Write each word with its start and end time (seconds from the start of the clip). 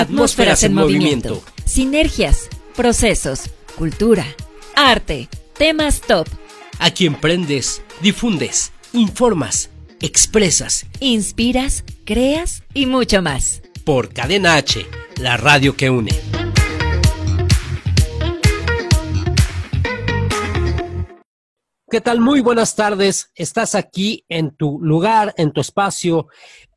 Atmósferas 0.00 0.62
en 0.62 0.72
movimiento. 0.72 1.42
Sinergias, 1.66 2.48
procesos, 2.74 3.50
cultura, 3.76 4.24
arte, 4.74 5.28
temas 5.52 6.00
top. 6.00 6.26
Aquí 6.78 7.04
emprendes, 7.04 7.82
difundes, 8.00 8.72
informas, 8.94 9.68
expresas. 10.00 10.86
Inspiras, 11.00 11.84
creas 12.06 12.62
y 12.72 12.86
mucho 12.86 13.20
más. 13.20 13.60
Por 13.84 14.14
Cadena 14.14 14.54
H, 14.54 14.86
la 15.18 15.36
radio 15.36 15.76
que 15.76 15.90
une. 15.90 16.18
¿Qué 21.90 22.00
tal? 22.00 22.20
Muy 22.20 22.40
buenas 22.40 22.74
tardes. 22.74 23.30
Estás 23.34 23.74
aquí 23.74 24.24
en 24.30 24.56
tu 24.56 24.78
lugar, 24.80 25.34
en 25.36 25.52
tu 25.52 25.60
espacio, 25.60 26.28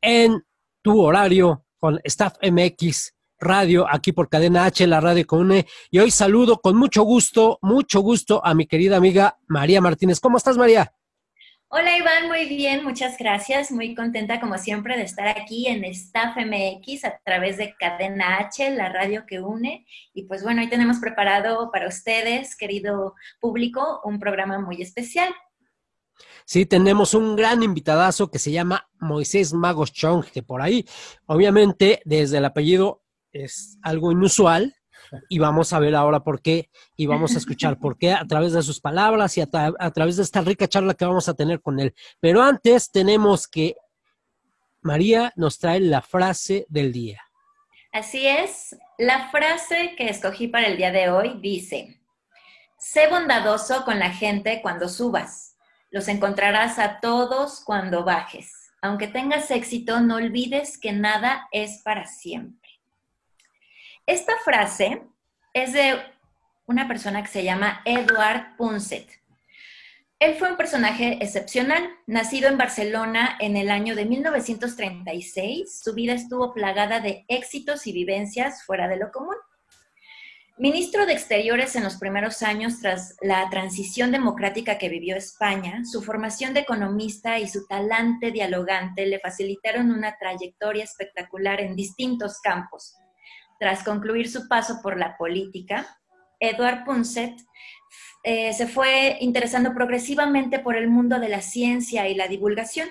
en 0.02 0.44
tu 0.82 1.00
horario 1.00 1.64
con 1.78 2.00
Staff 2.04 2.36
MX 2.42 3.13
Radio, 3.44 3.86
aquí 3.88 4.12
por 4.12 4.28
Cadena 4.28 4.64
H, 4.64 4.86
la 4.86 5.00
radio 5.00 5.26
con 5.26 5.40
une. 5.40 5.66
Y 5.90 6.00
hoy 6.00 6.10
saludo 6.10 6.60
con 6.60 6.76
mucho 6.76 7.02
gusto, 7.02 7.58
mucho 7.62 8.00
gusto 8.00 8.44
a 8.44 8.54
mi 8.54 8.66
querida 8.66 8.96
amiga 8.96 9.38
María 9.46 9.80
Martínez. 9.80 10.18
¿Cómo 10.18 10.38
estás, 10.38 10.56
María? 10.56 10.92
Hola 11.76 11.96
Iván, 11.96 12.28
muy 12.28 12.44
bien, 12.46 12.84
muchas 12.84 13.18
gracias. 13.18 13.72
Muy 13.72 13.94
contenta 13.94 14.38
como 14.40 14.58
siempre 14.58 14.96
de 14.96 15.02
estar 15.02 15.26
aquí 15.26 15.66
en 15.66 15.84
Staff 15.84 16.36
MX 16.36 17.04
a 17.04 17.20
través 17.24 17.56
de 17.56 17.74
Cadena 17.76 18.38
H, 18.38 18.70
la 18.70 18.90
radio 18.90 19.24
que 19.26 19.40
une. 19.40 19.84
Y 20.12 20.24
pues 20.24 20.44
bueno, 20.44 20.62
hoy 20.62 20.68
tenemos 20.68 20.98
preparado 20.98 21.70
para 21.72 21.88
ustedes, 21.88 22.56
querido 22.56 23.14
público, 23.40 24.00
un 24.04 24.20
programa 24.20 24.60
muy 24.60 24.82
especial. 24.82 25.34
Sí, 26.44 26.66
tenemos 26.66 27.14
un 27.14 27.36
gran 27.36 27.62
invitadazo 27.62 28.30
que 28.30 28.38
se 28.38 28.52
llama 28.52 28.88
Moisés 29.00 29.52
Magos 29.52 29.92
Chong, 29.92 30.24
que 30.26 30.42
por 30.42 30.62
ahí, 30.62 30.86
obviamente, 31.26 32.02
desde 32.04 32.38
el 32.38 32.44
apellido 32.44 33.03
es 33.34 33.78
algo 33.82 34.12
inusual, 34.12 34.74
y 35.28 35.38
vamos 35.38 35.72
a 35.72 35.78
ver 35.78 35.94
ahora 35.94 36.20
por 36.20 36.40
qué 36.40 36.70
y 36.96 37.06
vamos 37.06 37.34
a 37.34 37.38
escuchar 37.38 37.78
por 37.78 37.98
qué 37.98 38.12
a 38.12 38.24
través 38.26 38.52
de 38.52 38.62
sus 38.62 38.80
palabras 38.80 39.36
y 39.36 39.40
a, 39.40 39.46
través 39.46 40.16
de 40.16 40.22
esta 40.22 40.40
rica 40.40 40.68
charla 40.68 40.94
que 40.94 41.04
vamos 41.04 41.28
a 41.28 41.34
tener 41.34 41.60
con 41.60 41.80
él. 41.80 41.94
Pero 42.20 42.42
antes 42.42 42.90
tenemos 42.90 43.46
que 43.46 43.76
María 44.80 45.32
nos 45.36 45.58
trae 45.58 45.80
la 45.80 46.02
frase 46.02 46.66
del 46.68 46.92
día. 46.92 47.22
Así 47.92 48.26
es, 48.26 48.76
la 48.98 49.30
frase 49.30 49.94
que 49.96 50.08
escogí 50.08 50.48
para 50.48 50.66
el 50.66 50.76
día 50.76 50.90
de 50.90 51.10
hoy 51.10 51.38
dice, 51.40 52.00
sé 52.78 53.06
bondadoso 53.08 53.84
con 53.84 53.98
la 53.98 54.10
gente 54.10 54.60
cuando 54.62 54.88
subas, 54.88 55.56
los 55.90 56.08
encontrarás 56.08 56.78
a 56.78 57.00
todos 57.00 57.62
cuando 57.64 58.04
bajes. 58.04 58.72
Aunque 58.82 59.06
tengas 59.06 59.50
éxito, 59.50 60.00
no 60.00 60.16
olvides 60.16 60.76
que 60.76 60.92
nada 60.92 61.48
es 61.52 61.80
para 61.82 62.06
siempre. 62.06 62.63
Esta 64.06 64.34
frase 64.44 65.02
es 65.54 65.72
de 65.72 65.98
una 66.66 66.86
persona 66.86 67.22
que 67.22 67.30
se 67.30 67.42
llama 67.42 67.80
Edward 67.86 68.54
Punset. 68.56 69.08
Él 70.18 70.34
fue 70.34 70.50
un 70.50 70.58
personaje 70.58 71.18
excepcional, 71.22 71.88
nacido 72.06 72.48
en 72.48 72.58
Barcelona 72.58 73.36
en 73.40 73.56
el 73.56 73.70
año 73.70 73.96
de 73.96 74.04
1936. 74.04 75.80
Su 75.82 75.94
vida 75.94 76.12
estuvo 76.12 76.52
plagada 76.52 77.00
de 77.00 77.24
éxitos 77.28 77.86
y 77.86 77.92
vivencias 77.92 78.62
fuera 78.64 78.88
de 78.88 78.96
lo 78.96 79.10
común. 79.10 79.36
Ministro 80.56 81.04
de 81.06 81.14
Exteriores 81.14 81.74
en 81.74 81.82
los 81.82 81.96
primeros 81.96 82.42
años 82.42 82.80
tras 82.80 83.16
la 83.22 83.48
transición 83.50 84.12
democrática 84.12 84.78
que 84.78 84.88
vivió 84.88 85.16
España, 85.16 85.82
su 85.84 86.00
formación 86.02 86.54
de 86.54 86.60
economista 86.60 87.38
y 87.38 87.48
su 87.48 87.66
talante 87.66 88.30
dialogante 88.30 89.04
le 89.06 89.18
facilitaron 89.18 89.90
una 89.90 90.16
trayectoria 90.16 90.84
espectacular 90.84 91.60
en 91.60 91.74
distintos 91.74 92.38
campos, 92.40 92.94
tras 93.58 93.82
concluir 93.82 94.30
su 94.30 94.48
paso 94.48 94.80
por 94.82 94.98
la 94.98 95.16
política, 95.16 95.98
Edward 96.40 96.84
Punset 96.84 97.36
eh, 98.22 98.52
se 98.52 98.66
fue 98.66 99.18
interesando 99.20 99.74
progresivamente 99.74 100.58
por 100.58 100.76
el 100.76 100.88
mundo 100.88 101.20
de 101.20 101.28
la 101.28 101.42
ciencia 101.42 102.08
y 102.08 102.14
la 102.14 102.26
divulgación. 102.26 102.88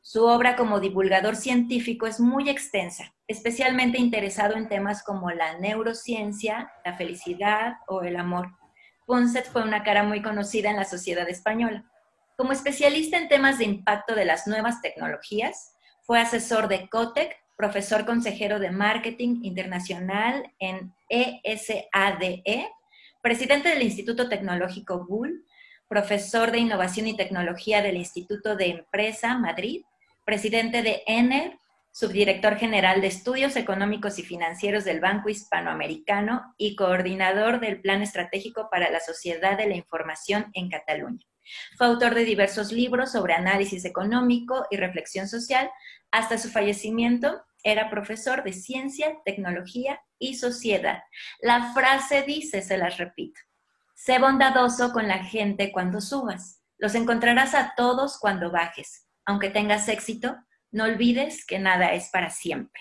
Su 0.00 0.24
obra 0.24 0.56
como 0.56 0.80
divulgador 0.80 1.36
científico 1.36 2.06
es 2.06 2.20
muy 2.20 2.48
extensa, 2.48 3.14
especialmente 3.26 3.98
interesado 3.98 4.54
en 4.54 4.68
temas 4.68 5.02
como 5.02 5.30
la 5.30 5.58
neurociencia, 5.58 6.70
la 6.84 6.96
felicidad 6.96 7.74
o 7.88 8.02
el 8.02 8.16
amor. 8.16 8.52
Punset 9.06 9.50
fue 9.50 9.62
una 9.62 9.82
cara 9.82 10.02
muy 10.02 10.22
conocida 10.22 10.70
en 10.70 10.76
la 10.76 10.84
sociedad 10.84 11.28
española. 11.28 11.84
Como 12.36 12.52
especialista 12.52 13.16
en 13.16 13.28
temas 13.28 13.58
de 13.58 13.64
impacto 13.64 14.14
de 14.14 14.24
las 14.24 14.46
nuevas 14.46 14.80
tecnologías, 14.80 15.74
fue 16.02 16.20
asesor 16.20 16.68
de 16.68 16.88
Cotec, 16.88 17.36
profesor 17.56 18.04
consejero 18.04 18.58
de 18.58 18.70
Marketing 18.70 19.40
Internacional 19.42 20.52
en 20.58 20.92
ESADE, 21.08 22.42
e, 22.44 22.68
presidente 23.22 23.70
del 23.70 23.82
Instituto 23.82 24.28
Tecnológico 24.28 25.06
GUL, 25.06 25.44
profesor 25.88 26.50
de 26.50 26.58
Innovación 26.58 27.06
y 27.06 27.16
Tecnología 27.16 27.82
del 27.82 27.96
Instituto 27.96 28.56
de 28.56 28.66
Empresa 28.70 29.38
Madrid, 29.38 29.82
presidente 30.24 30.82
de 30.82 31.02
ENER, 31.06 31.58
subdirector 31.92 32.56
general 32.56 33.00
de 33.00 33.06
Estudios 33.06 33.56
Económicos 33.56 34.18
y 34.18 34.22
Financieros 34.22 34.84
del 34.84 35.00
Banco 35.00 35.30
Hispanoamericano 35.30 36.54
y 36.58 36.76
coordinador 36.76 37.58
del 37.58 37.80
Plan 37.80 38.02
Estratégico 38.02 38.68
para 38.70 38.90
la 38.90 39.00
Sociedad 39.00 39.56
de 39.56 39.66
la 39.66 39.76
Información 39.76 40.50
en 40.52 40.68
Cataluña. 40.68 41.24
Fue 41.76 41.86
autor 41.86 42.14
de 42.14 42.24
diversos 42.24 42.72
libros 42.72 43.12
sobre 43.12 43.34
análisis 43.34 43.84
económico 43.84 44.66
y 44.70 44.76
reflexión 44.76 45.28
social. 45.28 45.70
Hasta 46.10 46.38
su 46.38 46.48
fallecimiento 46.50 47.44
era 47.62 47.90
profesor 47.90 48.44
de 48.44 48.52
ciencia, 48.52 49.16
tecnología 49.24 50.00
y 50.18 50.36
sociedad. 50.36 51.02
La 51.40 51.72
frase 51.72 52.22
dice, 52.22 52.62
se 52.62 52.78
las 52.78 52.96
repito, 52.96 53.40
sé 53.94 54.18
bondadoso 54.18 54.92
con 54.92 55.08
la 55.08 55.24
gente 55.24 55.72
cuando 55.72 56.00
subas. 56.00 56.62
Los 56.78 56.94
encontrarás 56.94 57.54
a 57.54 57.74
todos 57.76 58.18
cuando 58.18 58.50
bajes. 58.50 59.08
Aunque 59.24 59.50
tengas 59.50 59.88
éxito, 59.88 60.36
no 60.70 60.84
olvides 60.84 61.44
que 61.44 61.58
nada 61.58 61.92
es 61.92 62.10
para 62.10 62.30
siempre. 62.30 62.80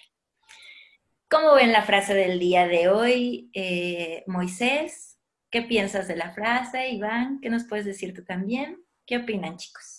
¿Cómo 1.30 1.56
ven 1.56 1.72
la 1.72 1.81
frase 1.81 2.14
del 2.14 2.40
día 2.40 2.68
de 2.68 2.90
hoy, 2.90 3.50
eh, 3.53 4.24
Moisés? 4.28 5.18
¿Qué 5.50 5.64
piensas 5.64 6.08
de 6.08 6.16
la 6.16 6.31
frase, 6.34 6.90
Iván? 6.90 7.40
¿Qué 7.41 7.50
nos 7.50 7.64
puedes 7.64 7.85
decir 7.85 8.14
tú 8.14 8.24
también? 8.24 8.84
¿Qué 9.06 9.18
opinan, 9.18 9.58
chicos? 9.58 9.95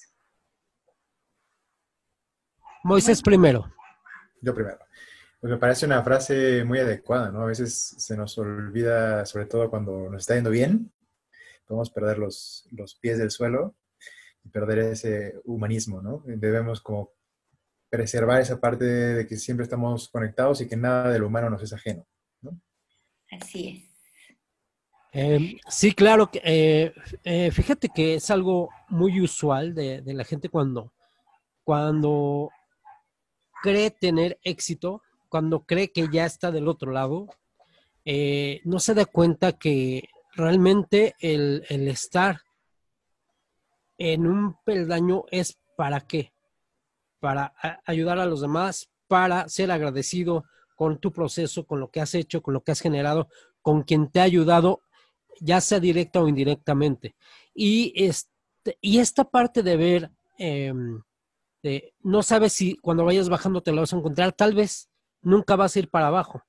Moisés 2.87 3.21
primero. 3.21 3.71
Yo 4.41 4.55
primero. 4.55 4.79
Pues 5.41 5.51
me 5.51 5.59
parece 5.59 5.87
una 5.87 6.03
frase 6.03 6.65
muy 6.65 6.79
adecuada, 6.79 7.31
¿no? 7.31 7.43
A 7.43 7.47
veces 7.47 7.95
se 7.99 8.17
nos 8.17 8.39
olvida, 8.39 9.27
sobre 9.27 9.47
todo 9.47 9.69
cuando 9.69 10.09
nos 10.09 10.23
está 10.23 10.35
yendo 10.35 10.51
bien, 10.51 10.93
podemos 11.67 11.91
perder 11.91 12.19
los, 12.19 12.69
los 12.71 12.95
pies 12.95 13.19
del 13.19 13.31
suelo 13.31 13.77
y 14.45 14.49
perder 14.49 14.79
ese 14.79 15.35
humanismo, 15.45 16.01
¿no? 16.01 16.23
Debemos 16.25 16.81
como 16.81 17.13
preservar 17.91 18.41
esa 18.41 18.61
parte 18.61 18.85
de 18.85 19.27
que 19.27 19.37
siempre 19.37 19.65
estamos 19.65 20.09
conectados 20.09 20.61
y 20.61 20.69
que 20.69 20.77
nada 20.77 21.11
del 21.11 21.25
humano 21.25 21.51
nos 21.51 21.63
es 21.63 21.73
ajeno, 21.73 22.07
¿no? 22.41 22.61
Así 23.31 23.69
es. 23.69 23.97
Eh, 25.13 25.57
sí, 25.69 25.93
claro. 25.93 26.29
Eh, 26.35 26.93
eh, 27.25 27.51
fíjate 27.51 27.89
que 27.89 28.17
es 28.17 28.31
algo 28.31 28.69
muy 28.89 29.21
usual 29.21 29.75
de, 29.75 30.03
la 30.05 30.25
gente 30.25 30.51
cuando, 30.51 30.93
cuando 31.65 32.51
cree 33.67 33.91
tener 33.91 34.39
éxito, 34.45 35.03
cuando 35.29 35.65
cree 35.65 35.91
que 35.91 36.09
ya 36.13 36.25
está 36.25 36.53
del 36.53 36.69
otro 36.69 36.93
lado, 36.93 37.27
no 38.65 38.79
se 38.79 38.95
da 38.95 39.05
cuenta 39.07 39.59
que 39.59 40.09
realmente 40.35 41.17
el, 41.19 41.65
el 41.69 41.89
estar 41.89 42.43
en 43.99 44.29
un 44.29 44.57
peldaño 44.65 45.25
es 45.33 45.59
para 45.77 46.03
qué? 46.03 46.33
Para 47.19 47.55
ayudar 47.85 48.21
a 48.21 48.27
los 48.27 48.41
demás, 48.41 48.89
para 49.09 49.49
ser 49.49 49.73
agradecido 49.73 50.45
con 50.77 51.01
tu 51.01 51.11
proceso, 51.11 51.67
con 51.67 51.81
lo 51.81 51.91
que 51.91 52.01
has 52.01 52.15
hecho, 52.15 52.41
con 52.43 52.55
lo 52.55 52.63
que 52.63 52.71
has 52.71 52.81
generado, 52.81 53.29
con 53.63 53.83
quien 53.83 54.09
te 54.09 54.21
ha 54.21 54.25
ayudado 54.25 54.83
ya 55.41 55.61
sea 55.61 55.81
directa 55.81 56.23
o 56.23 56.29
indirectamente. 56.29 57.17
Y, 57.53 57.93
este, 57.97 58.79
y 58.81 58.99
esta 58.99 59.25
parte 59.25 59.65
de 59.65 59.77
ver, 59.77 60.11
em, 61.67 61.83
no 62.03 62.23
sabes 62.23 62.53
si 62.53 62.77
cuando 62.77 63.05
vayas 63.05 63.29
bajando 63.29 63.63
te 63.63 63.73
lo 63.73 63.83
vas 63.83 63.93
a 63.93 63.97
encontrar, 63.97 64.33
tal 64.33 64.55
vez 64.55 64.89
nunca 65.23 65.57
vas 65.57 65.77
a 65.77 65.79
ir 65.79 65.91
para 65.91 66.09
abajo. 66.09 66.43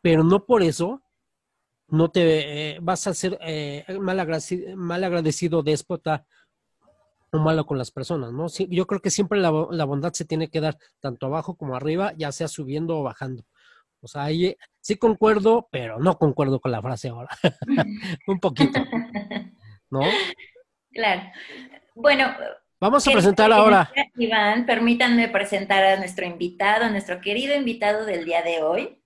pero 0.00 0.22
no 0.22 0.44
por 0.44 0.62
eso 0.62 1.02
no 1.88 2.10
te 2.10 2.74
eh, 2.74 2.78
vas 2.80 3.06
a 3.06 3.14
ser 3.14 3.38
eh, 3.42 3.84
mal, 4.00 4.20
agradecido, 4.20 4.76
mal 4.76 5.04
agradecido, 5.04 5.62
déspota 5.62 6.26
o 7.32 7.38
malo 7.38 7.66
con 7.66 7.78
las 7.78 7.90
personas, 7.90 8.32
¿no? 8.32 8.46
yo 8.68 8.86
creo 8.86 9.00
que 9.00 9.10
siempre 9.10 9.40
la, 9.40 9.50
bondad 9.50 10.12
se 10.12 10.24
tiene 10.24 10.48
que 10.50 10.60
dar 10.60 10.78
tanto 11.00 11.26
abajo 11.26 11.56
como 11.56 11.74
arriba, 11.74 12.12
ya 12.16 12.30
sea 12.30 12.46
subiendo 12.46 12.98
o 12.98 13.02
bajando. 13.02 13.44
O 14.00 14.06
sea, 14.06 14.24
ahí 14.24 14.54
sí 14.80 14.96
concuerdo, 14.96 15.66
pero 15.72 15.98
no 15.98 16.16
concuerdo 16.16 16.60
con 16.60 16.70
la 16.70 16.82
frase 16.82 17.08
ahora. 17.08 17.30
Un 18.26 18.38
poquito. 18.38 18.78
¿No? 19.90 20.02
Claro. 20.92 21.22
Bueno, 21.94 22.26
Vamos 22.84 23.08
a 23.08 23.12
presentar 23.12 23.50
ahora. 23.50 23.90
Iván, 24.18 24.66
permítanme 24.66 25.28
presentar 25.28 25.82
a 25.82 25.96
nuestro 25.96 26.26
invitado, 26.26 26.84
a 26.84 26.90
nuestro 26.90 27.18
querido 27.22 27.54
invitado 27.54 28.04
del 28.04 28.26
día 28.26 28.42
de 28.42 28.62
hoy. 28.62 29.02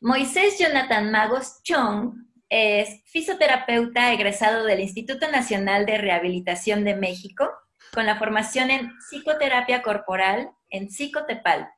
Moisés 0.00 0.58
Jonathan 0.58 1.12
Magos 1.12 1.62
Chong 1.62 2.12
es 2.48 3.04
fisioterapeuta 3.04 4.12
egresado 4.12 4.64
del 4.64 4.80
Instituto 4.80 5.30
Nacional 5.30 5.86
de 5.86 5.96
Rehabilitación 5.96 6.82
de 6.82 6.96
México 6.96 7.48
con 7.92 8.04
la 8.04 8.16
formación 8.16 8.72
en 8.72 8.90
psicoterapia 8.98 9.82
corporal 9.82 10.50
en 10.68 10.90
Psicotepal. 10.90 11.68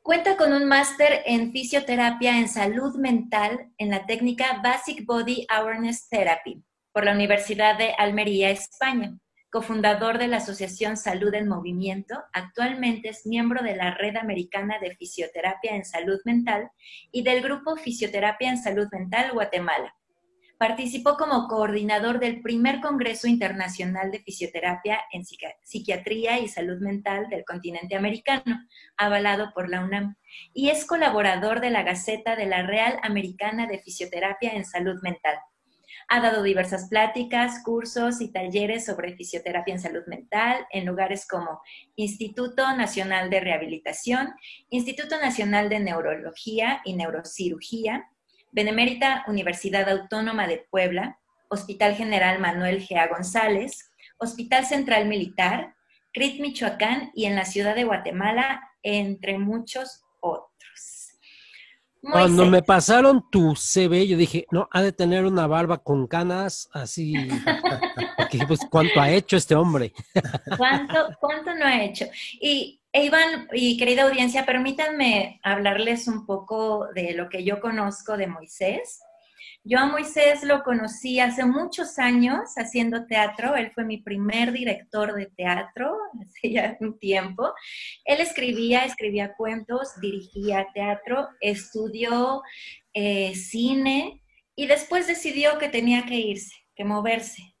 Cuenta 0.00 0.38
con 0.38 0.54
un 0.54 0.64
máster 0.64 1.24
en 1.26 1.52
fisioterapia 1.52 2.38
en 2.38 2.48
salud 2.48 2.96
mental 2.96 3.68
en 3.76 3.90
la 3.90 4.06
técnica 4.06 4.62
Basic 4.64 5.04
Body 5.04 5.46
Awareness 5.50 6.08
Therapy 6.08 6.64
por 6.90 7.04
la 7.04 7.12
Universidad 7.12 7.76
de 7.76 7.92
Almería, 7.98 8.48
España 8.48 9.14
cofundador 9.54 10.18
de 10.18 10.26
la 10.26 10.38
Asociación 10.38 10.96
Salud 10.96 11.32
en 11.32 11.46
Movimiento, 11.46 12.20
actualmente 12.32 13.10
es 13.10 13.24
miembro 13.24 13.62
de 13.62 13.76
la 13.76 13.94
Red 13.94 14.16
Americana 14.16 14.80
de 14.80 14.96
Fisioterapia 14.96 15.76
en 15.76 15.84
Salud 15.84 16.18
Mental 16.24 16.72
y 17.12 17.22
del 17.22 17.40
Grupo 17.40 17.76
Fisioterapia 17.76 18.50
en 18.50 18.58
Salud 18.58 18.88
Mental 18.90 19.30
Guatemala. 19.32 19.94
Participó 20.58 21.16
como 21.16 21.46
coordinador 21.46 22.18
del 22.18 22.42
primer 22.42 22.80
Congreso 22.80 23.28
Internacional 23.28 24.10
de 24.10 24.18
Fisioterapia 24.18 24.98
en 25.12 25.22
Psiquiatría 25.62 26.40
y 26.40 26.48
Salud 26.48 26.80
Mental 26.80 27.28
del 27.28 27.44
continente 27.44 27.94
americano, 27.94 28.66
avalado 28.96 29.52
por 29.54 29.70
la 29.70 29.84
UNAM, 29.84 30.16
y 30.52 30.70
es 30.70 30.84
colaborador 30.84 31.60
de 31.60 31.70
la 31.70 31.84
Gaceta 31.84 32.34
de 32.34 32.46
la 32.46 32.66
Real 32.66 32.98
Americana 33.04 33.68
de 33.68 33.78
Fisioterapia 33.78 34.54
en 34.54 34.64
Salud 34.64 35.00
Mental. 35.04 35.36
Ha 36.08 36.20
dado 36.20 36.42
diversas 36.42 36.88
pláticas, 36.88 37.62
cursos 37.64 38.20
y 38.20 38.30
talleres 38.32 38.84
sobre 38.84 39.16
fisioterapia 39.16 39.74
en 39.74 39.80
salud 39.80 40.04
mental 40.06 40.66
en 40.70 40.86
lugares 40.86 41.26
como 41.26 41.60
Instituto 41.96 42.76
Nacional 42.76 43.30
de 43.30 43.40
Rehabilitación, 43.40 44.34
Instituto 44.70 45.20
Nacional 45.20 45.68
de 45.68 45.80
Neurología 45.80 46.80
y 46.84 46.94
Neurocirugía, 46.94 48.10
Benemérita 48.52 49.24
Universidad 49.26 49.88
Autónoma 49.88 50.46
de 50.46 50.66
Puebla, 50.70 51.18
Hospital 51.48 51.94
General 51.96 52.38
Manuel 52.38 52.86
G.A. 52.86 53.08
González, 53.08 53.90
Hospital 54.18 54.64
Central 54.64 55.06
Militar, 55.06 55.74
CRIT 56.12 56.40
Michoacán 56.40 57.10
y 57.14 57.24
en 57.24 57.34
la 57.34 57.44
ciudad 57.44 57.74
de 57.74 57.84
Guatemala, 57.84 58.70
entre 58.84 59.38
muchos. 59.38 60.03
Cuando 62.10 62.46
me 62.46 62.62
pasaron 62.62 63.28
tu 63.30 63.54
CV, 63.56 64.06
yo 64.06 64.16
dije, 64.16 64.46
no, 64.50 64.68
ha 64.70 64.82
de 64.82 64.92
tener 64.92 65.24
una 65.24 65.46
barba 65.46 65.78
con 65.78 66.06
canas, 66.06 66.68
así. 66.72 67.14
Porque, 68.16 68.40
pues, 68.46 68.60
¿cuánto 68.70 69.00
ha 69.00 69.10
hecho 69.10 69.36
este 69.36 69.54
hombre? 69.54 69.92
¿Cuánto, 70.56 71.08
¿Cuánto 71.20 71.54
no 71.54 71.64
ha 71.64 71.82
hecho? 71.82 72.06
Y, 72.40 72.80
e 72.92 73.04
Iván 73.04 73.48
y 73.52 73.76
querida 73.76 74.04
audiencia, 74.04 74.46
permítanme 74.46 75.40
hablarles 75.42 76.06
un 76.08 76.26
poco 76.26 76.88
de 76.94 77.14
lo 77.14 77.28
que 77.28 77.44
yo 77.44 77.60
conozco 77.60 78.16
de 78.16 78.26
Moisés. 78.26 79.00
Yo 79.66 79.78
a 79.78 79.86
Moisés 79.86 80.42
lo 80.44 80.62
conocí 80.62 81.20
hace 81.20 81.46
muchos 81.46 81.98
años 81.98 82.52
haciendo 82.58 83.06
teatro. 83.06 83.56
Él 83.56 83.72
fue 83.72 83.86
mi 83.86 83.96
primer 83.96 84.52
director 84.52 85.14
de 85.14 85.24
teatro 85.24 85.96
hace 86.22 86.52
ya 86.52 86.76
un 86.80 86.98
tiempo. 86.98 87.50
Él 88.04 88.20
escribía, 88.20 88.84
escribía 88.84 89.32
cuentos, 89.32 89.98
dirigía 90.02 90.66
teatro, 90.74 91.30
estudió 91.40 92.42
eh, 92.92 93.34
cine 93.34 94.20
y 94.54 94.66
después 94.66 95.06
decidió 95.06 95.56
que 95.56 95.70
tenía 95.70 96.04
que 96.04 96.16
irse, 96.16 96.54
que 96.76 96.84
moverse. 96.84 97.54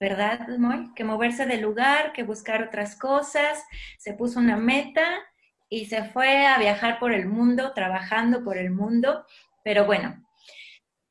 ¿Verdad, 0.00 0.48
Moy? 0.58 0.92
Que 0.96 1.04
moverse 1.04 1.46
del 1.46 1.60
lugar, 1.60 2.12
que 2.12 2.24
buscar 2.24 2.64
otras 2.64 2.96
cosas. 2.98 3.62
Se 3.96 4.12
puso 4.12 4.40
una 4.40 4.56
meta 4.56 5.06
y 5.68 5.86
se 5.86 6.02
fue 6.02 6.46
a 6.46 6.58
viajar 6.58 6.98
por 6.98 7.12
el 7.12 7.26
mundo, 7.26 7.72
trabajando 7.74 8.42
por 8.42 8.58
el 8.58 8.72
mundo. 8.72 9.24
Pero 9.62 9.86
bueno, 9.86 10.27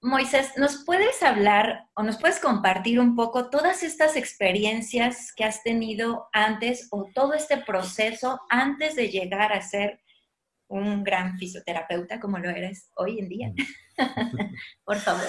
Moisés, 0.01 0.53
¿nos 0.57 0.83
puedes 0.85 1.23
hablar 1.23 1.87
o 1.95 2.03
nos 2.03 2.17
puedes 2.17 2.39
compartir 2.39 2.99
un 2.99 3.15
poco 3.15 3.49
todas 3.49 3.81
estas 3.81 4.15
experiencias 4.15 5.33
que 5.35 5.43
has 5.43 5.63
tenido 5.63 6.27
antes 6.33 6.87
o 6.91 7.09
todo 7.13 7.33
este 7.33 7.57
proceso 7.57 8.39
antes 8.49 8.95
de 8.95 9.09
llegar 9.09 9.51
a 9.51 9.61
ser 9.61 9.99
un 10.67 11.03
gran 11.03 11.37
fisioterapeuta 11.37 12.19
como 12.19 12.37
lo 12.37 12.49
eres 12.49 12.91
hoy 12.95 13.19
en 13.19 13.29
día? 13.29 13.53
Por 14.85 14.97
favor. 14.97 15.27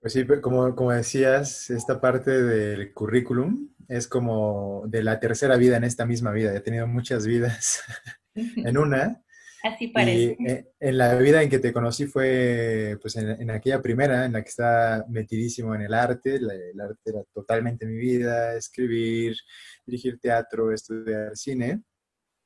Pues 0.00 0.14
sí, 0.14 0.26
como, 0.40 0.74
como 0.74 0.92
decías, 0.92 1.68
esta 1.68 2.00
parte 2.00 2.30
del 2.42 2.94
currículum 2.94 3.68
es 3.88 4.08
como 4.08 4.84
de 4.86 5.02
la 5.02 5.20
tercera 5.20 5.56
vida 5.56 5.76
en 5.76 5.84
esta 5.84 6.06
misma 6.06 6.32
vida. 6.32 6.54
He 6.54 6.60
tenido 6.60 6.86
muchas 6.86 7.26
vidas 7.26 7.82
en 8.34 8.78
una. 8.78 9.22
Así 9.62 9.88
parece. 9.88 10.36
Y 10.38 10.46
eh, 10.46 10.72
en 10.80 10.98
la 10.98 11.14
vida 11.16 11.42
en 11.42 11.50
que 11.50 11.58
te 11.58 11.72
conocí 11.72 12.06
fue 12.06 12.98
pues 13.00 13.16
en, 13.16 13.50
aquella 13.50 13.82
primera 13.82 14.24
en 14.24 14.32
la 14.32 14.42
que 14.42 14.48
estaba 14.48 15.04
metidísimo 15.08 15.74
en 15.74 15.82
el 15.82 15.94
arte. 15.94 16.36
el 16.36 16.80
arte 16.80 17.00
era 17.04 17.22
totalmente 17.32 17.86
mi 17.86 17.96
vida, 17.96 18.54
escribir, 18.56 19.36
dirigir 19.84 20.18
teatro, 20.18 20.72
estudiar 20.72 21.36
cine. 21.36 21.82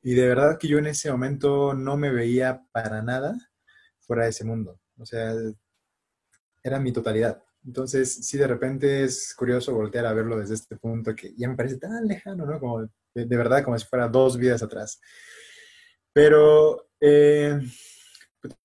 Y 0.03 0.15
de 0.15 0.29
verdad 0.29 0.59
que 0.59 0.69
yo 0.69 0.79
en 0.79 0.87
ese 0.87 1.11
momento 1.11 1.73
no 1.73 1.97
me 1.97 2.11
veía 2.11 2.63
para 2.73 3.01
nada 3.03 3.35
fuera 4.01 4.25
de 4.25 4.31
ese 4.31 4.45
mundo. 4.45 4.81
O 4.99 5.07
sea, 5.07 5.35
era 6.63 6.81
mi 6.81 6.93
totalidad. 6.93 7.43
Entonces, 7.65 8.27
sí, 8.27 8.37
de 8.37 8.47
repente 8.47 9.05
es 9.05 9.35
curioso 9.35 9.75
voltear 9.75 10.05
a 10.07 10.13
verlo 10.13 10.39
desde 10.39 10.55
este 10.55 10.77
punto 10.77 11.15
que 11.15 11.35
ya 11.37 11.49
me 11.49 11.57
parece 11.57 11.79
tan 11.79 12.07
lejano, 12.07 12.45
¿no? 12.45 12.61
Como 12.61 12.87
de 13.15 13.37
verdad, 13.37 13.63
como 13.63 13.79
si 13.79 13.87
fuera 13.87 14.09
dos 14.09 14.37
vidas 14.37 14.63
atrás. 14.63 15.01
Pero 16.13 16.91
eh, 17.01 17.61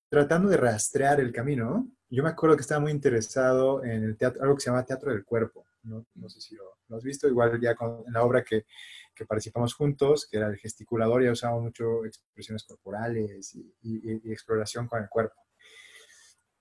tratando 0.10 0.50
de 0.50 0.58
rastrear 0.58 1.20
el 1.20 1.32
camino, 1.32 1.90
yo 2.10 2.24
me 2.24 2.30
acuerdo 2.30 2.56
que 2.56 2.62
estaba 2.62 2.82
muy 2.82 2.92
interesado 2.92 3.84
en 3.84 4.04
el 4.04 4.18
teatro, 4.18 4.42
algo 4.42 4.56
que 4.56 4.62
se 4.62 4.70
llama 4.70 4.86
teatro 4.86 5.12
del 5.12 5.24
cuerpo. 5.24 5.66
No, 5.84 6.06
sé 6.28 6.42
si 6.42 6.56
lo, 6.56 6.96
has 6.96 7.04
visto, 7.04 7.28
igual 7.28 7.60
ya 7.62 7.72
en 7.72 8.14
la 8.14 8.24
obra 8.24 8.44
que, 8.44 8.66
que, 9.16 9.26
participamos 9.26 9.74
juntos, 9.74 10.28
que 10.30 10.38
era 10.38 10.48
el 10.48 10.58
gesticulador, 10.58 11.24
ya 11.24 11.32
usamos 11.32 11.62
mucho 11.62 12.06
expresiones 12.06 12.64
corporales 12.64 13.56
y, 13.56 14.32
exploración 14.32 14.88
con 14.88 15.02
el 15.02 15.10
cuerpo. 15.10 15.36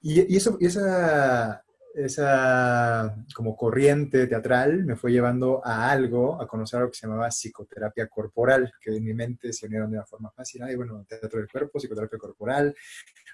Y, 0.00 0.36
eso, 0.36 0.56
y 0.60 0.66
esa, 0.66 1.64
esa 1.94 3.16
como 3.34 3.56
corriente 3.56 4.26
teatral 4.26 4.84
me 4.84 4.96
fue 4.96 5.12
llevando 5.12 5.60
a 5.64 5.90
algo, 5.90 6.40
a 6.40 6.46
conocer 6.46 6.78
algo 6.78 6.90
que 6.90 6.98
se 6.98 7.06
llamaba 7.06 7.28
psicoterapia 7.30 8.08
corporal, 8.08 8.72
que 8.80 8.96
en 8.96 9.04
mi 9.04 9.14
mente 9.14 9.52
se 9.52 9.66
unieron 9.66 9.90
de 9.90 9.96
una 9.96 10.06
forma 10.06 10.30
fácil. 10.30 10.62
Y 10.70 10.74
bueno, 10.74 11.04
teatro 11.08 11.38
del 11.38 11.50
cuerpo, 11.50 11.78
psicoterapia 11.78 12.18
corporal, 12.18 12.74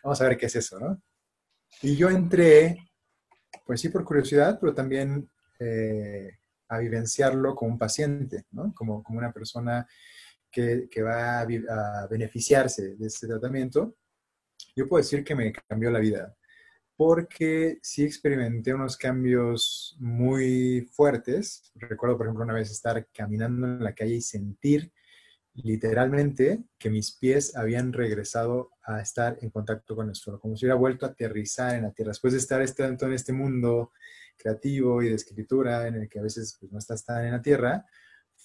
vamos 0.02 0.20
a 0.20 0.28
ver 0.28 0.37
qué 0.37 0.46
es 0.46 0.56
eso, 0.56 0.78
¿no? 0.78 1.02
Y 1.82 1.96
yo 1.96 2.08
entré, 2.08 2.78
pues 3.66 3.80
sí, 3.80 3.88
por 3.88 4.04
curiosidad, 4.04 4.58
pero 4.61 4.75
también 4.75 5.28
eh, 5.58 6.38
a 6.68 6.78
vivenciarlo 6.78 7.54
como 7.54 7.73
un 7.73 7.78
paciente, 7.78 8.46
¿no? 8.52 8.73
Como, 8.75 9.02
como 9.02 9.18
una 9.18 9.32
persona 9.32 9.87
que, 10.50 10.88
que 10.90 11.02
va 11.02 11.40
a, 11.40 11.42
a 11.42 12.06
beneficiarse 12.08 12.94
de 12.94 13.06
este 13.06 13.26
tratamiento. 13.26 13.96
Yo 14.76 14.88
puedo 14.88 15.02
decir 15.02 15.25
que 15.25 15.34
me 15.34 15.52
cambió 15.52 15.90
la 15.90 15.99
vida 15.99 16.34
porque 16.97 17.79
sí 17.83 18.05
experimenté 18.05 18.73
unos 18.75 18.97
cambios 18.97 19.97
muy 19.99 20.89
fuertes. 20.93 21.73
Recuerdo, 21.75 22.17
por 22.17 22.27
ejemplo, 22.27 22.45
una 22.45 22.55
vez 22.55 22.71
estar 22.71 23.09
caminando 23.13 23.67
en 23.67 23.83
la 23.83 23.95
calle 23.95 24.15
y 24.17 24.21
sentir 24.21 24.93
literalmente 25.55 26.65
que 26.79 26.91
mis 26.91 27.13
pies 27.13 27.57
habían 27.57 27.93
regresado 27.93 28.71
a 28.83 29.01
estar 29.01 29.39
en 29.41 29.51
contacto 29.51 29.95
con 29.95 30.09
el 30.09 30.15
suelo, 30.15 30.41
como 30.41 30.57
si 30.57 30.67
hubiera 30.67 30.79
vuelto 30.79 31.07
a 31.07 31.11
aterrizar 31.11 31.77
en 31.77 31.83
la 31.83 31.93
tierra. 31.93 32.11
Después 32.11 32.33
de 32.33 32.41
estar 32.41 32.69
tanto 32.73 33.07
en 33.07 33.13
este 33.13 33.33
mundo 33.33 33.93
creativo 34.37 35.03
y 35.03 35.09
de 35.09 35.15
escritura, 35.15 35.87
en 35.87 35.95
el 35.95 36.09
que 36.09 36.19
a 36.19 36.23
veces 36.23 36.57
pues, 36.59 36.73
no 36.73 36.79
estás 36.79 37.05
tan 37.05 37.25
en 37.25 37.33
la 37.33 37.43
tierra, 37.43 37.87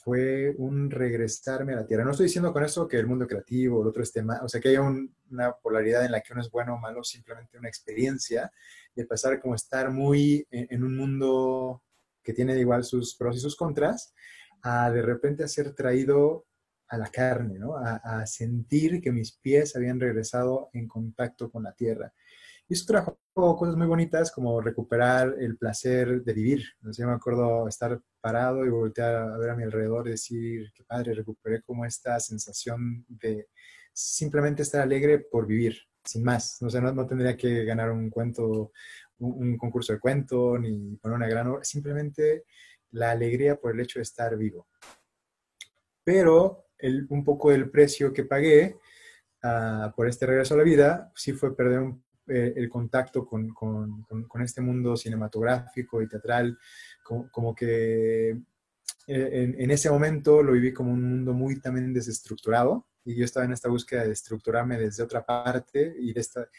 fue 0.02 0.56
un 0.58 0.90
regresarme 0.90 1.74
a 1.74 1.78
la 1.78 1.86
tierra. 1.86 2.06
No 2.06 2.12
estoy 2.12 2.28
diciendo 2.28 2.54
con 2.54 2.64
eso 2.64 2.88
que 2.88 2.98
el 2.98 3.06
mundo 3.06 3.28
creativo, 3.28 3.82
el 3.82 3.90
otro 3.90 4.02
esté 4.02 4.24
mal, 4.24 4.40
o 4.44 4.48
sea, 4.48 4.62
que 4.62 4.70
haya 4.70 4.82
una 4.82 5.54
polaridad 5.62 6.06
en 6.06 6.14
la 6.14 6.22
que 6.22 6.32
uno 6.32 6.42
es 6.42 6.50
bueno 6.50 6.76
o 6.76 6.78
malo, 6.78 7.04
simplemente 7.04 7.58
una 7.58 7.68
experiencia 7.68 8.50
de 8.96 9.06
pasar 9.06 9.42
como 9.42 9.56
estar 9.56 9.92
muy 9.92 10.48
en, 10.52 10.84
un 10.84 10.96
mundo 10.96 11.84
que 12.24 12.34
tiene 12.34 12.58
igual 12.58 12.86
sus 12.86 13.16
pros 13.16 13.36
y 13.36 13.40
sus 13.40 13.58
contras, 13.58 14.14
a 14.62 14.90
de 14.90 15.02
repente 15.02 15.44
a 15.44 15.50
ser 15.50 15.74
traído 15.74 16.46
a 16.88 16.98
la 16.98 17.08
carne, 17.08 17.60
¿no? 17.60 17.76
A, 17.76 18.26
sentir 18.26 19.02
que 19.02 19.12
mis 19.12 19.34
pies 19.34 19.76
habían 19.76 20.00
regresado 20.00 20.70
en 20.74 20.88
contacto 20.88 21.52
con 21.52 21.64
la 21.64 21.74
tierra. 21.74 22.14
Y 22.70 22.76
eso 22.76 22.86
trajo 22.86 23.18
cosas 23.34 23.76
muy 23.76 23.88
bonitas 23.88 24.32
como 24.32 24.62
recuperar 24.62 25.36
el 25.40 25.58
placer 25.58 26.24
de 26.24 26.34
vivir. 26.34 26.64
Yo 26.82 27.08
me 27.08 27.14
acuerdo 27.14 27.68
estar 27.68 28.00
parado 28.22 28.64
y 28.64 28.70
voltear 28.70 29.16
a 29.16 29.38
ver 29.40 29.50
a 29.50 29.56
mi 29.56 29.64
alrededor 29.64 30.08
y 30.08 30.12
decir, 30.12 30.72
qué 30.76 30.84
padre, 30.84 31.16
recuperé 31.16 31.64
como 31.64 31.84
esta 31.84 32.20
sensación 32.20 33.04
de 33.08 33.48
simplemente 33.92 34.62
estar 34.62 34.82
alegre 34.82 35.18
por 35.18 35.48
vivir, 35.48 35.80
sin 36.04 36.24
más. 36.24 36.62
No, 36.62 36.70
sé, 36.70 36.80
no, 36.80 37.08
tendría 37.08 37.36
que 37.36 37.66
ganar 37.66 37.90
un 37.90 38.12
cuento, 38.12 38.72
un, 39.18 39.58
concurso 39.58 39.94
de 39.94 40.00
cuento, 40.00 40.60
ni 40.60 40.96
poner 40.98 41.18
una 41.18 41.28
gran 41.28 41.48
obra, 41.48 41.64
simplemente 41.64 42.46
la 42.92 43.10
alegría 43.10 43.60
por 43.60 43.74
el 43.74 43.80
hecho 43.80 43.98
de 43.98 44.04
estar 44.04 44.38
vivo. 44.38 44.68
Pero 46.04 46.68
el, 46.78 47.08
un 47.10 47.24
poco 47.24 47.50
del 47.50 47.72
precio 47.72 48.14
que 48.14 48.26
pagué 48.26 48.78
uh, 49.44 49.92
por 49.96 50.08
este 50.08 50.28
regreso 50.28 50.54
a 50.54 50.58
la 50.58 50.64
vida 50.64 51.12
sí 51.16 51.34
fue 51.34 51.56
perder 51.56 51.80
un, 51.80 52.04
eh, 52.30 52.54
el 52.56 52.70
contacto 52.70 53.26
con, 53.26 53.50
con, 53.54 54.06
con, 54.28 54.42
este 54.42 54.62
mundo 54.62 54.96
cinematográfico 54.96 56.02
y 56.02 56.08
teatral, 56.08 56.58
como, 57.04 57.30
como 57.32 57.56
que 57.56 58.30
eh, 59.08 59.56
en, 59.58 59.72
ese 59.72 59.90
momento 59.90 60.44
lo 60.44 60.52
viví 60.52 60.72
como 60.72 60.92
un 60.92 61.04
mundo 61.04 61.34
muy 61.34 61.60
también 61.60 61.94
desestructurado 61.94 62.86
y 63.04 63.16
yo 63.16 63.26
estaba 63.26 63.46
en 63.46 63.54
esta 63.54 63.68
búsqueda 63.68 64.04
de 64.04 64.12
estructurarme 64.12 64.78
desde 64.78 65.02
otra 65.02 65.26
parte 65.26 65.96
y 66.00 66.14
de 66.14 66.22
estar 66.22 66.50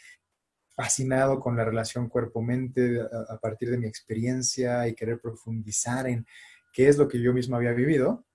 fascinado 0.75 1.39
con 1.39 1.55
la 1.55 1.63
relación 1.63 2.09
cuerpo-mente 2.09 3.01
a 3.01 3.37
partir 3.37 3.69
de 3.69 3.77
mi 3.77 3.87
experiencia 3.87 4.87
y 4.87 4.95
querer 4.95 5.21
profundizar 5.21 6.07
en 6.07 6.25
qué 6.73 6.87
es 6.89 6.97
lo 6.97 7.07
que 7.07 7.21
yo 7.21 7.33
mismo 7.33 7.55
había 7.55 7.73
vivido. 7.73 8.25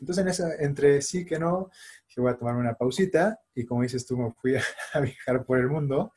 Entonces, 0.00 0.22
en 0.22 0.28
esa, 0.28 0.54
entre 0.56 1.02
sí 1.02 1.24
que 1.24 1.38
no, 1.38 1.70
dije, 2.18 2.20
voy 2.20 2.32
a 2.32 2.36
tomar 2.36 2.56
una 2.56 2.74
pausita 2.74 3.38
y 3.54 3.64
como 3.64 3.82
dices 3.82 4.06
tú, 4.06 4.16
me 4.16 4.32
fui 4.32 4.54
a, 4.92 5.00
viajar 5.00 5.44
por 5.44 5.58
el 5.58 5.68
mundo. 5.68 6.12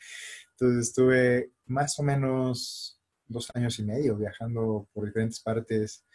Entonces, 0.52 0.90
estuve 0.90 1.54
más 1.66 1.98
o 2.00 2.04
menos 2.04 3.00
dos 3.28 3.50
años 3.54 3.80
y 3.80 3.84
medio 3.84 4.18
viajando 4.18 4.88
por 4.94 5.06
diferentes 5.06 5.40
partes 5.40 6.06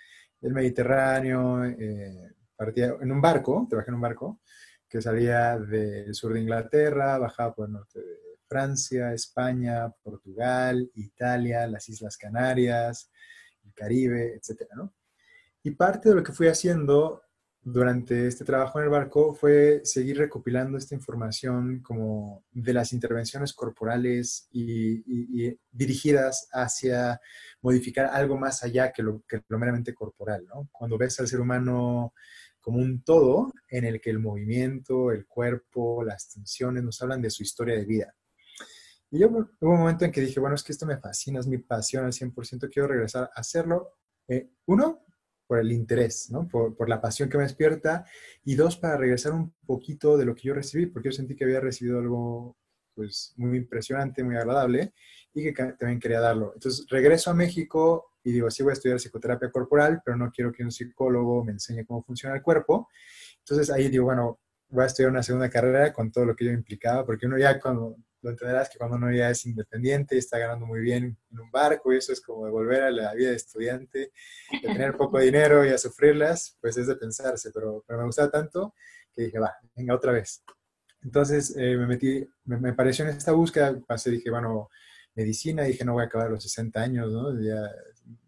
del 0.41 0.53
Mediterráneo. 0.53 1.65
Eh, 1.65 2.33
partía 2.57 2.97
en 3.01 3.13
un 3.13 3.21
barco, 3.21 3.67
trabajé 3.69 3.91
en 3.91 3.95
un 3.97 4.01
barco 4.01 4.41
que 4.89 5.03
salía 5.03 5.59
del 5.59 6.15
sur 6.15 6.33
de 6.33 6.41
Inglaterra, 6.41 7.19
bajaba 7.19 7.55
por 7.55 7.67
el 7.67 7.73
norte 7.73 7.99
de 8.01 8.17
Francia, 8.49 9.13
España, 9.13 9.91
Portugal, 10.03 10.91
Italia, 10.95 11.67
las 11.67 11.89
Islas 11.89 12.17
Canarias, 12.17 13.11
el 13.65 13.75
Caribe, 13.75 14.35
etcétera, 14.37 14.77
¿no? 14.77 14.95
Y 15.65 15.73
parte 15.73 16.11
de 16.11 16.15
lo 16.15 16.23
que 16.23 16.33
fui 16.33 16.47
haciendo 16.47 17.26
durante 17.69 18.29
este 18.29 18.45
trabajo 18.45 18.79
en 18.79 18.85
el 18.85 18.91
barco 18.93 19.35
fue 19.35 19.81
seguir 19.83 20.19
recopilando 20.19 20.79
esta 20.79 20.95
información 20.95 21.81
como 21.81 22.45
de 22.53 22.73
las 22.73 22.93
intervenciones 22.93 23.53
corporales 23.53 24.47
y, 24.53 25.03
dirigidas 25.73 26.49
hacia 26.53 27.21
modificar 27.61 28.07
algo 28.07 28.39
más 28.39 28.63
allá 28.63 28.93
que 28.93 29.03
lo, 29.03 29.25
que 29.29 29.43
lo 29.49 29.59
meramente 29.59 29.95
corporal, 29.95 30.47
¿no? 30.47 30.69
Cuando 30.71 30.97
ves 30.97 31.19
al 31.19 31.27
ser 31.27 31.41
humano 31.41 32.15
como 32.61 32.79
un 32.79 33.03
todo 33.03 33.53
en 33.69 33.85
el 33.85 34.01
que 34.01 34.11
el 34.11 34.21
movimiento, 34.21 35.11
el 35.11 35.27
cuerpo, 35.27 36.05
las 36.05 36.31
tensiones 36.31 36.85
nos 36.85 37.03
hablan 37.03 37.21
de 37.21 37.31
su 37.31 37.43
historia 37.43 37.75
de 37.75 37.85
vida. 37.85 38.15
Y 39.11 39.19
yo 39.19 39.29
hubo 39.29 39.73
un 39.73 39.79
momento 39.81 40.05
en 40.05 40.13
que 40.13 40.21
dije, 40.21 40.39
bueno, 40.39 40.55
es 40.55 40.63
que 40.63 40.71
esto 40.71 40.87
me 40.87 40.99
fascina, 40.99 41.41
es 41.41 41.49
mi 41.49 41.59
pasión 41.59 42.05
al 42.05 42.13
100%, 42.13 42.71
quiero 42.73 42.87
regresar 42.87 43.25
a 43.25 43.41
hacerlo. 43.41 43.99
Eh, 44.29 44.51
uno, 44.67 45.06
por 45.47 45.59
el 45.59 45.73
interés, 45.73 46.31
¿no? 46.31 46.49
Por, 46.49 46.77
por, 46.77 46.89
la 46.89 47.01
pasión 47.01 47.29
que 47.29 47.39
me 47.39 47.45
despierta. 47.45 48.05
Y 48.45 48.55
dos, 48.55 48.77
para 48.77 48.97
regresar 48.97 49.33
un 49.33 49.55
poquito 49.67 50.17
de 50.17 50.25
lo 50.25 50.35
que 50.35 50.49
yo 50.49 50.55
recibí, 50.55 50.87
porque 50.87 51.09
yo 51.09 51.13
sentí 51.13 51.37
que 51.37 51.45
había 51.45 51.61
recibido 51.61 51.99
algo 51.99 52.57
pues 52.97 53.35
muy 53.37 53.59
impresionante, 53.59 54.25
muy 54.25 54.37
agradable 54.37 54.95
y 55.35 55.45
que 55.45 55.53
también 55.53 56.01
quería 56.01 56.19
darlo. 56.19 56.53
Entonces 56.55 56.87
regreso 56.89 57.31
a 57.31 57.35
México 57.35 58.07
y 58.25 58.33
digo, 58.33 58.51
sí 58.51 58.63
voy 58.63 58.71
a 58.71 58.73
estudiar 58.73 58.99
psicoterapia 58.99 59.51
corporal, 59.51 60.01
pero 60.05 60.17
no 60.17 60.33
quiero 60.33 60.51
que 60.51 60.65
un 60.65 60.73
psicólogo 60.73 61.45
me 61.45 61.53
enseñe 61.53 61.85
cómo 61.85 62.03
funciona 62.03 62.35
el 62.35 62.43
cuerpo. 62.43 62.89
Entonces 63.39 63.71
ahí 63.71 63.89
digo, 63.89 64.07
bueno, 64.07 64.41
voy 64.69 64.83
a 64.83 64.87
estudiar 64.87 65.11
una 65.11 65.23
segunda 65.23 65.51
carrera 65.51 65.93
con 65.93 66.11
todo 66.11 66.25
lo 66.25 66.35
que 66.35 66.47
yo 66.47 66.51
implicaba, 66.51 67.05
porque 67.05 67.27
uno 67.27 67.39
ya 67.39 67.61
cuando 67.61 67.97
lo 68.27 68.33
entenderás 68.33 68.69
que 68.69 68.77
cuando 68.77 68.97
uno 68.97 69.13
ya 69.13 69.31
es 69.31 69.47
independiente 69.47 70.17
y 70.17 70.19
está 70.19 70.37
ganando 70.37 70.67
muy 70.67 70.81
bien 70.81 71.17
en 71.31 71.39
un 71.39 71.49
barco 71.51 71.93
y 71.93 71.99
eso 71.99 72.13
es 72.13 72.21
como 72.21 72.45
de 72.45 72.51
volver 72.51 72.83
a 72.83 72.91
la 72.91 73.15
vida 73.15 73.31
de 73.31 73.37
estudiante, 73.37 74.13
de 74.51 74.61
tener 74.61 74.97
poco 74.99 75.21
dinero 75.21 75.65
y 75.65 75.69
a 75.69 75.79
sufrirlas, 75.79 76.59
pues 76.61 76.77
es 76.77 76.89
de 76.89 76.97
pensarse, 76.97 77.53
pero, 77.55 77.85
pero 77.87 78.01
me 78.01 78.07
gustaba 78.07 78.29
tanto 78.29 78.75
que 79.15 79.23
dije, 79.23 79.39
va, 79.39 79.55
venga 79.77 79.95
otra 79.95 80.11
vez. 80.11 80.43
Entonces 81.03 81.55
eh, 81.57 81.77
me 81.77 81.87
metí, 81.87 82.29
me, 82.45 82.59
me, 82.59 82.73
pareció 82.73 83.05
en 83.05 83.13
esta 83.13 83.31
búsqueda, 83.31 83.79
pasé, 83.87 84.11
dije, 84.11 84.29
bueno, 84.29 84.69
medicina, 85.15 85.63
dije, 85.63 85.85
no 85.85 85.93
voy 85.93 86.03
a 86.03 86.07
acabar 86.07 86.29
los 86.29 86.43
60 86.43 86.83
años, 86.83 87.13
¿no? 87.13 87.41
Ya 87.41 87.63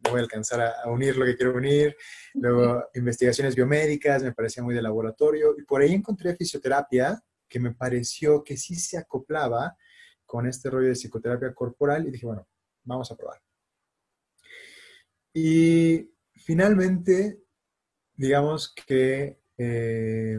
voy 0.08 0.20
a 0.20 0.22
alcanzar 0.22 0.60
a, 0.60 0.70
a, 0.84 0.90
unir 0.92 1.16
lo 1.16 1.24
que 1.24 1.36
quiero 1.36 1.56
unir. 1.56 1.96
Luego, 2.34 2.84
investigaciones 2.94 3.56
biomédicas, 3.56 4.22
me 4.22 4.32
parecía 4.32 4.62
muy 4.62 4.76
de 4.76 4.80
laboratorio. 4.80 5.56
Y 5.58 5.64
por 5.64 5.82
ahí 5.82 5.92
encontré 5.92 6.36
fisioterapia, 6.36 7.20
que 7.48 7.58
me 7.58 7.74
pareció 7.74 8.44
que 8.44 8.56
sí 8.56 8.76
se 8.76 8.96
acoplaba 8.96 9.76
con 10.28 10.46
este 10.46 10.68
rollo 10.68 10.88
de 10.88 10.94
psicoterapia 10.94 11.54
corporal 11.54 12.06
y 12.06 12.10
dije, 12.10 12.26
bueno, 12.26 12.46
vamos 12.84 13.10
a 13.10 13.16
probar. 13.16 13.40
Y 15.32 16.06
finalmente, 16.34 17.40
digamos 18.14 18.74
que 18.74 19.40
eh, 19.56 20.38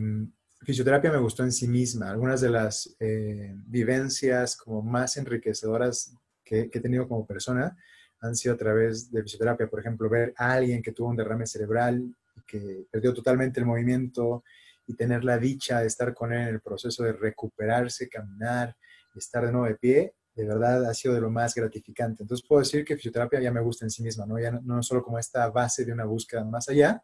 fisioterapia 0.62 1.12
me 1.12 1.18
gustó 1.18 1.44
en 1.44 1.52
sí 1.52 1.68
misma. 1.68 2.12
Algunas 2.12 2.40
de 2.40 2.50
las 2.50 2.96
eh, 3.00 3.56
vivencias 3.66 4.56
como 4.56 4.84
más 4.84 5.18
enriquecedoras 5.18 6.14
que, 6.44 6.70
he 6.72 6.80
tenido 6.80 7.08
como 7.08 7.26
persona 7.26 7.76
han 8.22 8.36
sido 8.36 8.54
a 8.54 8.58
través 8.58 9.12
de 9.12 9.24
fisioterapia. 9.24 9.68
Por 9.68 9.80
ejemplo, 9.80 10.08
ver 10.08 10.36
a 10.38 10.54
alguien 10.54 10.84
que 10.84 10.92
tuvo 10.92 11.10
un 11.10 11.16
derrame 11.16 11.48
cerebral 11.48 12.16
que 12.46 12.86
perdió 12.92 13.12
totalmente 13.12 13.60
el 13.60 13.66
movimiento 13.66 14.44
y 14.86 14.94
tener 14.94 15.24
la 15.24 15.40
dicha 15.40 15.80
de 15.82 15.88
estar 15.88 16.14
con 16.14 16.32
él 16.32 16.42
en 16.42 16.48
el 16.56 16.62
proceso 16.62 17.04
de 17.04 17.14
recuperarse, 17.14 18.08
caminar, 18.08 18.76
estar 19.16 19.46
de 19.46 19.52
nuevo 19.52 19.68
de 19.68 19.76
pie, 19.76 20.16
de 20.36 20.46
verdad 20.46 20.86
ha 20.86 20.94
sido 20.94 21.14
de 21.14 21.22
lo 21.22 21.30
más 21.30 21.54
gratificante. 21.54 22.24
Entonces 22.24 22.46
puedo 22.48 22.62
decir 22.62 22.86
que 22.86 22.96
fisioterapia 22.96 23.42
ya 23.42 23.52
me 23.52 23.62
gusta 23.62 23.86
en 23.86 23.92
sí 23.92 24.04
misma, 24.04 24.26
¿no? 24.26 24.40
Ya 24.40 24.52
no, 24.52 24.62
no 24.62 24.84
solo 24.84 25.04
como 25.04 25.20
esta 25.20 25.50
base 25.50 25.86
de 25.86 25.92
una 25.92 26.06
búsqueda 26.06 26.44
más 26.46 26.70
allá, 26.70 27.04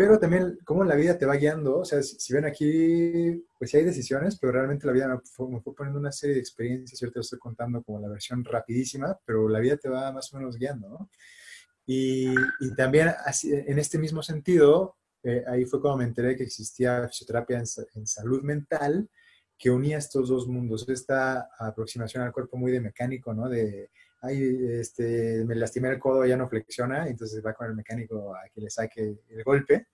pero 0.00 0.18
también 0.18 0.58
cómo 0.64 0.82
la 0.82 0.94
vida 0.94 1.18
te 1.18 1.26
va 1.26 1.36
guiando. 1.36 1.80
O 1.80 1.84
sea, 1.84 2.02
si, 2.02 2.32
ven 2.32 2.46
aquí, 2.46 3.44
pues 3.58 3.70
sí 3.70 3.76
hay 3.76 3.84
decisiones, 3.84 4.38
pero 4.38 4.52
realmente 4.52 4.86
la 4.86 4.94
vida 4.94 5.06
me 5.06 5.18
fue, 5.22 5.50
me 5.50 5.60
fue 5.60 5.74
poniendo 5.74 6.00
una 6.00 6.10
serie 6.10 6.36
de 6.36 6.40
experiencias. 6.40 6.98
Yo 6.98 7.10
te 7.10 7.18
lo 7.18 7.20
estoy 7.20 7.38
contando 7.38 7.82
como 7.82 8.00
la 8.00 8.08
versión 8.08 8.42
rapidísima, 8.42 9.18
pero 9.26 9.46
la 9.46 9.58
vida 9.58 9.76
te 9.76 9.90
va 9.90 10.10
más 10.10 10.32
o 10.32 10.38
menos 10.38 10.56
guiando, 10.56 10.88
¿no? 10.88 11.10
Y, 11.84 12.30
y 12.60 12.74
también 12.74 13.12
así, 13.26 13.52
en 13.52 13.78
este 13.78 13.98
mismo 13.98 14.22
sentido, 14.22 14.96
eh, 15.22 15.44
ahí 15.46 15.66
fue 15.66 15.82
cuando 15.82 15.98
me 15.98 16.04
enteré 16.04 16.34
que 16.34 16.44
existía 16.44 17.06
fisioterapia 17.08 17.58
en, 17.58 17.64
en 17.94 18.06
salud 18.06 18.42
mental 18.42 19.06
que 19.60 19.70
unía 19.70 19.98
estos 19.98 20.30
dos 20.30 20.48
mundos, 20.48 20.88
esta 20.88 21.50
aproximación 21.58 22.22
al 22.22 22.32
cuerpo 22.32 22.56
muy 22.56 22.72
de 22.72 22.80
mecánico, 22.80 23.34
¿no? 23.34 23.46
De, 23.46 23.90
ay, 24.22 24.58
este, 24.70 25.44
me 25.44 25.54
lastimé 25.54 25.90
el 25.90 25.98
codo, 25.98 26.24
ya 26.24 26.38
no 26.38 26.48
flexiona, 26.48 27.06
entonces 27.06 27.44
va 27.44 27.52
con 27.52 27.66
el 27.66 27.76
mecánico 27.76 28.34
a 28.34 28.48
que 28.48 28.62
le 28.62 28.70
saque 28.70 29.18
el 29.28 29.44
golpe. 29.44 29.88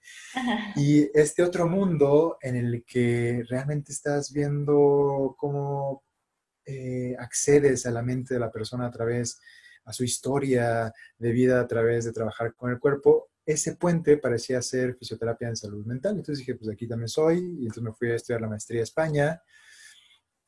Y 0.76 1.10
este 1.18 1.42
otro 1.42 1.68
mundo 1.68 2.38
en 2.40 2.54
el 2.54 2.84
que 2.84 3.42
realmente 3.48 3.90
estás 3.90 4.32
viendo 4.32 5.34
cómo 5.36 6.04
eh, 6.64 7.16
accedes 7.18 7.86
a 7.86 7.90
la 7.90 8.02
mente 8.02 8.34
de 8.34 8.40
la 8.40 8.52
persona 8.52 8.86
a 8.86 8.92
través, 8.92 9.40
a 9.84 9.92
su 9.92 10.04
historia 10.04 10.92
de 11.18 11.32
vida 11.32 11.60
a 11.60 11.66
través 11.66 12.04
de 12.04 12.12
trabajar 12.12 12.54
con 12.54 12.70
el 12.70 12.78
cuerpo, 12.78 13.30
ese 13.46 13.76
puente 13.76 14.16
parecía 14.16 14.60
ser 14.60 14.96
fisioterapia 14.96 15.48
en 15.48 15.56
salud 15.56 15.86
mental. 15.86 16.16
Entonces 16.16 16.40
dije, 16.40 16.56
pues 16.56 16.68
aquí 16.68 16.88
también 16.88 17.08
soy, 17.08 17.38
y 17.38 17.62
entonces 17.62 17.82
me 17.84 17.92
fui 17.92 18.10
a 18.10 18.16
estudiar 18.16 18.40
la 18.40 18.48
maestría 18.48 18.80
a 18.80 18.84
España. 18.84 19.42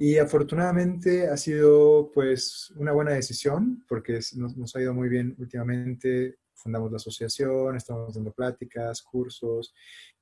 Y 0.01 0.19
afortunadamente 0.19 1.29
ha 1.29 1.37
sido 1.37 2.11
pues 2.13 2.73
una 2.77 2.93
buena 2.93 3.13
decisión 3.13 3.85
porque 3.89 4.21
nos, 4.37 4.57
nos, 4.57 4.77
ha 4.77 4.81
ido 4.83 4.95
muy 4.95 5.09
bien 5.09 5.35
últimamente. 5.39 6.39
Fundamos 6.55 6.91
la 6.91 6.97
asociación, 6.97 7.77
estamos 7.77 8.15
dando 8.15 8.33
pláticas, 8.33 9.03
cursos 9.03 9.73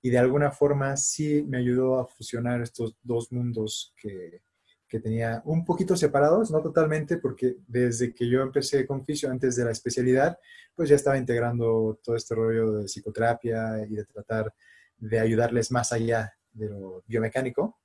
y 0.03 0.11
de 0.11 0.19
alguna 0.19 0.51
forma 0.51 0.97
sí 0.99 1.43
me 1.49 1.59
ayudó 1.59 1.99
a 1.99 2.07
fusionar 2.07 2.61
estos 2.61 2.97
dos 3.03 3.33
mundos 3.33 3.95
que, 3.97 4.43
que 4.89 5.01
tenía 5.01 5.43
un 5.45 5.65
poquito 5.65 5.97
separados, 5.97 6.51
no 6.51 6.63
totalmente, 6.63 7.19
porque 7.19 7.57
desde 7.67 8.15
que 8.15 8.29
yo 8.29 8.43
empecé 8.43 8.87
con 8.87 9.05
fisio, 9.05 9.31
antes 9.31 9.57
de 9.57 9.65
la 9.65 9.73
especialidad, 9.73 10.39
pues 10.75 10.89
ya 10.89 10.97
estaba 10.97 11.19
integrando 11.19 11.99
todo 12.03 12.17
este 12.17 12.35
rollo 12.35 12.73
de 12.73 12.85
psicoterapia 12.85 13.85
y 13.89 13.95
de 13.95 14.05
tratar 14.05 14.55
de 14.97 15.19
ayudarles 15.19 15.71
más 15.71 15.93
allá 15.93 16.35
de 16.53 16.69
lo 16.69 17.03
biomecánico, 17.07 17.81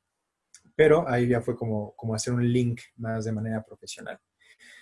pero 0.75 1.07
ahí 1.07 1.27
ya 1.27 1.41
fue 1.41 1.55
como, 1.55 1.93
como 1.95 2.15
hacer 2.15 2.33
un 2.33 2.47
link 2.47 2.81
más 2.97 3.25
de 3.25 3.31
manera 3.31 3.63
profesional. 3.63 4.19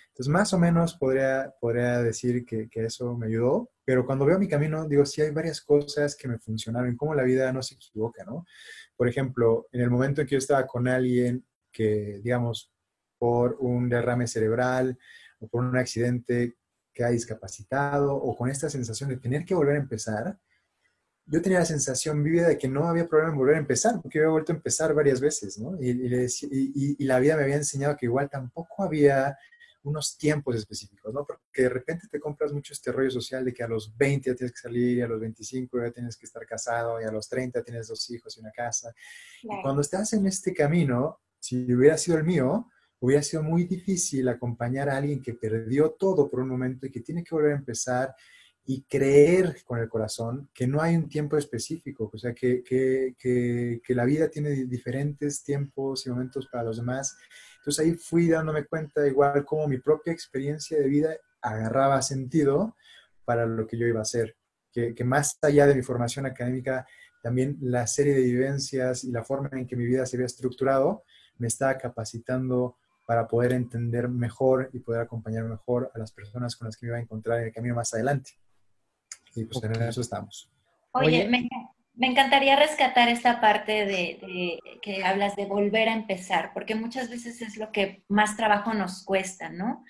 Entonces, 0.08 0.30
más 0.30 0.52
o 0.52 0.58
menos 0.58 0.94
podría, 0.96 1.54
podría 1.60 2.02
decir 2.02 2.44
que, 2.44 2.68
que, 2.68 2.84
eso 2.84 3.16
me 3.16 3.26
ayudó, 3.26 3.70
pero 3.84 4.04
cuando 4.04 4.26
veo 4.26 4.38
mi 4.38 4.48
camino, 4.48 4.86
digo, 4.86 5.06
sí 5.06 5.22
hay 5.22 5.30
varias 5.30 5.60
cosas 5.60 6.16
que 6.16 6.28
me 6.28 6.38
funcionaron, 6.38 6.96
cómo 6.96 7.14
la 7.14 7.22
vida 7.22 7.52
no 7.52 7.62
se 7.62 7.76
equivoca, 7.76 8.24
¿no? 8.24 8.44
Por 8.96 9.08
ejemplo, 9.08 9.66
en 9.72 9.80
el 9.80 9.90
momento 9.90 10.20
en 10.20 10.26
que 10.26 10.34
yo 10.34 10.38
estaba 10.38 10.66
con 10.66 10.88
alguien 10.88 11.44
que, 11.70 12.20
digamos, 12.22 12.72
por 13.18 13.56
un 13.60 13.88
derrame 13.88 14.26
cerebral 14.26 14.98
o 15.38 15.48
por 15.48 15.64
un 15.64 15.76
accidente 15.76 16.56
que 16.92 17.04
ha 17.04 17.10
discapacitado 17.10 18.14
o 18.14 18.36
con 18.36 18.50
esta 18.50 18.68
sensación 18.68 19.10
de 19.10 19.16
tener 19.16 19.44
que 19.44 19.54
volver 19.54 19.76
a 19.76 19.80
empezar, 19.80 20.38
yo 21.26 21.40
tenía 21.40 21.60
la 21.60 21.64
sensación 21.64 22.22
vívida 22.24 22.48
de 22.48 22.58
que 22.58 22.66
no 22.66 22.88
había 22.88 23.06
problema 23.06 23.32
en 23.32 23.38
volver 23.38 23.54
a 23.54 23.60
empezar, 23.60 24.00
porque 24.02 24.18
había 24.18 24.30
vuelto 24.30 24.52
a 24.52 24.56
empezar 24.56 24.92
varias 24.94 25.20
veces, 25.20 25.58
¿no? 25.58 25.80
Y, 25.80 25.90
y, 25.90 26.96
y, 26.98 27.04
la 27.04 27.20
vida 27.20 27.36
me 27.36 27.44
había 27.44 27.54
enseñado 27.54 27.96
que 27.96 28.06
igual 28.06 28.28
tampoco 28.28 28.82
había 28.82 29.38
unos 29.82 30.18
tiempos 30.18 30.56
específicos, 30.56 31.14
¿no? 31.14 31.24
Porque 31.24 31.62
de 31.62 31.68
repente 31.68 32.08
te 32.10 32.18
compras 32.18 32.52
mucho 32.52 32.72
este 32.72 32.90
rollo 32.90 33.10
social 33.10 33.44
de 33.44 33.54
que 33.54 33.62
a 33.62 33.68
los 33.68 33.96
20 33.96 34.30
ya 34.30 34.36
tienes 34.36 34.52
que 34.52 34.60
salir, 34.60 34.98
y 34.98 35.02
a 35.02 35.06
los 35.06 35.20
25 35.20 35.78
ya 35.80 35.90
tienes 35.92 36.16
que 36.16 36.26
estar 36.26 36.44
casado, 36.46 37.00
y 37.00 37.04
a 37.04 37.12
los 37.12 37.28
30 37.28 37.62
tienes 37.62 37.86
dos 37.86 38.10
hijos 38.10 38.36
y 38.36 38.40
una 38.40 38.50
casa. 38.50 38.92
Y 39.42 39.62
cuando 39.62 39.82
estás 39.82 40.12
en 40.12 40.26
este 40.26 40.52
camino, 40.52 41.20
si 41.40 41.74
hubiera 41.74 41.96
sido 41.96 42.18
el 42.18 42.24
mío, 42.24 42.70
hubiera 43.00 43.22
sido 43.22 43.42
muy 43.42 43.64
difícil 43.64 44.28
acompañar 44.28 44.88
a 44.88 44.98
alguien 44.98 45.22
que 45.22 45.34
perdió 45.34 45.90
todo 45.98 46.30
por 46.30 46.40
un 46.40 46.48
momento 46.48 46.86
y 46.86 46.90
que 46.90 47.00
tiene 47.00 47.24
que 47.24 47.34
volver 47.34 47.52
a 47.52 47.58
empezar 47.58 48.14
y 48.66 48.82
creer 48.82 49.56
con 49.64 49.80
el 49.80 49.88
corazón 49.88 50.50
que 50.52 50.66
no 50.66 50.80
hay 50.80 50.94
un 50.94 51.08
tiempo 51.08 51.36
específico, 51.36 52.10
o 52.12 52.18
sea, 52.18 52.34
que, 52.34 52.62
que, 52.62 53.14
que, 53.18 53.94
la 53.94 54.04
vida 54.04 54.28
tiene 54.28 54.50
diferentes 54.66 55.42
tiempos 55.42 56.06
y 56.06 56.10
momentos 56.10 56.46
para 56.46 56.64
los 56.64 56.76
demás. 56.76 57.16
Entonces 57.58 57.84
ahí 57.84 57.94
fui 57.94 58.28
dándome 58.28 58.66
cuenta 58.66 59.06
igual 59.06 59.44
como 59.44 59.66
mi 59.66 59.78
propia 59.78 60.12
experiencia 60.12 60.78
de 60.78 60.86
vida 60.86 61.16
agarraba 61.40 62.00
sentido 62.02 62.76
para 63.24 63.46
lo 63.46 63.66
que 63.66 63.78
yo 63.78 63.86
iba 63.86 64.00
a 64.00 64.02
hacer, 64.02 64.36
que, 64.70 64.94
que 64.94 65.04
más 65.04 65.38
allá 65.42 65.66
de 65.66 65.74
mi 65.74 65.82
formación 65.82 66.26
académica, 66.26 66.86
también 67.22 67.56
la 67.60 67.86
serie 67.86 68.14
de 68.14 68.22
vivencias 68.22 69.04
y 69.04 69.10
la 69.10 69.24
forma 69.24 69.48
en 69.52 69.66
que 69.66 69.76
mi 69.76 69.84
vida 69.84 70.06
se 70.06 70.16
había 70.16 70.26
estructurado 70.26 71.02
me 71.40 71.48
estaba 71.48 71.76
capacitando 71.78 72.76
para 73.06 73.26
poder 73.26 73.52
entender 73.52 74.08
mejor 74.08 74.70
y 74.72 74.78
poder 74.78 75.00
acompañar 75.00 75.44
mejor 75.44 75.90
a 75.94 75.98
las 75.98 76.12
personas 76.12 76.54
con 76.54 76.66
las 76.66 76.76
que 76.76 76.86
me 76.86 76.90
iba 76.90 76.98
a 76.98 77.00
encontrar 77.00 77.40
en 77.40 77.46
el 77.46 77.52
camino 77.52 77.74
más 77.74 77.92
adelante. 77.92 78.32
Y 79.34 79.44
pues 79.46 79.62
en 79.64 79.82
eso 79.82 80.00
estamos. 80.00 80.48
Oye, 80.92 81.28
Me, 81.28 82.06
encantaría 82.06 82.56
rescatar 82.56 83.08
esta 83.08 83.40
parte 83.40 83.84
de, 83.84 84.58
que 84.80 85.04
hablas 85.04 85.34
de 85.36 85.46
volver 85.46 85.88
a 85.88 85.94
empezar, 85.94 86.52
porque 86.54 86.74
muchas 86.74 87.10
veces 87.10 87.42
es 87.42 87.56
lo 87.56 87.72
que 87.72 88.04
más 88.08 88.36
trabajo 88.36 88.74
nos 88.74 89.04
cuesta, 89.04 89.48
¿no? 89.50 89.84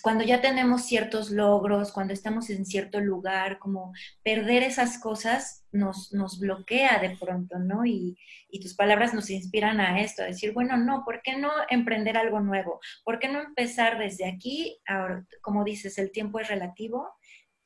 Cuando 0.00 0.24
ya 0.24 0.40
tenemos 0.40 0.84
ciertos 0.84 1.30
logros, 1.30 1.92
cuando 1.92 2.14
estamos 2.14 2.48
en 2.50 2.64
cierto 2.64 3.00
lugar, 3.00 3.58
como 3.58 3.92
perder 4.22 4.62
esas 4.62 4.98
cosas 4.98 5.66
nos, 5.72 6.38
bloquea 6.38 6.98
de 6.98 7.16
pronto, 7.16 7.58
¿no? 7.58 7.84
Y, 7.84 8.16
y, 8.48 8.60
tus 8.60 8.74
palabras 8.74 9.12
nos 9.12 9.30
inspiran 9.30 9.80
a 9.80 10.00
esto, 10.00 10.22
a 10.22 10.26
decir, 10.26 10.52
bueno, 10.52 10.76
no, 10.76 11.04
¿por 11.04 11.22
qué 11.22 11.36
no 11.36 11.50
emprender 11.68 12.16
algo 12.16 12.40
nuevo? 12.40 12.80
¿Por 13.04 13.18
qué 13.18 13.28
no 13.28 13.40
empezar 13.40 13.98
desde 13.98 14.26
aquí? 14.26 14.78
Ahora, 14.86 15.26
como 15.40 15.64
dices, 15.64 15.98
el 15.98 16.10
tiempo 16.10 16.40
es 16.40 16.48
relativo 16.48 17.10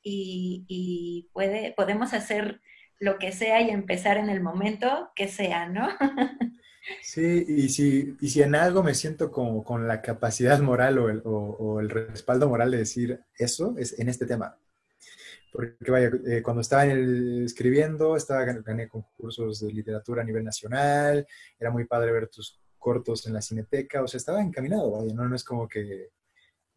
y, 0.01 1.29
puede, 1.33 1.73
podemos 1.73 2.13
hacer 2.13 2.61
lo 2.99 3.19
que 3.19 3.31
sea 3.31 3.61
y 3.61 3.69
empezar 3.69 4.17
en 4.17 4.29
el 4.29 4.41
momento 4.41 5.11
que 5.15 5.27
sea, 5.27 5.67
¿no? 5.67 5.89
Sí, 7.01 7.45
y 7.47 7.69
si, 7.69 8.15
y 8.21 8.29
si 8.29 8.41
en 8.41 8.55
algo 8.55 8.83
me 8.83 8.93
siento 8.93 9.31
como 9.31 9.63
con 9.63 9.87
la 9.87 10.01
capacidad 10.01 10.59
moral 10.59 10.97
o 10.99 11.09
el, 11.09 11.21
o, 11.25 11.79
el 11.79 11.89
respaldo 11.89 12.47
moral 12.47 12.71
de 12.71 12.77
decir 12.77 13.19
eso, 13.37 13.75
es 13.77 13.97
en 13.99 14.09
este 14.09 14.25
tema. 14.25 14.57
Porque 15.51 15.91
vaya, 15.91 16.11
eh, 16.27 16.41
cuando 16.41 16.61
estaba 16.61 16.85
escribiendo, 16.85 18.15
estaba, 18.15 18.43
gané 18.43 18.87
concursos 18.87 19.61
de 19.61 19.71
literatura 19.71 20.21
a 20.21 20.25
nivel 20.25 20.43
nacional, 20.43 21.25
era 21.59 21.71
muy 21.71 21.85
padre 21.85 22.11
ver 22.11 22.27
tus 22.27 22.59
cortos 22.77 23.25
en 23.27 23.33
la 23.33 23.41
cineteca, 23.41 24.03
o 24.03 24.07
sea, 24.07 24.17
estaba 24.17 24.41
encaminado, 24.41 24.91
vaya, 24.91 25.13
no, 25.13 25.27
no 25.27 25.35
es 25.35 25.43
como 25.43 25.67
que 25.67 26.11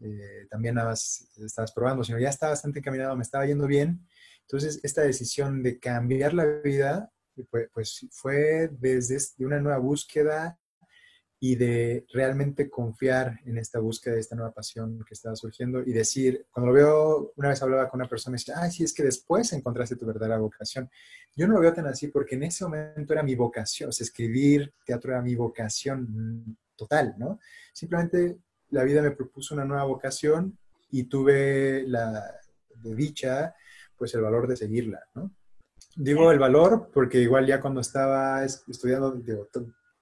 eh, 0.00 0.46
también 0.48 0.76
nada 0.76 0.90
más 0.90 1.28
estabas 1.38 1.72
probando, 1.72 2.02
sino 2.02 2.18
ya 2.18 2.30
estaba 2.30 2.50
bastante 2.50 2.78
encaminado, 2.78 3.14
me 3.16 3.22
estaba 3.22 3.46
yendo 3.46 3.66
bien. 3.66 4.06
Entonces, 4.42 4.80
esta 4.82 5.02
decisión 5.02 5.62
de 5.62 5.78
cambiar 5.78 6.34
la 6.34 6.44
vida, 6.44 7.12
pues, 7.44 8.06
fue 8.10 8.70
desde 8.78 9.18
una 9.44 9.60
nueva 9.60 9.78
búsqueda 9.78 10.58
y 11.42 11.56
de 11.56 12.04
realmente 12.12 12.68
confiar 12.68 13.40
en 13.46 13.56
esta 13.56 13.78
búsqueda, 13.78 14.14
de 14.14 14.20
esta 14.20 14.36
nueva 14.36 14.52
pasión 14.52 15.02
que 15.06 15.14
estaba 15.14 15.34
surgiendo 15.34 15.80
y 15.80 15.92
decir, 15.92 16.46
cuando 16.50 16.70
lo 16.70 16.74
veo, 16.74 17.32
una 17.36 17.48
vez 17.48 17.62
hablaba 17.62 17.88
con 17.88 17.98
una 17.98 18.08
persona 18.10 18.36
y 18.36 18.40
decía, 18.40 18.56
ay, 18.58 18.70
sí, 18.70 18.84
es 18.84 18.92
que 18.92 19.02
después 19.02 19.50
encontraste 19.54 19.96
tu 19.96 20.04
verdadera 20.04 20.36
vocación. 20.36 20.90
Yo 21.34 21.48
no 21.48 21.54
lo 21.54 21.60
veo 21.60 21.72
tan 21.72 21.86
así 21.86 22.08
porque 22.08 22.34
en 22.34 22.42
ese 22.42 22.64
momento 22.64 23.14
era 23.14 23.22
mi 23.22 23.34
vocación, 23.34 23.88
o 23.88 23.92
sea, 23.92 24.04
escribir 24.04 24.74
teatro 24.84 25.12
era 25.12 25.22
mi 25.22 25.34
vocación 25.34 26.58
total, 26.76 27.14
¿no? 27.16 27.40
Simplemente 27.72 28.38
la 28.68 28.84
vida 28.84 29.00
me 29.00 29.12
propuso 29.12 29.54
una 29.54 29.64
nueva 29.64 29.84
vocación 29.84 30.58
y 30.90 31.04
tuve 31.04 31.84
la 31.86 32.38
de 32.82 32.94
dicha, 32.94 33.54
pues 33.96 34.14
el 34.14 34.20
valor 34.20 34.46
de 34.46 34.56
seguirla, 34.56 35.00
¿no? 35.14 35.34
Digo 35.96 36.30
el 36.30 36.38
valor 36.38 36.90
porque 36.92 37.18
igual 37.18 37.46
ya 37.46 37.60
cuando 37.60 37.80
estaba 37.80 38.44
estudiando, 38.44 39.12
digo, 39.12 39.48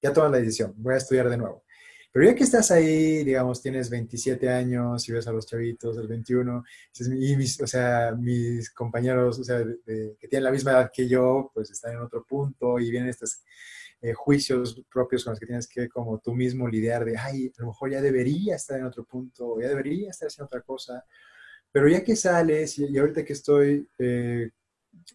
ya 0.01 0.13
tomas 0.13 0.31
la 0.31 0.37
decisión, 0.37 0.73
voy 0.77 0.93
a 0.93 0.97
estudiar 0.97 1.29
de 1.29 1.37
nuevo. 1.37 1.63
Pero 2.11 2.25
ya 2.25 2.35
que 2.35 2.43
estás 2.43 2.71
ahí, 2.71 3.23
digamos, 3.23 3.61
tienes 3.61 3.89
27 3.89 4.49
años 4.49 5.07
y 5.07 5.11
ves 5.11 5.27
a 5.27 5.31
los 5.31 5.45
chavitos 5.45 5.95
del 5.95 6.07
21, 6.07 6.63
y 7.19 7.35
mis, 7.35 7.61
o 7.61 7.67
sea, 7.67 8.15
mis 8.17 8.71
compañeros, 8.71 9.39
o 9.39 9.43
sea, 9.43 9.63
que 9.85 10.27
tienen 10.27 10.43
la 10.43 10.51
misma 10.51 10.71
edad 10.71 10.91
que 10.91 11.07
yo, 11.07 11.51
pues 11.53 11.69
están 11.69 11.93
en 11.93 11.99
otro 11.99 12.25
punto 12.25 12.79
y 12.79 12.89
vienen 12.89 13.09
estas 13.09 13.43
eh, 14.01 14.13
juicios 14.13 14.81
propios 14.91 15.23
con 15.23 15.31
los 15.31 15.39
que 15.39 15.45
tienes 15.45 15.67
que 15.67 15.89
como 15.89 16.19
tú 16.19 16.33
mismo 16.33 16.67
lidiar 16.67 17.05
de, 17.05 17.17
ay, 17.17 17.51
a 17.57 17.61
lo 17.61 17.67
mejor 17.67 17.91
ya 17.91 18.01
debería 18.01 18.55
estar 18.55 18.79
en 18.79 18.85
otro 18.85 19.03
punto, 19.03 19.59
ya 19.59 19.67
debería 19.67 20.09
estar 20.09 20.27
haciendo 20.27 20.47
otra 20.47 20.61
cosa. 20.61 21.05
Pero 21.71 21.87
ya 21.87 22.03
que 22.03 22.15
sales 22.15 22.79
y, 22.79 22.97
ahorita 22.97 23.23
que 23.23 23.33
estoy 23.33 23.87
eh, 23.99 24.49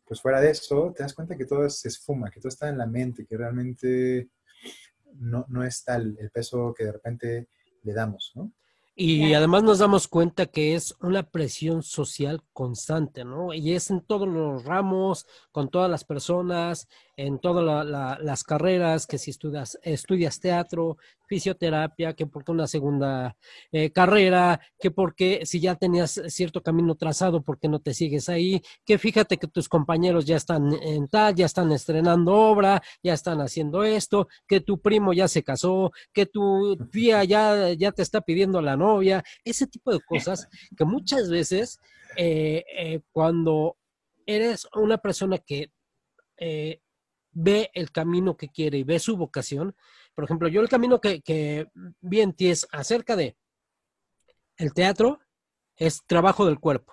pues 0.07 0.21
fuera 0.21 0.41
de 0.41 0.51
eso, 0.51 0.93
te 0.97 1.03
das 1.03 1.15
cuenta 1.15 1.37
que 1.37 1.47
todo 1.47 1.69
se 1.69 1.89
esfuma, 1.89 2.31
que 2.31 2.41
todo 2.41 2.49
está 2.49 2.69
en 2.69 2.79
la 2.79 2.87
mente, 2.87 3.27
que 3.27 3.37
realmente 3.37 4.29
no, 5.15 5.45
no 5.49 5.65
es 5.65 5.85
tal 5.85 6.17
el 6.19 6.31
peso 6.31 6.75
que 6.77 6.85
de 6.85 6.93
repente 6.93 7.49
le 7.83 7.93
damos, 7.93 8.33
¿no? 8.35 8.53
Y 8.97 9.35
además 9.35 9.65
nos 9.65 9.81
damos 9.81 10.07
cuenta 10.07 10.47
que 10.47 10.77
es 10.77 10.95
una 11.01 11.29
presión 11.29 11.83
social 11.83 12.45
constante, 12.53 13.25
¿no? 13.25 13.53
Y 13.53 13.73
es 13.73 13.91
en 13.91 14.01
todos 14.01 14.29
los 14.29 14.65
ramos, 14.65 15.27
con 15.51 15.69
todas 15.69 15.91
las 15.91 16.05
personas, 16.05 16.87
en 17.17 17.39
todas 17.39 17.87
las 18.21 18.45
carreras, 18.45 19.07
que 19.07 19.19
si 19.19 19.31
estudias, 19.31 19.79
estudias 19.83 20.41
teatro, 20.41 20.97
fisioterapia, 21.27 22.15
que 22.15 22.27
porque 22.27 22.53
una 22.53 22.67
segunda 22.67 23.37
eh, 23.73 23.91
carrera, 23.91 24.61
que 24.79 24.91
porque 24.91 25.43
si 25.45 25.61
ya 25.61 25.75
tenías 25.77 26.21
cierto 26.29 26.63
camino 26.63 26.95
trazado, 26.97 27.43
¿por 27.43 27.59
qué 27.59 27.69
no 27.69 27.81
te 27.81 27.95
sigues 27.95 28.29
ahí? 28.29 28.63
Que 28.85 28.99
fíjate 28.99 29.39
que 29.39 29.47
tus 29.47 29.69
compañeros 29.69 30.25
ya 30.25 30.37
están 30.37 30.73
en 30.73 31.09
tal, 31.09 31.35
ya 31.35 31.47
están 31.47 31.73
estrenando 31.73 32.35
obra, 32.35 32.83
ya 33.03 33.15
están 33.15 33.41
haciendo 33.41 33.85
esto, 33.85 34.29
que 34.47 34.61
tu 34.61 34.81
primo 34.81 35.13
ya 35.13 35.29
se 35.29 35.43
casó, 35.43 35.93
que 36.13 36.27
tu 36.27 36.77
tía 36.91 37.25
ya, 37.25 37.73
ya 37.73 37.93
te 37.93 38.03
está 38.03 38.21
pidiendo 38.21 38.61
la 38.61 38.77
novia, 38.77 39.23
ese 39.45 39.67
tipo 39.67 39.93
de 39.93 40.01
cosas 40.01 40.49
que 40.77 40.85
muchas 40.85 41.31
veces 41.31 41.81
eh, 42.17 42.65
eh, 42.77 43.01
cuando 43.13 43.77
eres 44.27 44.67
una 44.75 44.99
persona 44.99 45.39
que 45.39 45.71
ve 47.35 47.71
el 47.75 47.91
camino 47.91 48.37
que 48.37 48.49
quiere 48.49 48.79
y 48.79 48.85
ve 48.85 48.99
su 48.99 49.17
vocación. 49.17 49.77
Por 50.15 50.25
ejemplo, 50.25 50.49
yo 50.49 50.61
el 50.61 50.69
camino 50.69 51.01
que, 51.01 51.21
que 51.21 51.69
vi 52.01 52.21
en 52.21 52.35
es 52.39 52.67
acerca 52.73 53.17
de 53.17 53.37
el 54.57 54.73
teatro, 54.73 55.21
es 55.77 56.05
trabajo 56.07 56.47
del 56.47 56.61
cuerpo. 56.61 56.93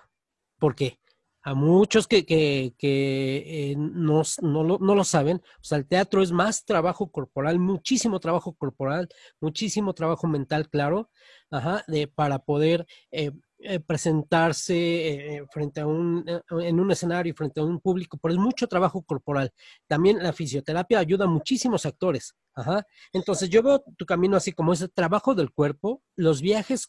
¿Por 0.58 0.74
qué? 0.74 0.98
A 1.44 1.54
muchos 1.54 2.06
que, 2.06 2.24
que, 2.24 2.74
que 2.78 3.70
eh, 3.72 3.74
no, 3.76 4.22
no, 4.42 4.62
lo, 4.62 4.78
no, 4.78 4.94
lo, 4.94 5.02
saben, 5.02 5.38
o 5.38 5.64
sea, 5.64 5.78
el 5.78 5.88
teatro 5.88 6.22
es 6.22 6.30
más 6.30 6.64
trabajo 6.64 7.10
corporal, 7.10 7.58
muchísimo 7.58 8.20
trabajo 8.20 8.54
corporal, 8.54 9.08
muchísimo 9.40 9.92
trabajo 9.92 10.28
mental, 10.28 10.68
claro, 10.68 11.10
ajá, 11.50 11.84
de, 11.88 12.06
para 12.06 12.38
poder 12.38 12.86
eh, 13.10 13.32
eh, 13.64 13.80
presentarse 13.80 14.74
eh, 14.74 15.46
frente 15.50 15.80
a 15.80 15.86
un, 15.86 16.24
eh, 16.26 16.40
en 16.62 16.80
un 16.80 16.90
escenario, 16.90 17.34
frente 17.34 17.60
a 17.60 17.64
un 17.64 17.80
público, 17.80 18.18
pero 18.20 18.34
es 18.34 18.40
mucho 18.40 18.66
trabajo 18.66 19.02
corporal. 19.02 19.52
También 19.86 20.22
la 20.22 20.32
fisioterapia 20.32 20.98
ayuda 20.98 21.24
a 21.26 21.28
muchísimos 21.28 21.86
actores. 21.86 22.34
Ajá. 22.54 22.84
Entonces 23.12 23.48
yo 23.48 23.62
veo 23.62 23.82
tu 23.96 24.04
camino 24.04 24.36
así 24.36 24.52
como 24.52 24.72
ese 24.72 24.88
trabajo 24.88 25.34
del 25.34 25.52
cuerpo, 25.52 26.02
los 26.16 26.42
viajes 26.42 26.88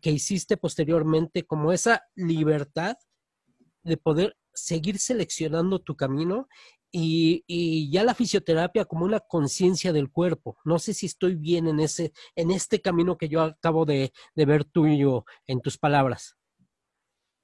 que 0.00 0.10
hiciste 0.10 0.56
posteriormente, 0.56 1.44
como 1.44 1.70
esa 1.72 2.02
libertad 2.14 2.96
de 3.84 3.96
poder 3.96 4.36
seguir 4.52 4.98
seleccionando 4.98 5.78
tu 5.78 5.96
camino 5.96 6.48
y, 6.98 7.90
ya 7.90 8.04
la 8.04 8.14
fisioterapia 8.14 8.86
como 8.86 9.04
una 9.04 9.20
conciencia 9.20 9.92
del 9.92 10.10
cuerpo. 10.10 10.56
No 10.64 10.78
sé 10.78 10.94
si 10.94 11.06
estoy 11.06 11.34
bien 11.34 11.66
en, 11.68 11.80
ese, 11.80 12.12
en 12.34 12.50
este 12.50 12.80
camino 12.80 13.18
que 13.18 13.28
yo 13.28 13.42
acabo 13.42 13.84
de, 13.84 14.12
ver 14.34 14.64
tuyo 14.64 15.24
en 15.46 15.60
tus 15.60 15.76
palabras. 15.76 16.36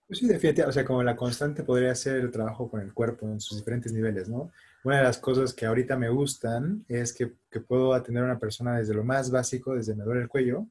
Pues 0.07 0.19
sí, 0.19 0.27
definitivamente, 0.27 0.71
o 0.71 0.73
sea, 0.73 0.85
como 0.85 1.03
la 1.03 1.17
constante 1.17 1.63
podría 1.65 1.95
ser 1.95 2.17
el 2.17 2.31
trabajo 2.31 2.71
con 2.71 2.81
el 2.81 2.93
cuerpo 2.93 3.27
en 3.27 3.41
sus 3.41 3.59
diferentes 3.59 3.93
niveles, 3.93 4.29
¿no? 4.29 4.51
Una 4.85 4.99
de 4.99 5.05
las 5.05 5.19
cosas 5.19 5.55
que 5.55 5.65
ahorita 5.65 5.97
me 5.97 6.09
gustan 6.09 6.85
es 6.89 7.13
que, 7.13 7.33
que 7.51 7.61
puedo 7.61 7.95
atender 7.95 8.23
a 8.23 8.27
una 8.27 8.39
persona 8.39 8.79
desde 8.79 8.95
lo 8.95 9.05
más 9.05 9.31
básico, 9.31 9.75
desde 9.75 9.95
me 9.95 10.05
duele 10.05 10.23
el 10.23 10.29
cuello, 10.29 10.67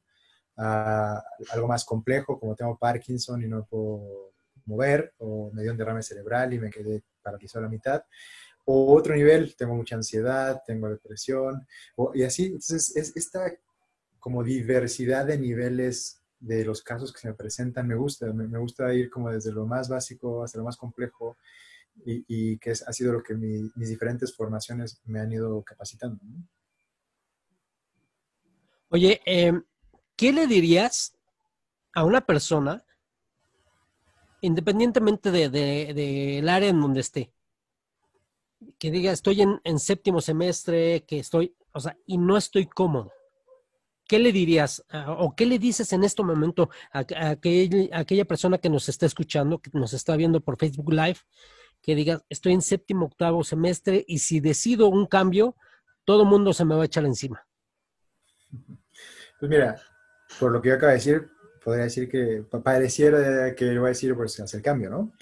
a 0.56 1.22
algo 1.52 1.66
más 1.66 1.84
complejo, 1.84 2.38
como 2.38 2.54
tengo 2.54 2.76
Parkinson 2.76 3.42
y 3.42 3.48
no 3.48 3.64
puedo 3.64 4.32
mover, 4.66 5.14
o 5.18 5.50
me 5.52 5.62
dio 5.62 5.72
un 5.72 5.78
derrame 5.78 6.02
cerebral 6.02 6.52
y 6.52 6.58
me 6.58 6.70
quedé 6.70 7.02
paralizado 7.22 7.64
a 7.64 7.68
la 7.68 7.70
mitad, 7.70 8.04
o 8.64 8.94
otro 8.94 9.14
nivel, 9.14 9.54
tengo 9.56 9.74
mucha 9.74 9.96
ansiedad, 9.96 10.62
tengo 10.66 10.88
depresión, 10.88 11.66
y 12.14 12.22
así. 12.22 12.46
Entonces, 12.46 12.96
es 12.96 13.16
esta 13.16 13.52
como 14.20 14.44
diversidad 14.44 15.26
de 15.26 15.38
niveles 15.38 16.22
de 16.38 16.64
los 16.64 16.82
casos 16.82 17.12
que 17.12 17.20
se 17.20 17.28
me 17.28 17.34
presentan 17.34 17.86
me 17.86 17.94
gusta. 17.94 18.32
Me, 18.32 18.58
gusta 18.58 18.92
ir 18.94 19.10
como 19.10 19.30
desde 19.30 19.52
lo 19.52 19.66
más 19.66 19.88
básico 19.88 20.42
hasta 20.42 20.58
lo 20.58 20.64
más 20.64 20.76
complejo 20.76 21.36
y, 22.04 22.58
que 22.58 22.70
ha 22.70 22.92
sido 22.92 23.12
lo 23.12 23.22
que 23.22 23.34
mis 23.34 23.88
diferentes 23.88 24.34
formaciones 24.34 25.00
me 25.04 25.20
han 25.20 25.32
ido 25.32 25.62
capacitando. 25.62 26.20
Oye, 28.88 29.20
em, 29.24 29.64
¿qué 30.16 30.32
le 30.32 30.46
dirías 30.46 31.16
a 31.94 32.04
una 32.04 32.20
persona, 32.20 32.84
independientemente 34.40 35.30
del 35.30 35.50
de, 35.50 36.44
área 36.48 36.68
en 36.68 36.80
donde 36.80 37.00
esté, 37.00 37.32
que 38.78 38.90
diga, 38.90 39.12
estoy 39.12 39.42
en, 39.42 39.78
séptimo 39.78 40.20
semestre, 40.20 41.04
que 41.06 41.18
estoy, 41.18 41.54
o 41.72 41.80
sea, 41.80 41.96
y 42.06 42.18
no 42.18 42.36
estoy 42.36 42.66
cómodo. 42.66 43.12
¿Qué 44.06 44.18
le 44.18 44.32
dirías 44.32 44.84
o 45.06 45.34
qué 45.34 45.46
le 45.46 45.58
dices 45.58 45.92
en 45.92 46.04
este 46.04 46.22
momento 46.22 46.70
a, 46.92 47.04
aquella 47.30 48.24
persona 48.24 48.58
que 48.58 48.68
nos 48.68 48.88
está 48.88 49.06
escuchando, 49.06 49.58
que 49.60 49.70
nos 49.72 49.94
está 49.94 50.16
viendo 50.16 50.40
por 50.40 50.58
Facebook 50.58 50.92
Live, 50.92 51.18
que 51.80 51.94
diga, 51.94 52.22
estoy 52.28 52.52
en 52.52 52.62
séptimo, 52.62 53.06
octavo 53.06 53.42
semestre 53.42 54.04
y 54.06 54.18
si 54.18 54.40
decido 54.40 54.88
un 54.88 55.06
cambio, 55.06 55.56
todo 56.04 56.24
mundo 56.24 56.52
se 56.52 56.64
me 56.64 56.74
va 56.74 56.82
a 56.82 56.86
echar 56.86 57.04
encima? 57.04 57.46
Pues 59.38 59.50
mira, 59.50 59.80
por 60.38 60.52
lo 60.52 60.60
que 60.60 60.68
yo 60.68 60.74
acabo 60.74 60.90
de 60.90 60.96
decir, 60.96 61.30
podría 61.64 61.84
decir 61.84 62.08
que 62.08 62.44
pareciera 62.62 63.54
que 63.54 63.78
voy 63.78 63.86
a 63.86 63.88
decir, 63.88 64.14
pues, 64.14 64.38
hacer 64.40 64.62
cambio, 64.62 64.90
¿no? 64.90 65.12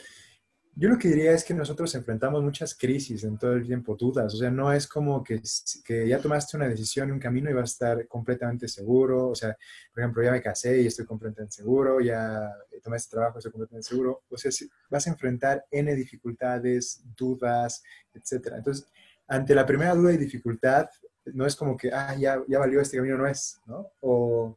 Yo 0.80 0.88
lo 0.88 0.96
que 0.96 1.08
diría 1.08 1.32
es 1.32 1.44
que 1.44 1.52
nosotros 1.52 1.94
enfrentamos 1.94 2.42
muchas 2.42 2.74
crisis 2.74 3.22
en 3.24 3.36
todo 3.36 3.52
el 3.52 3.66
tiempo, 3.66 3.96
dudas. 3.96 4.32
O 4.32 4.38
sea, 4.38 4.50
no 4.50 4.72
es 4.72 4.88
como 4.88 5.22
que, 5.22 5.38
que 5.84 6.08
ya 6.08 6.18
tomaste 6.18 6.56
una 6.56 6.68
decisión, 6.68 7.12
un 7.12 7.18
camino 7.18 7.50
y 7.50 7.52
vas 7.52 7.64
a 7.64 7.74
estar 7.74 8.08
completamente 8.08 8.66
seguro. 8.66 9.28
O 9.28 9.34
sea, 9.34 9.54
por 9.92 10.02
ejemplo, 10.02 10.22
ya 10.22 10.30
me 10.30 10.40
casé 10.40 10.80
y 10.80 10.86
estoy 10.86 11.04
completamente 11.04 11.52
seguro, 11.52 12.00
ya 12.00 12.50
tomé 12.82 12.96
este 12.96 13.10
trabajo 13.10 13.36
y 13.36 13.40
estoy 13.40 13.52
completamente 13.52 13.88
seguro. 13.90 14.22
O 14.30 14.38
sea, 14.38 14.50
vas 14.88 15.06
a 15.06 15.10
enfrentar 15.10 15.66
N 15.70 15.94
dificultades, 15.94 17.02
dudas, 17.14 17.82
etc. 18.14 18.54
Entonces, 18.56 18.86
ante 19.28 19.54
la 19.54 19.66
primera 19.66 19.94
duda 19.94 20.14
y 20.14 20.16
dificultad, 20.16 20.88
no 21.26 21.44
es 21.44 21.56
como 21.56 21.76
que, 21.76 21.92
ah, 21.92 22.16
ya, 22.18 22.42
ya 22.48 22.58
valió 22.58 22.80
este 22.80 22.96
camino, 22.96 23.18
no 23.18 23.26
es, 23.26 23.60
¿no? 23.66 23.92
O 24.00 24.56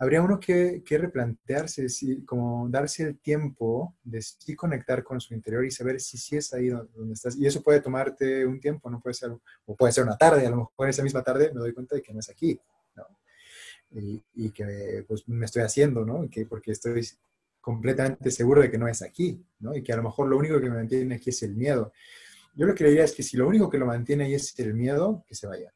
habría 0.00 0.22
uno 0.22 0.40
que, 0.40 0.82
replantearse, 0.88 1.86
como 2.24 2.66
darse 2.70 3.02
el 3.02 3.18
tiempo 3.18 3.94
de 4.02 4.22
sí 4.22 4.56
conectar 4.56 5.04
con 5.04 5.20
su 5.20 5.34
interior 5.34 5.62
y 5.66 5.70
saber 5.70 6.00
si 6.00 6.16
sí 6.16 6.38
es 6.38 6.54
ahí 6.54 6.68
donde 6.68 7.12
estás. 7.12 7.36
Y 7.36 7.46
eso 7.46 7.62
puede 7.62 7.82
tomarte 7.82 8.46
un 8.46 8.58
tiempo, 8.58 8.90
no 8.90 8.98
puede 8.98 9.12
ser, 9.12 9.30
o 9.66 9.76
puede 9.76 9.92
ser 9.92 10.04
una 10.04 10.16
tarde, 10.16 10.46
a 10.46 10.50
lo 10.50 10.56
mejor 10.56 10.88
esa 10.88 11.02
misma 11.02 11.22
tarde 11.22 11.52
me 11.52 11.60
doy 11.60 11.74
cuenta 11.74 11.96
de 11.96 12.02
que 12.02 12.14
no 12.14 12.20
es 12.20 12.30
aquí, 12.30 12.58
¿no? 12.96 13.04
Y, 13.90 14.50
que 14.52 15.04
pues 15.06 15.28
me 15.28 15.44
estoy 15.44 15.62
haciendo, 15.62 16.02
¿no? 16.06 16.26
que, 16.30 16.46
porque 16.46 16.72
estoy 16.72 17.06
completamente 17.60 18.30
seguro 18.30 18.62
de 18.62 18.70
que 18.70 18.78
no 18.78 18.88
es 18.88 19.02
aquí, 19.02 19.44
¿no? 19.58 19.76
Y 19.76 19.82
que 19.82 19.92
a 19.92 19.96
lo 19.96 20.02
mejor 20.02 20.28
lo 20.28 20.38
único 20.38 20.58
que 20.60 20.70
me 20.70 20.76
mantiene 20.76 21.16
aquí 21.16 21.28
es 21.28 21.42
el 21.42 21.54
miedo. 21.54 21.92
Yo 22.54 22.66
lo 22.66 22.74
que 22.74 22.84
diría 22.84 23.04
es 23.04 23.12
que 23.12 23.22
si 23.22 23.36
lo 23.36 23.46
único 23.46 23.68
que 23.68 23.76
lo 23.76 23.84
mantiene 23.84 24.24
ahí 24.24 24.34
es 24.34 24.58
el 24.58 24.72
miedo, 24.72 25.24
que 25.28 25.34
se 25.34 25.46
vaya 25.46 25.74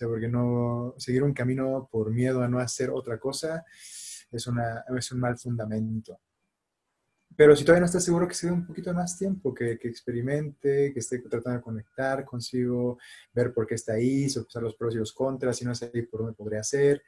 porque 0.00 0.28
no 0.28 0.94
seguir 0.98 1.22
un 1.22 1.32
camino 1.32 1.88
por 1.90 2.10
miedo 2.10 2.42
a 2.42 2.48
no 2.48 2.58
hacer 2.58 2.90
otra 2.90 3.18
cosa 3.18 3.64
es, 4.30 4.46
una, 4.46 4.84
es 4.96 5.12
un 5.12 5.20
mal 5.20 5.38
fundamento. 5.38 6.20
Pero 7.36 7.56
si 7.56 7.64
todavía 7.64 7.80
no 7.80 7.86
estás 7.86 8.04
seguro, 8.04 8.28
que 8.28 8.34
se 8.34 8.48
dé 8.48 8.52
un 8.52 8.66
poquito 8.66 8.92
más 8.92 9.16
tiempo, 9.16 9.54
que, 9.54 9.78
que, 9.78 9.88
experimente, 9.88 10.92
que 10.92 10.98
esté 10.98 11.20
tratando 11.20 11.58
de 11.58 11.62
conectar 11.62 12.24
consigo, 12.24 12.98
ver 13.32 13.54
por 13.54 13.66
qué 13.66 13.76
está 13.76 13.94
ahí, 13.94 14.28
sopesar 14.28 14.62
los 14.62 14.74
pros 14.74 14.94
y 14.94 14.98
los 14.98 15.12
contras, 15.12 15.56
si 15.56 15.64
no 15.64 15.72
ahí, 15.72 16.02
por 16.02 16.20
dónde 16.20 16.34
podría 16.34 16.62
ser. 16.62 17.02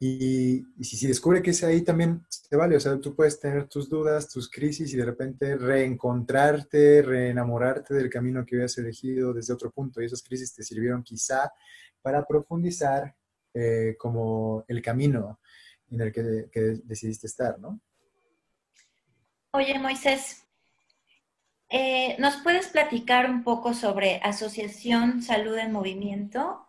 Y, 0.00 0.64
si, 0.80 1.08
descubre 1.08 1.42
que 1.42 1.50
es 1.50 1.64
ahí 1.64 1.82
también 1.82 2.24
se 2.28 2.54
vale, 2.56 2.76
o 2.76 2.80
sea, 2.80 3.00
tú 3.00 3.16
puedes 3.16 3.40
tener 3.40 3.68
tus 3.68 3.88
dudas, 3.88 4.28
tus 4.28 4.48
crisis 4.48 4.92
y 4.94 4.96
de 4.96 5.04
repente 5.04 5.56
reencontrarte, 5.56 7.02
reenamorarte 7.02 7.94
del 7.94 8.08
camino 8.08 8.46
que 8.46 8.56
habías 8.56 8.78
elegido 8.78 9.32
desde 9.32 9.54
otro 9.54 9.72
punto. 9.72 10.00
Y 10.00 10.04
esas 10.04 10.22
crisis 10.22 10.54
te 10.54 10.62
sirvieron 10.62 11.02
quizá 11.02 11.50
para 12.00 12.24
profundizar 12.24 13.14
eh, 13.54 13.96
como 13.98 14.64
el 14.68 14.80
camino 14.80 15.40
en 15.90 16.00
el 16.00 16.12
que, 16.12 16.22
decidiste 16.84 17.26
estar, 17.26 17.58
¿no? 17.58 17.80
Oye, 19.50 19.78
Moisés, 19.80 20.46
eh, 21.70 22.14
¿nos 22.20 22.36
puedes 22.36 22.68
platicar 22.68 23.28
un 23.28 23.42
poco 23.42 23.74
sobre 23.74 24.20
Asociación 24.22 25.22
Salud 25.22 25.56
en 25.56 25.72
Movimiento? 25.72 26.67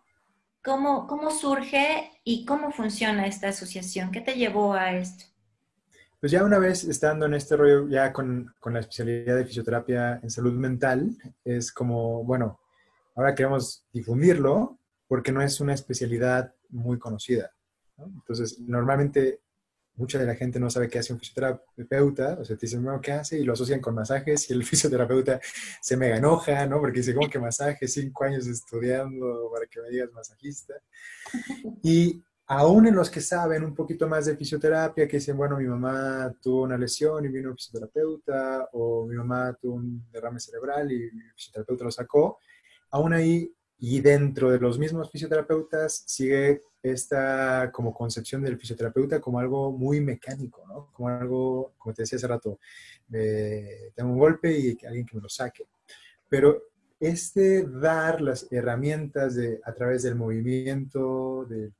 ¿Cómo, 0.62 1.06
¿Cómo 1.06 1.30
surge 1.30 2.10
y 2.22 2.44
cómo 2.44 2.70
funciona 2.70 3.26
esta 3.26 3.48
asociación? 3.48 4.10
¿Qué 4.10 4.20
te 4.20 4.34
llevó 4.34 4.74
a 4.74 4.92
esto? 4.92 5.24
Pues 6.20 6.32
ya 6.32 6.44
una 6.44 6.58
vez 6.58 6.84
estando 6.84 7.24
en 7.24 7.32
este 7.32 7.56
rollo, 7.56 7.88
ya 7.88 8.12
con, 8.12 8.54
con, 8.60 8.74
la 8.74 8.80
especialidad 8.80 9.36
de 9.36 9.46
fisioterapia 9.46 10.20
en 10.22 10.28
salud 10.28 10.52
mental, 10.52 11.16
es 11.44 11.72
como, 11.72 12.22
bueno, 12.24 12.60
ahora 13.16 13.34
queremos 13.34 13.86
difundirlo 13.90 14.78
porque 15.08 15.32
no 15.32 15.40
es 15.40 15.60
una 15.60 15.72
especialidad 15.72 16.52
muy 16.68 16.98
conocida. 16.98 17.50
Entonces, 17.96 18.58
normalmente 18.60 19.40
mucha 20.00 20.18
de 20.18 20.26
la 20.26 20.34
gente 20.34 20.58
no 20.58 20.70
sabe 20.70 20.88
qué 20.88 20.98
hace 20.98 21.12
un 21.12 21.20
fisioterapeuta, 21.20 22.38
o 22.40 22.44
sea, 22.44 22.56
te 22.56 22.66
dicen, 22.66 22.82
bueno, 22.82 23.00
¿qué 23.00 23.12
hace? 23.12 23.38
Y 23.38 23.44
lo 23.44 23.52
asocian 23.52 23.80
con 23.80 23.94
masajes 23.94 24.50
y 24.50 24.54
el 24.54 24.64
fisioterapeuta 24.64 25.40
se 25.80 25.96
mega 25.96 26.16
enoja, 26.16 26.66
¿no? 26.66 26.80
Porque 26.80 27.00
dice, 27.00 27.14
¿cómo 27.14 27.28
que 27.28 27.38
masaje? 27.38 27.86
Cinco 27.86 28.24
años 28.24 28.46
estudiando 28.46 29.50
para 29.52 29.66
que 29.66 29.80
me 29.80 29.90
digas 29.90 30.10
masajista. 30.12 30.74
Y 31.82 32.24
aún 32.46 32.86
en 32.86 32.96
los 32.96 33.10
que 33.10 33.20
saben 33.20 33.62
un 33.62 33.74
poquito 33.74 34.08
más 34.08 34.26
de 34.26 34.36
fisioterapia, 34.36 35.06
que 35.06 35.18
dicen, 35.18 35.36
bueno, 35.36 35.58
mi 35.58 35.66
mamá 35.66 36.34
tuvo 36.40 36.62
una 36.62 36.78
lesión 36.78 37.24
y 37.24 37.28
vino 37.28 37.50
un 37.50 37.56
fisioterapeuta, 37.56 38.68
o 38.72 39.06
mi 39.06 39.16
mamá 39.16 39.56
tuvo 39.60 39.74
un 39.74 40.10
derrame 40.10 40.40
cerebral 40.40 40.90
y 40.90 41.04
el 41.04 41.32
fisioterapeuta 41.36 41.84
lo 41.84 41.90
sacó, 41.90 42.38
aún 42.90 43.12
ahí 43.12 43.54
y 43.82 44.00
dentro 44.00 44.50
de 44.50 44.58
los 44.58 44.78
mismos 44.78 45.10
fisioterapeutas 45.10 46.04
sigue 46.06 46.60
esta 46.82 47.70
como 47.72 47.94
concepción 47.94 48.42
del 48.42 48.58
fisioterapeuta 48.58 49.20
como 49.20 49.38
algo 49.38 49.72
muy 49.72 50.02
mecánico. 50.02 50.90
Como 50.92 51.08
algo, 51.08 51.72
como 51.78 51.94
te 51.94 52.02
decía 52.02 52.16
hace 52.16 52.28
rato, 52.28 52.58
tengo 53.08 54.12
un 54.12 54.18
golpe 54.18 54.52
y 54.52 54.78
alguien 54.86 55.06
que 55.06 55.16
me 55.16 55.22
lo 55.22 55.30
saque. 55.30 55.66
Pero 56.28 56.62
este 57.00 57.66
dar 57.66 58.20
las 58.20 58.46
herramientas 58.52 59.34
de, 59.34 59.60
a 59.64 59.72
través 59.72 60.02
del 60.02 60.14
movimiento, 60.14 61.46
del 61.48 61.72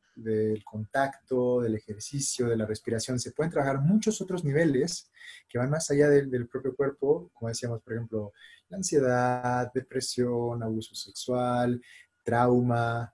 contacto, 0.65 1.61
del 1.61 1.75
ejercicio, 1.75 2.47
de 2.49 2.57
la 2.57 2.67
respiración, 2.67 3.19
se 3.19 3.33
pueden 3.33 3.51
trabajar 3.51 3.81
muchos 3.81 4.21
otros 4.21 4.45
niveles 4.45 5.11
que 5.49 5.59
van 5.59 5.71
más 5.71 5.91
allá 5.91 6.09
del, 6.09 6.31
del 6.31 6.49
propio 6.49 6.75
cuerpo, 6.75 7.31
como 7.35 7.49
decíamos, 7.49 7.83
por 7.83 7.93
ejemplo, 7.93 8.33
la 8.69 8.77
ansiedad, 8.79 9.73
depresión, 9.73 10.63
abuso 10.63 10.95
sexual, 10.95 11.81
trauma, 12.25 13.13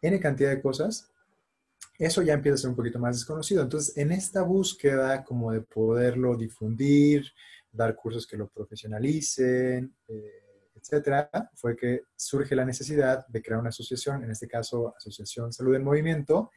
N 0.00 0.20
cantidad 0.20 0.50
de 0.50 0.62
cosas 0.62 1.10
eso 1.98 2.22
ya 2.22 2.34
empieza 2.34 2.54
a 2.54 2.58
ser 2.58 2.70
un 2.70 2.76
poquito 2.76 3.00
más 3.00 3.16
desconocido. 3.16 3.62
Entonces, 3.62 3.96
en 3.96 4.12
esta 4.12 4.42
búsqueda 4.42 5.24
como 5.24 5.52
de 5.52 5.62
poderlo 5.62 6.36
difundir, 6.36 7.26
dar 7.72 7.96
cursos 7.96 8.26
que 8.26 8.36
lo 8.36 8.48
profesionalicen, 8.48 9.92
eh, 10.06 10.47
etcétera, 10.78 11.30
fue 11.54 11.76
que 11.76 12.02
surge 12.16 12.54
la 12.54 12.64
necesidad 12.64 13.26
de 13.26 13.42
crear 13.42 13.60
una 13.60 13.70
asociación, 13.70 14.24
en 14.24 14.30
este 14.30 14.48
caso 14.48 14.94
Asociación 14.96 15.52
Salud 15.52 15.74
en 15.74 15.84
Movimiento, 15.84 16.50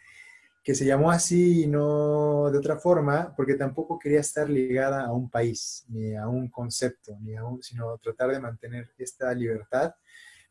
que 0.63 0.75
se 0.75 0.85
llamó 0.85 1.09
así 1.09 1.63
y 1.63 1.67
no 1.67 2.51
de 2.51 2.57
otra 2.57 2.77
forma, 2.77 3.33
porque 3.35 3.55
tampoco 3.55 3.97
quería 3.97 4.19
estar 4.19 4.49
ligada 4.49 5.05
a 5.05 5.11
un 5.11 5.29
país, 5.29 5.85
ni 5.89 6.15
a 6.15 6.27
un 6.27 6.49
concepto, 6.49 7.17
ni 7.21 7.35
a 7.35 7.43
un, 7.43 7.63
sino 7.63 7.97
tratar 7.97 8.29
de 8.31 8.39
mantener 8.39 8.91
esta 8.97 9.33
libertad. 9.33 9.95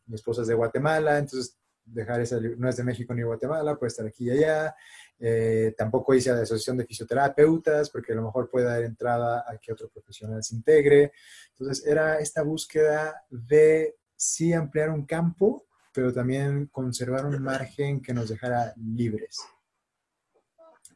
Mi 0.07 0.17
esposa 0.17 0.43
es 0.43 0.49
de 0.49 0.55
Guatemala, 0.55 1.19
entonces 1.19 1.60
dejar 1.93 2.21
esa, 2.21 2.39
no 2.41 2.69
es 2.69 2.77
de 2.77 2.85
México 2.85 3.15
ni 3.15 3.23
Guatemala, 3.23 3.77
puede 3.77 3.89
estar 3.89 4.07
aquí 4.07 4.27
y 4.27 4.31
allá. 4.31 4.75
Eh, 5.19 5.75
tampoco 5.77 6.15
hice 6.15 6.31
la 6.33 6.43
asociación 6.43 6.77
de 6.79 6.87
fisioterapeutas, 6.87 7.91
porque 7.91 8.13
a 8.13 8.17
lo 8.17 8.23
mejor 8.23 8.49
puede 8.49 8.67
dar 8.67 8.83
entrada 8.83 9.45
a 9.47 9.59
que 9.59 9.73
otro 9.73 9.89
profesional 9.89 10.43
se 10.43 10.55
integre. 10.55 11.13
Entonces, 11.51 11.87
era 11.87 12.19
esta 12.19 12.43
búsqueda 12.43 13.25
de 13.29 13.97
sí 14.17 14.53
ampliar 14.53 14.91
un 14.91 15.05
campo, 15.05 15.67
pero 15.93 16.13
también 16.13 16.67
conservar 16.67 17.27
un 17.27 17.43
margen 17.43 18.01
que 18.01 18.15
nos 18.15 18.29
dejara 18.29 18.73
libres 18.77 19.39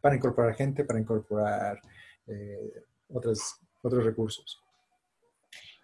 para 0.00 0.16
incorporar 0.16 0.54
gente, 0.54 0.84
para 0.84 1.00
incorporar 1.00 1.80
eh, 2.26 2.84
otros, 3.08 3.56
otros 3.82 4.04
recursos. 4.04 4.62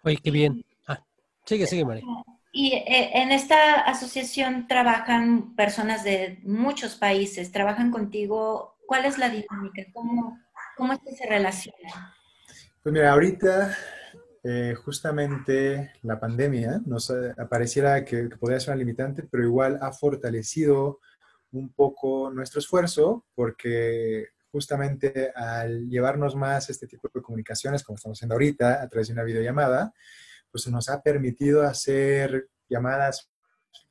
Oye, 0.03 0.17
qué 0.23 0.29
bien. 0.29 0.63
Ah, 0.87 1.03
sigue, 1.43 1.65
sigue, 1.65 1.83
María. 1.83 2.03
Y 2.51 2.73
eh, 2.73 3.11
en 3.13 3.31
esta 3.31 3.81
asociación 3.81 4.67
trabajan 4.67 5.55
personas 5.55 6.03
de 6.03 6.39
muchos 6.43 6.95
países, 6.95 7.51
trabajan 7.51 7.91
contigo. 7.91 8.77
¿Cuál 8.85 9.05
es 9.05 9.17
la 9.17 9.29
dinámica? 9.29 9.83
¿Cómo, 9.93 10.37
cómo 10.75 10.93
es 10.93 10.99
que 10.99 11.15
se 11.15 11.27
relaciona? 11.27 12.13
Pues 12.83 12.91
mira, 12.91 13.13
ahorita 13.13 13.77
eh, 14.43 14.75
justamente 14.83 15.93
la 16.01 16.19
pandemia 16.19 16.81
nos 16.85 17.11
apareciera 17.37 18.03
que, 18.03 18.27
que 18.27 18.59
ser 18.59 18.73
una 18.73 18.79
limitante, 18.79 19.23
pero 19.23 19.43
igual 19.43 19.79
ha 19.81 19.93
fortalecido 19.93 20.99
un 21.51 21.71
poco 21.71 22.31
nuestro 22.31 22.59
esfuerzo 22.59 23.25
porque 23.35 24.29
justamente 24.51 25.31
al 25.35 25.87
llevarnos 25.87 26.35
más 26.35 26.69
este 26.69 26.87
tipo 26.87 27.09
de 27.13 27.21
comunicaciones, 27.21 27.83
como 27.83 27.95
estamos 27.95 28.17
haciendo 28.17 28.35
ahorita, 28.35 28.81
a 28.81 28.89
través 28.89 29.07
de 29.07 29.13
una 29.13 29.23
videollamada, 29.23 29.93
pues 30.51 30.67
nos 30.67 30.89
ha 30.89 31.01
permitido 31.01 31.63
hacer 31.63 32.49
llamadas 32.67 33.29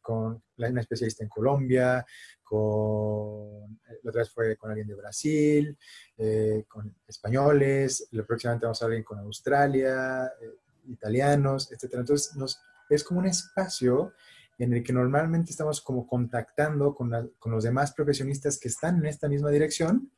con 0.01 0.43
una 0.57 0.81
especialista 0.81 1.25
en 1.25 1.31
Colombia, 1.31 2.05
con, 2.43 3.81
la 4.03 4.11
otra 4.11 4.23
vez 4.23 4.31
fue 4.31 4.57
con 4.57 4.71
alguien 4.71 4.89
de 4.89 4.95
Brasil, 4.95 5.79
eh, 6.19 6.65
con 6.69 6.97
españoles, 7.07 8.09
próximamente 8.27 8.67
vamos 8.67 8.83
a 8.83 8.85
hablar 8.85 9.05
con 9.05 9.19
Australia, 9.21 10.27
eh, 10.27 10.51
italianos, 10.89 11.71
etc. 11.71 11.95
Entonces, 11.95 12.35
nos, 12.37 12.61
es 12.89 13.05
como 13.05 13.21
un 13.21 13.27
espacio 13.27 14.13
en 14.59 14.75
el 14.75 14.83
que 14.83 14.93
normalmente 14.93 15.53
estamos 15.53 15.81
como 15.81 16.07
contactando 16.07 16.95
con, 16.95 17.33
con 17.39 17.53
los 17.53 17.65
demás 17.65 17.93
profesionistas 17.93 18.59
que 18.59 18.69
están 18.69 18.99
en 18.99 19.07
esta 19.07 19.29
misma 19.29 19.51
dirección 19.51 20.11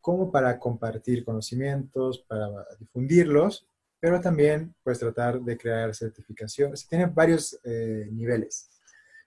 como 0.00 0.30
para 0.30 0.58
compartir 0.58 1.24
conocimientos, 1.24 2.24
para 2.28 2.48
difundirlos, 2.78 3.68
pero 4.00 4.20
también 4.20 4.74
pues 4.82 4.98
tratar 4.98 5.40
de 5.40 5.56
crear 5.56 5.94
certificaciones. 5.94 6.86
Tiene 6.86 7.06
varios 7.06 7.58
eh, 7.64 8.08
niveles. 8.12 8.70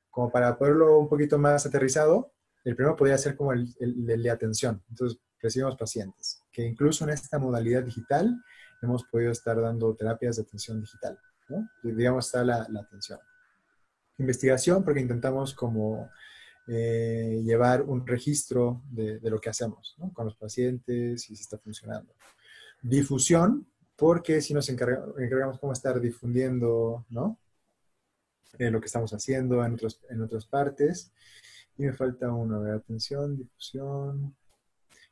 Como 0.09 0.31
para 0.31 0.57
poderlo 0.57 0.99
un 0.99 1.09
poquito 1.09 1.37
más 1.37 1.65
aterrizado, 1.65 2.33
el 2.63 2.75
primero 2.75 2.95
podría 2.95 3.17
ser 3.17 3.35
como 3.35 3.53
el, 3.53 3.73
de 3.77 4.29
atención. 4.29 4.83
Entonces, 4.89 5.19
recibimos 5.41 5.75
pacientes, 5.75 6.41
que 6.51 6.63
incluso 6.63 7.03
en 7.03 7.11
esta 7.11 7.39
modalidad 7.39 7.83
digital 7.83 8.35
hemos 8.81 9.03
podido 9.05 9.31
estar 9.31 9.59
dando 9.59 9.95
terapias 9.95 10.35
de 10.35 10.43
atención 10.43 10.79
digital. 10.79 11.17
¿no? 11.49 11.67
digamos, 11.83 12.27
está 12.27 12.43
la, 12.43 12.67
la 12.69 12.81
atención. 12.81 13.19
Investigación, 14.17 14.83
porque 14.83 15.01
intentamos 15.01 15.53
como 15.53 16.09
eh, 16.67 17.41
llevar 17.43 17.81
un 17.81 18.05
registro 18.05 18.83
de, 18.91 19.19
lo 19.23 19.41
que 19.41 19.49
hacemos 19.49 19.97
con 20.13 20.25
los 20.25 20.35
pacientes 20.35 21.29
y 21.29 21.35
si 21.35 21.41
está 21.41 21.57
funcionando. 21.57 22.13
Difusión, 22.81 23.67
porque 24.01 24.41
si 24.41 24.51
nos 24.55 24.67
encargamos 24.67 25.59
como 25.59 25.73
estar 25.73 26.01
difundiendo 26.01 27.05
¿no? 27.11 27.37
Eh, 28.57 28.71
lo 28.71 28.79
que 28.79 28.87
estamos 28.87 29.13
haciendo 29.13 29.63
en, 29.63 29.75
otros, 29.75 30.01
en 30.09 30.23
otras 30.23 30.47
partes. 30.47 31.11
Y 31.77 31.83
me 31.83 31.93
falta 31.93 32.31
uno, 32.31 32.61
ver, 32.61 32.73
atención, 32.73 33.37
difusión. 33.37 34.35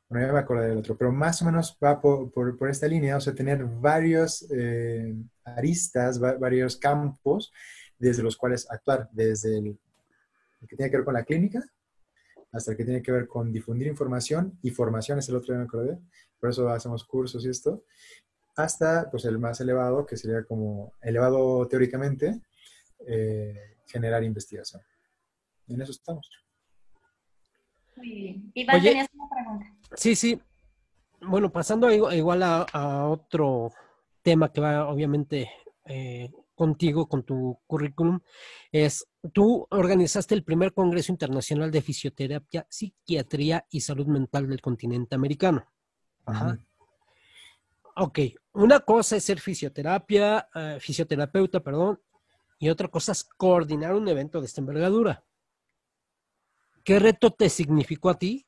Bueno, 0.10 0.26
ya 0.26 0.34
me 0.34 0.40
acordé 0.40 0.70
del 0.70 0.80
otro, 0.80 0.98
pero 0.98 1.12
más 1.12 1.40
o 1.44 1.46
menos 1.46 1.78
va 1.84 2.02
por, 2.02 2.32
por, 2.32 2.68
esta 2.68 2.88
línea, 2.88 3.18
o 3.18 3.22
sea, 3.22 3.36
tener 3.36 3.64
varios 3.64 4.50
eh, 4.52 5.16
aristas, 5.44 6.20
varios 6.20 6.76
campos 6.76 7.54
desde 8.00 8.24
los 8.24 8.36
cuales 8.38 8.66
actuar, 8.72 9.08
desde 9.14 9.60
el 9.60 9.78
el 10.62 10.68
que 10.68 10.76
tiene 10.76 10.90
que 10.90 10.98
ver 10.98 11.06
con 11.06 11.14
la 11.14 11.24
clínica, 11.24 11.64
hasta 12.52 12.72
el 12.72 12.78
que 12.78 12.86
tiene 12.86 13.04
que 13.04 13.12
ver 13.12 13.28
con 13.28 13.52
difundir 13.54 13.88
información 13.88 14.58
y 14.64 14.72
formación 14.72 15.20
es 15.20 15.30
el 15.30 15.36
otro, 15.36 15.56
me 15.56 15.64
acordé, 15.64 16.00
por 16.40 16.50
eso 16.50 16.68
hacemos 16.70 17.04
cursos 17.04 17.46
y 17.46 17.50
esto, 17.50 17.84
hasta 18.64 19.10
pues 19.10 19.26
el 19.26 19.40
más 19.40 19.60
elevado, 19.62 20.06
que 20.06 20.18
sería 20.18 20.44
como 20.44 20.94
elevado 21.02 21.68
teóricamente, 21.68 22.42
eh, 23.08 23.78
generar 23.88 24.24
investigación. 24.24 24.82
en 25.68 25.82
eso 25.82 25.92
estamos. 25.92 26.30
Muy 27.96 28.10
bien. 28.10 28.52
Iván, 28.54 28.82
tenías 28.82 29.08
una 29.14 29.30
pregunta. 29.30 29.66
Sí, 29.96 30.16
sí. 30.16 30.42
Bueno, 31.22 31.52
pasando 31.52 31.92
igual 31.92 32.44
a, 32.44 33.08
otro 33.08 33.72
tema 34.22 34.52
que 34.52 34.62
va 34.62 34.88
obviamente 34.88 35.50
eh, 35.86 36.32
contigo, 36.56 37.08
con 37.08 37.24
tu 37.24 37.60
currículum, 37.68 38.20
es, 38.72 39.06
tú 39.34 39.68
organizaste 39.70 40.36
el 40.36 40.44
primer 40.44 40.74
Congreso 40.74 41.12
Internacional 41.12 41.72
de 41.72 41.82
Fisioterapia, 41.82 42.66
Psiquiatría 42.70 43.66
y 43.70 43.82
Salud 43.82 44.08
Mental 44.08 44.48
del 44.48 44.62
continente 44.62 45.16
americano. 45.16 45.66
Ajá. 46.26 46.60
Ok, 48.02 48.20
una 48.54 48.80
cosa 48.80 49.18
es 49.18 49.26
ser 49.26 49.42
fisioterapia, 49.42 50.48
eh, 50.56 50.78
fisioterapeuta, 50.80 51.60
perdón, 51.60 52.02
y 52.58 52.70
otra 52.70 52.88
cosa 52.88 53.12
es 53.12 53.26
coordinar 53.26 53.94
un 53.94 54.08
evento 54.08 54.40
de 54.40 54.46
esta 54.46 54.62
envergadura. 54.62 55.26
¿Qué 56.86 56.98
reto 56.98 57.32
te 57.32 57.50
significó 57.50 58.10
a 58.10 58.18
ti 58.18 58.48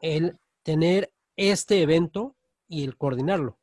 el 0.00 0.38
tener 0.62 1.12
este 1.34 1.82
evento 1.82 2.36
y 2.68 2.84
el 2.84 2.96
coordinarlo? 2.96 3.58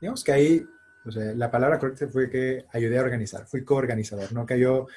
Digamos 0.00 0.24
que 0.24 0.32
ahí 0.32 0.66
la 1.04 1.48
palabra 1.52 1.78
correcta 1.78 2.08
fue 2.08 2.28
que 2.28 2.66
ayudé 2.72 2.98
a 2.98 3.02
organizar, 3.02 3.46
fui 3.46 3.64
coorganizador, 3.64 4.32
no 4.32 4.44
cayó 4.46 4.88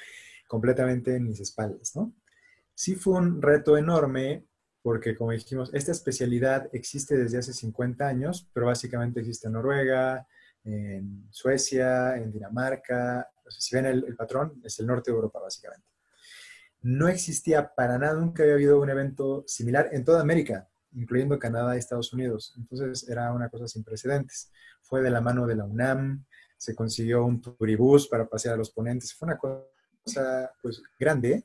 completamente 0.48 1.14
en 1.14 1.28
mis 1.28 1.38
espaldas, 1.38 1.94
¿no? 1.94 2.12
Sí 2.74 2.96
fue 2.96 3.14
un 3.20 3.40
reto 3.40 3.76
enorme 3.76 4.46
porque, 4.82 5.16
como 5.16 5.32
dijimos, 5.32 5.72
esta 5.72 5.92
especialidad 5.92 6.68
existe 6.72 7.16
desde 7.16 7.38
hace 7.38 7.52
50 7.52 8.06
años, 8.06 8.48
pero 8.52 8.66
básicamente 8.66 9.20
existe 9.20 9.46
en 9.46 9.54
Noruega, 9.54 10.26
en 10.64 11.26
Suecia, 11.30 12.16
en 12.16 12.32
Dinamarca. 12.32 13.28
si 13.48 13.74
ven 13.74 13.86
el, 13.86 14.04
el, 14.06 14.16
patrón, 14.16 14.60
es 14.64 14.78
el 14.80 14.86
norte 14.86 15.10
de 15.10 15.16
Europa, 15.16 15.40
básicamente. 15.40 15.86
No 16.82 17.08
existía 17.08 17.74
para 17.74 17.96
nada, 17.98 18.14
nunca 18.14 18.42
había 18.42 18.54
habido 18.54 18.80
un 18.80 18.90
evento 18.90 19.44
similar 19.46 19.88
en 19.92 20.04
toda 20.04 20.20
América, 20.20 20.68
incluyendo 20.94 21.38
Canadá 21.38 21.76
y 21.76 21.78
Estados 21.78 22.12
Unidos. 22.12 22.54
Entonces 22.58 23.08
era 23.08 23.32
una 23.32 23.48
cosa 23.48 23.68
sin 23.68 23.84
precedentes 23.84 24.50
fue 24.92 25.00
de 25.00 25.10
la 25.10 25.22
mano 25.22 25.46
de 25.46 25.56
la 25.56 25.64
UNAM, 25.64 26.22
se 26.58 26.74
consiguió 26.74 27.24
un 27.24 27.40
turibús 27.40 28.08
para 28.08 28.28
pasear 28.28 28.54
a 28.54 28.58
los 28.58 28.70
ponentes, 28.70 29.14
fue 29.14 29.26
una 29.26 29.38
cosa 29.38 30.52
pues 30.60 30.82
grande 30.98 31.44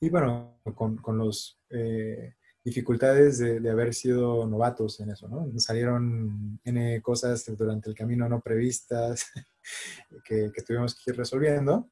y 0.00 0.08
bueno, 0.08 0.58
con, 0.74 0.96
con 0.96 1.18
los 1.18 1.60
eh, 1.68 2.36
dificultades 2.64 3.38
de, 3.38 3.70
haber 3.70 3.92
sido 3.92 4.46
novatos 4.46 5.00
en 5.00 5.10
eso, 5.10 5.28
¿no? 5.28 5.50
Salieron 5.58 6.60
N 6.64 7.02
cosas 7.02 7.44
durante 7.56 7.90
el 7.90 7.96
camino 7.96 8.28
no 8.28 8.40
previstas 8.40 9.26
que, 10.24 10.50
que 10.54 10.62
tuvimos 10.62 10.94
que 10.94 11.10
ir 11.10 11.16
resolviendo, 11.16 11.90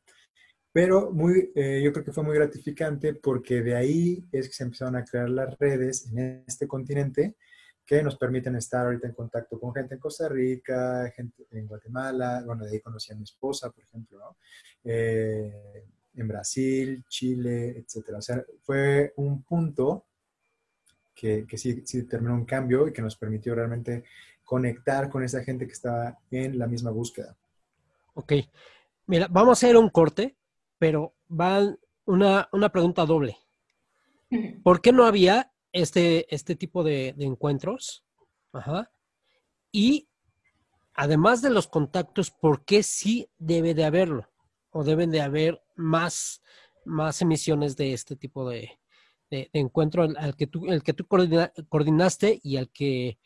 pero 0.72 1.10
muy, 1.10 1.50
eh, 1.54 1.80
yo 1.82 1.92
creo 1.92 2.04
que 2.04 2.12
fue 2.12 2.22
muy 2.22 2.36
gratificante 2.36 3.14
porque 3.14 3.62
de 3.62 3.74
ahí 3.74 4.24
es 4.30 4.46
que 4.46 4.54
se 4.54 4.64
empezaron 4.64 4.96
a 4.96 5.04
crear 5.04 5.28
las 5.28 5.58
redes 5.58 6.06
en 6.12 6.44
este 6.46 6.68
continente 6.68 7.36
que 7.84 8.04
nos 8.04 8.16
permiten 8.16 8.54
estar 8.54 8.86
ahorita 8.86 9.08
en 9.08 9.14
contacto 9.14 9.58
con 9.58 9.74
gente 9.74 9.94
en 9.94 10.00
Costa 10.00 10.28
Rica, 10.28 11.10
gente 11.10 11.44
en 11.50 11.66
Guatemala, 11.66 12.40
bueno, 12.46 12.64
de 12.64 12.70
ahí 12.70 12.80
conocí 12.80 13.12
a 13.12 13.16
mi 13.16 13.24
esposa, 13.24 13.70
por 13.70 13.82
ejemplo, 13.82 14.36
eh, 14.84 15.86
en 16.14 16.28
Brasil, 16.28 17.04
Chile, 17.08 17.78
etcétera. 17.78 18.18
O 18.18 18.22
sea, 18.22 18.44
fue 18.62 19.12
un 19.16 19.42
punto 19.42 20.06
que, 21.20 21.46
que 21.46 21.58
sí, 21.58 21.82
sí 21.84 22.04
terminó 22.04 22.34
un 22.34 22.44
cambio 22.44 22.88
y 22.88 22.92
que 22.92 23.02
nos 23.02 23.16
permitió 23.16 23.54
realmente 23.54 24.04
conectar 24.44 25.08
con 25.10 25.22
esa 25.22 25.42
gente 25.44 25.66
que 25.66 25.72
estaba 25.72 26.18
en 26.30 26.58
la 26.58 26.66
misma 26.66 26.90
búsqueda. 26.90 27.36
Ok. 28.14 28.32
Mira, 29.06 29.28
vamos 29.28 29.50
a 29.50 29.66
hacer 29.66 29.76
un 29.76 29.90
corte, 29.90 30.36
pero 30.78 31.14
va 31.30 31.76
una, 32.04 32.48
una 32.52 32.68
pregunta 32.70 33.04
doble. 33.04 33.36
¿Por 34.62 34.80
qué 34.80 34.92
no 34.92 35.04
había 35.04 35.50
este, 35.72 36.32
este 36.34 36.56
tipo 36.56 36.82
de, 36.82 37.14
encuentros. 37.18 38.04
Ajá. 38.52 38.90
Y 39.72 40.08
además 40.94 41.42
de 41.42 41.50
los 41.50 41.68
contactos, 41.68 42.30
¿por 42.30 42.64
qué 42.64 42.82
sí 42.82 43.28
debe 43.38 43.74
de 43.74 43.84
haberlo? 43.84 44.28
O 44.70 44.84
deben 44.84 45.10
de 45.10 45.20
haber 45.20 45.62
más, 45.76 46.42
más 46.84 47.22
emisiones 47.22 47.76
de 47.76 47.92
este 47.92 48.16
tipo 48.16 48.48
de, 48.48 48.79
encuentro 49.30 50.02
al, 50.02 50.36
que 50.36 50.46
tú, 50.46 50.66
el 50.66 50.82
que 50.82 50.92
tú 50.92 51.06
coordinaste 51.06 52.40
y 52.42 52.56
al 52.56 52.68
que 52.70 53.18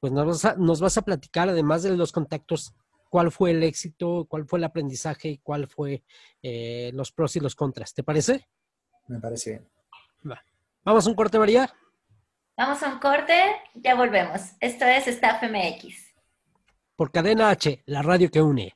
pues 0.00 0.12
nos 0.12 0.26
vas, 0.26 0.44
a, 0.44 0.56
nos 0.56 0.80
vas 0.80 0.96
a 0.96 1.02
platicar, 1.02 1.48
además 1.48 1.82
de 1.82 1.96
los 1.96 2.12
contactos, 2.12 2.74
cuál 3.10 3.32
fue 3.32 3.50
el 3.50 3.62
éxito, 3.62 4.26
cuál 4.28 4.46
fue 4.46 4.58
el 4.58 4.64
aprendizaje 4.64 5.28
y 5.30 5.38
cuál 5.38 5.66
fue 5.66 6.04
eh, 6.42 6.90
los 6.94 7.12
pros 7.12 7.34
y 7.36 7.40
los 7.40 7.54
contras. 7.54 7.94
¿Te 7.94 8.02
parece? 8.02 8.48
Me 9.08 9.18
parece 9.18 9.50
bien. 9.50 9.68
Vamos 10.84 11.06
a 11.06 11.10
un 11.10 11.16
corte, 11.16 11.38
María. 11.38 11.70
Vamos 12.56 12.82
a 12.82 12.88
un 12.88 12.98
corte, 12.98 13.34
ya 13.74 13.94
volvemos. 13.94 14.40
Esto 14.60 14.84
es 14.84 15.06
Staff 15.06 15.42
MX. 15.42 16.14
Por 16.96 17.12
Cadena 17.12 17.50
H, 17.50 17.82
la 17.86 18.02
radio 18.02 18.30
que 18.30 18.42
une. 18.42 18.74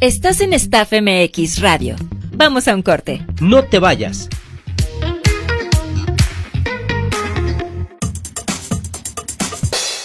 Estás 0.00 0.40
en 0.40 0.52
Staff 0.52 0.92
MX 0.92 1.60
Radio. 1.60 1.96
Vamos 2.38 2.68
a 2.68 2.74
un 2.76 2.82
corte. 2.82 3.26
No 3.40 3.64
te 3.64 3.80
vayas. 3.80 4.28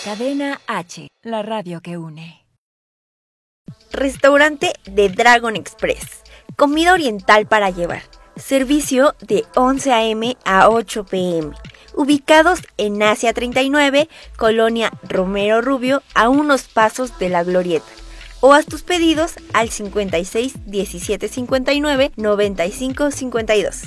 Cadena 0.04 0.60
H, 0.65 1.10
la 1.22 1.43
radio 1.43 1.82
que 1.82 2.00
une. 2.00 2.43
Restaurante 3.91 4.74
de 4.86 5.10
Dragon 5.10 5.56
Express. 5.56 6.24
Comida 6.56 6.93
oriental 6.93 7.46
para 7.46 7.69
llevar. 7.69 8.02
Servicio 8.36 9.13
de 9.22 9.46
11 9.54 9.93
a.m. 9.93 10.36
a 10.43 10.69
8 10.69 11.06
p.m. 11.06 11.52
Ubicados 11.93 12.62
en 12.78 13.04
Asia 13.04 13.34
39, 13.34 14.10
Colonia 14.38 14.91
Romero 15.04 15.62
Rubio, 15.62 16.02
a 16.15 16.30
unos 16.30 16.63
pasos 16.63 17.19
de 17.19 17.30
la 17.30 17.43
Glorieta. 17.43 17.86
O 18.45 18.51
haz 18.51 18.65
tus 18.65 18.82
pedidos 18.82 19.36
al 19.53 19.69
56 19.69 20.65
17 20.65 21.29
59 21.29 22.12
95 22.17 23.12
52. 23.12 23.84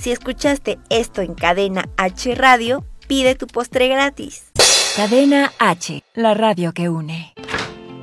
Si 0.00 0.10
escuchaste 0.10 0.80
esto 0.88 1.22
en 1.22 1.34
Cadena 1.34 1.88
H 1.96 2.34
Radio, 2.34 2.84
pide 3.06 3.36
tu 3.36 3.46
postre 3.46 3.86
gratis. 3.86 4.50
Cadena 4.96 5.52
H, 5.60 6.02
la 6.14 6.34
radio 6.34 6.72
que 6.72 6.88
une. 6.88 7.34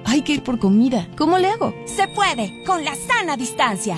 Hay 0.05 0.21
que 0.21 0.31
ir 0.31 0.43
por 0.43 0.59
comida. 0.59 1.09
¿Cómo 1.17 1.39
le 1.39 1.49
hago? 1.49 1.75
Se 1.85 2.07
puede, 2.07 2.63
con 2.65 2.85
la 2.85 2.95
sana 2.95 3.35
distancia. 3.35 3.97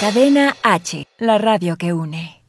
Cadena 0.00 0.56
H, 0.62 1.04
la 1.18 1.36
radio 1.36 1.76
que 1.76 1.92
une. 1.92 2.40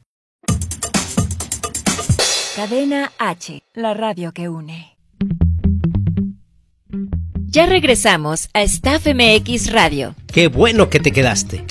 Cadena 2.56 3.12
H, 3.20 3.62
la 3.74 3.94
radio 3.94 4.32
que 4.32 4.48
une. 4.48 4.96
Ya 7.48 7.66
regresamos 7.66 8.50
a 8.54 8.62
Staff 8.62 9.06
MX 9.06 9.74
Radio. 9.74 10.16
Qué 10.34 10.48
bueno 10.48 10.90
que 10.90 11.02
te 11.02 11.12
quedaste. 11.12 11.66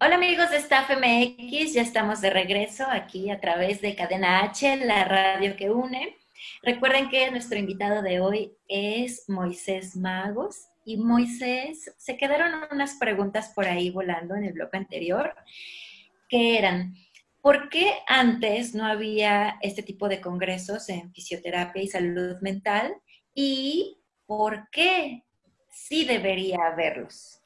Hola 0.00 0.14
amigos 0.14 0.48
de 0.50 0.56
Staff 0.56 0.88
MX, 0.88 1.74
ya 1.74 1.82
estamos 1.82 2.22
de 2.22 2.30
regreso 2.30 2.86
aquí 2.90 3.30
a 3.30 3.38
través 3.40 3.82
de 3.82 3.94
Cadena 3.94 4.40
H, 4.44 4.86
la 4.86 5.04
radio 5.04 5.54
que 5.56 5.68
une. 5.68 6.16
Recuerden 6.62 7.08
que 7.08 7.30
nuestro 7.30 7.58
invitado 7.58 8.02
de 8.02 8.20
hoy 8.20 8.56
es 8.68 9.28
Moisés 9.28 9.96
Magos. 9.96 10.66
Y 10.84 10.96
Moisés, 10.96 11.94
se 11.98 12.16
quedaron 12.16 12.52
unas 12.72 12.94
preguntas 12.94 13.52
por 13.54 13.66
ahí 13.66 13.90
volando 13.90 14.34
en 14.34 14.44
el 14.44 14.54
bloque 14.54 14.78
anterior, 14.78 15.34
que 16.28 16.58
eran, 16.58 16.94
¿por 17.42 17.68
qué 17.68 17.92
antes 18.08 18.74
no 18.74 18.86
había 18.86 19.58
este 19.60 19.82
tipo 19.82 20.08
de 20.08 20.20
congresos 20.20 20.88
en 20.88 21.12
fisioterapia 21.12 21.82
y 21.82 21.88
salud 21.88 22.36
mental? 22.40 22.94
¿Y 23.34 23.98
por 24.26 24.68
qué 24.70 25.24
sí 25.70 26.04
debería 26.06 26.58
haberlos? 26.72 27.40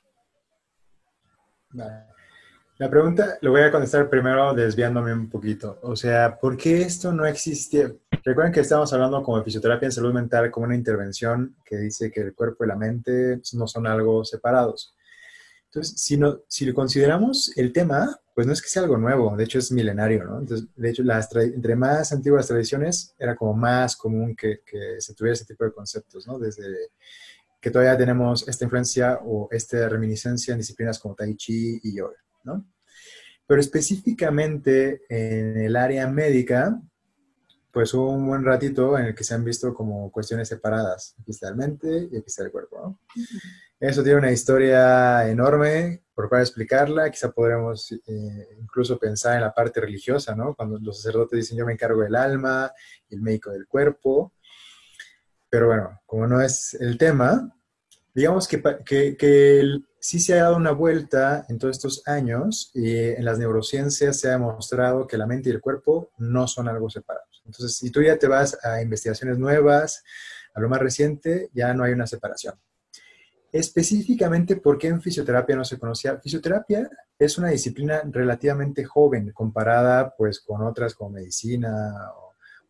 La 2.78 2.90
pregunta 2.90 3.38
lo 3.40 3.52
voy 3.52 3.62
a 3.62 3.70
contestar 3.70 4.08
primero 4.08 4.52
desviándome 4.54 5.12
un 5.12 5.28
poquito. 5.28 5.78
O 5.82 5.96
sea, 5.96 6.38
¿por 6.38 6.56
qué 6.56 6.82
esto 6.82 7.12
no 7.12 7.24
existía? 7.24 7.92
Recuerden 8.24 8.52
que 8.52 8.60
estamos 8.60 8.92
hablando 8.92 9.22
como 9.22 9.38
de 9.38 9.44
fisioterapia 9.44 9.86
en 9.86 9.92
salud 9.92 10.12
mental 10.12 10.50
como 10.50 10.66
una 10.66 10.74
intervención 10.74 11.56
que 11.64 11.76
dice 11.76 12.10
que 12.10 12.20
el 12.20 12.34
cuerpo 12.34 12.64
y 12.64 12.68
la 12.68 12.76
mente 12.76 13.40
no 13.52 13.66
son 13.66 13.86
algo 13.86 14.24
separados. 14.24 14.94
Entonces, 15.66 16.00
si, 16.00 16.18
si 16.48 16.72
consideramos 16.72 17.52
el 17.56 17.72
tema, 17.72 18.18
pues 18.34 18.46
no 18.46 18.52
es 18.52 18.62
que 18.62 18.68
sea 18.68 18.82
algo 18.82 18.96
nuevo, 18.96 19.36
de 19.36 19.44
hecho 19.44 19.58
es 19.58 19.70
milenario, 19.72 20.24
¿no? 20.24 20.38
Entonces, 20.38 20.68
de 20.74 20.90
hecho, 20.90 21.02
las 21.02 21.34
entre 21.36 21.76
más 21.76 22.12
antiguas 22.12 22.46
tradiciones 22.46 23.14
era 23.18 23.36
como 23.36 23.54
más 23.54 23.96
común 23.96 24.34
que, 24.34 24.60
que 24.64 25.00
se 25.00 25.14
tuviera 25.14 25.34
ese 25.34 25.44
tipo 25.44 25.64
de 25.64 25.72
conceptos, 25.72 26.26
¿no? 26.26 26.38
Desde 26.38 26.64
que 27.64 27.70
todavía 27.70 27.96
tenemos 27.96 28.46
esta 28.46 28.64
influencia 28.64 29.20
o 29.24 29.48
esta 29.50 29.88
reminiscencia 29.88 30.52
en 30.52 30.58
disciplinas 30.58 30.98
como 30.98 31.14
Tai 31.14 31.34
Chi 31.34 31.80
y 31.82 31.96
Yoga. 31.96 32.18
¿no? 32.44 32.66
Pero 33.46 33.58
específicamente 33.58 35.00
en 35.08 35.56
el 35.56 35.74
área 35.74 36.06
médica, 36.06 36.78
pues 37.74 37.92
hubo 37.92 38.10
un 38.10 38.26
buen 38.28 38.44
ratito 38.44 38.96
en 38.96 39.06
el 39.06 39.14
que 39.16 39.24
se 39.24 39.34
han 39.34 39.44
visto 39.44 39.74
como 39.74 40.10
cuestiones 40.12 40.48
separadas. 40.48 41.16
Aquí 41.20 41.32
está 41.32 41.48
el 41.48 41.56
mente 41.56 42.08
y 42.10 42.16
aquí 42.16 42.24
está 42.26 42.44
el 42.44 42.52
cuerpo, 42.52 42.80
¿no? 42.80 43.00
Eso 43.80 44.04
tiene 44.04 44.20
una 44.20 44.30
historia 44.30 45.28
enorme, 45.28 46.04
por 46.14 46.28
cual 46.28 46.42
explicarla. 46.42 47.10
Quizá 47.10 47.32
podremos 47.32 47.90
eh, 47.90 48.48
incluso 48.60 48.96
pensar 48.96 49.34
en 49.34 49.40
la 49.40 49.52
parte 49.52 49.80
religiosa, 49.80 50.36
¿no? 50.36 50.54
Cuando 50.54 50.78
los 50.78 51.02
sacerdotes 51.02 51.40
dicen 51.40 51.58
yo 51.58 51.66
me 51.66 51.72
encargo 51.72 52.02
del 52.02 52.14
alma 52.14 52.72
y 53.08 53.16
el 53.16 53.20
médico 53.20 53.50
del 53.50 53.66
cuerpo. 53.66 54.32
Pero 55.50 55.66
bueno, 55.66 56.00
como 56.06 56.28
no 56.28 56.40
es 56.40 56.74
el 56.74 56.96
tema, 56.96 57.52
digamos 58.14 58.46
que, 58.46 58.62
que, 58.86 59.16
que 59.16 59.60
el, 59.60 59.84
sí 59.98 60.20
se 60.20 60.38
ha 60.38 60.44
dado 60.44 60.56
una 60.56 60.72
vuelta 60.72 61.44
en 61.48 61.58
todos 61.58 61.76
estos 61.76 62.06
años 62.06 62.70
y 62.72 62.94
en 62.94 63.24
las 63.24 63.38
neurociencias 63.38 64.20
se 64.20 64.28
ha 64.28 64.32
demostrado 64.32 65.08
que 65.08 65.18
la 65.18 65.26
mente 65.26 65.48
y 65.48 65.52
el 65.52 65.60
cuerpo 65.60 66.10
no 66.18 66.46
son 66.46 66.68
algo 66.68 66.88
separados. 66.88 67.33
Entonces, 67.44 67.76
si 67.76 67.90
tú 67.90 68.02
ya 68.02 68.18
te 68.18 68.26
vas 68.26 68.58
a 68.64 68.80
investigaciones 68.82 69.38
nuevas, 69.38 70.02
a 70.54 70.60
lo 70.60 70.68
más 70.68 70.80
reciente, 70.80 71.50
ya 71.52 71.74
no 71.74 71.84
hay 71.84 71.92
una 71.92 72.06
separación. 72.06 72.54
Específicamente, 73.52 74.56
¿por 74.56 74.78
qué 74.78 74.88
en 74.88 75.00
fisioterapia 75.00 75.54
no 75.56 75.64
se 75.64 75.78
conocía? 75.78 76.18
Fisioterapia 76.18 76.90
es 77.18 77.38
una 77.38 77.50
disciplina 77.50 78.02
relativamente 78.04 78.84
joven 78.84 79.30
comparada 79.32 80.14
pues 80.16 80.40
con 80.40 80.62
otras 80.62 80.94
como 80.94 81.10
medicina 81.10 81.94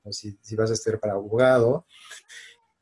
o, 0.02 0.12
si, 0.12 0.36
vas 0.54 0.70
a 0.70 0.76
ser 0.76 1.00
para 1.00 1.14
abogado, 1.14 1.86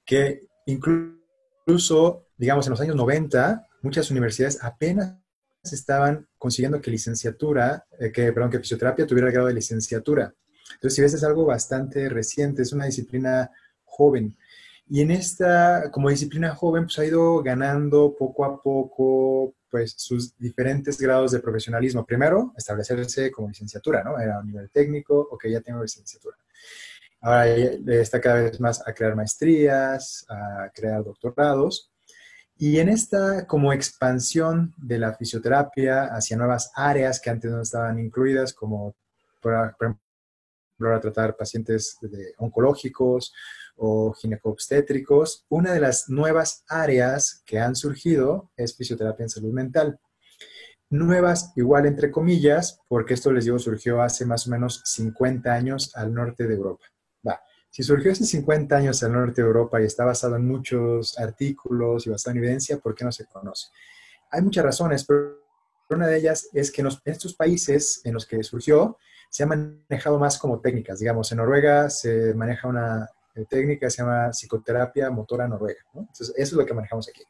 que 0.04 0.48
incluso, 0.66 2.26
digamos, 2.36 2.66
en 2.66 2.70
los 2.70 2.80
años 2.80 2.96
90 2.96 3.68
muchas 3.82 4.10
universidades 4.10 4.58
apenas 4.62 5.16
estaban 5.62 6.28
consiguiendo 6.38 6.80
que 6.80 6.90
licenciatura, 6.90 7.86
eh, 8.00 8.10
que, 8.10 8.32
perdón, 8.32 8.50
que 8.50 8.58
fisioterapia 8.58 9.06
tuviera 9.06 9.28
el 9.28 9.32
grado 9.32 9.46
de 9.46 9.54
licenciatura. 9.54 10.34
Entonces, 10.74 10.94
si 10.94 11.02
ves, 11.02 11.14
es 11.14 11.24
algo 11.24 11.44
bastante 11.44 12.08
reciente, 12.08 12.62
es 12.62 12.72
una 12.72 12.86
disciplina 12.86 13.50
joven. 13.84 14.36
Y 14.88 15.00
en 15.00 15.10
esta, 15.10 15.90
como 15.90 16.10
disciplina 16.10 16.54
joven, 16.54 16.84
pues 16.84 16.98
ha 16.98 17.04
ido 17.04 17.42
ganando 17.42 18.14
poco 18.18 18.44
a 18.44 18.60
poco, 18.60 19.54
pues, 19.70 19.94
sus 19.96 20.36
diferentes 20.38 20.98
grados 20.98 21.32
de 21.32 21.40
profesionalismo. 21.40 22.04
Primero, 22.04 22.52
establecerse 22.56 23.30
como 23.30 23.48
licenciatura, 23.48 24.02
¿no? 24.04 24.18
Era 24.18 24.40
un 24.40 24.46
nivel 24.48 24.70
técnico, 24.70 25.28
ok, 25.30 25.46
ya 25.48 25.60
tengo 25.60 25.82
licenciatura. 25.82 26.36
Ahora 27.22 27.46
está 27.46 28.20
cada 28.20 28.42
vez 28.42 28.60
más 28.60 28.86
a 28.86 28.92
crear 28.92 29.14
maestrías, 29.14 30.26
a 30.28 30.70
crear 30.74 31.04
doctorados. 31.04 31.90
Y 32.58 32.78
en 32.78 32.88
esta 32.88 33.46
como 33.46 33.72
expansión 33.72 34.74
de 34.76 34.98
la 34.98 35.14
fisioterapia 35.14 36.04
hacia 36.06 36.36
nuevas 36.36 36.70
áreas 36.74 37.20
que 37.20 37.30
antes 37.30 37.50
no 37.50 37.62
estaban 37.62 37.98
incluidas, 37.98 38.52
como 38.52 38.94
por 39.40 39.74
ejemplo, 40.82 40.96
a 40.96 41.00
tratar 41.00 41.36
pacientes 41.36 41.98
oncológicos 42.38 43.32
o 43.76 44.12
ginecobstétricos, 44.12 45.46
una 45.48 45.72
de 45.72 45.80
las 45.80 46.08
nuevas 46.08 46.64
áreas 46.68 47.42
que 47.46 47.58
han 47.58 47.74
surgido 47.74 48.50
es 48.56 48.76
fisioterapia 48.76 49.24
en 49.24 49.30
salud 49.30 49.52
mental. 49.52 49.98
Nuevas, 50.90 51.52
igual 51.56 51.86
entre 51.86 52.10
comillas, 52.10 52.80
porque 52.86 53.14
esto 53.14 53.32
les 53.32 53.46
digo 53.46 53.58
surgió 53.58 54.02
hace 54.02 54.26
más 54.26 54.46
o 54.46 54.50
menos 54.50 54.82
50 54.84 55.50
años 55.50 55.90
al 55.96 56.12
norte 56.12 56.46
de 56.46 56.54
Europa. 56.54 56.84
Va, 57.26 57.40
si 57.70 57.82
surgió 57.82 58.12
hace 58.12 58.26
50 58.26 58.76
años 58.76 59.02
al 59.02 59.12
norte 59.12 59.40
de 59.40 59.46
Europa 59.46 59.80
y 59.80 59.86
está 59.86 60.04
basado 60.04 60.36
en 60.36 60.46
muchos 60.46 61.18
artículos 61.18 62.06
y 62.06 62.10
basado 62.10 62.32
en 62.32 62.38
evidencia, 62.38 62.78
¿por 62.78 62.94
qué 62.94 63.04
no 63.04 63.12
se 63.12 63.24
conoce? 63.24 63.68
Hay 64.30 64.42
muchas 64.42 64.64
razones, 64.64 65.04
pero 65.04 65.42
una 65.88 66.06
de 66.06 66.18
ellas 66.18 66.48
es 66.52 66.70
que 66.70 66.82
en, 66.82 66.88
estos 67.04 67.34
países 67.34 68.00
en 68.04 68.14
los 68.14 68.26
que 68.26 68.42
surgió 68.42 68.98
se 69.32 69.44
ha 69.44 69.46
manejado 69.46 70.18
más 70.18 70.38
como 70.38 70.60
técnicas. 70.60 70.98
Digamos, 70.98 71.32
en 71.32 71.38
Noruega 71.38 71.88
se 71.88 72.34
maneja 72.34 72.68
una 72.68 73.08
eh, 73.34 73.46
técnica 73.48 73.86
que 73.86 73.90
se 73.90 74.02
llama 74.02 74.30
psicoterapia 74.30 75.10
motora 75.10 75.48
noruega. 75.48 75.80
Eso 76.12 76.34
es 76.36 76.52
lo 76.52 76.66
que 76.66 76.74
manejamos 76.74 77.08
aquí. 77.08 77.22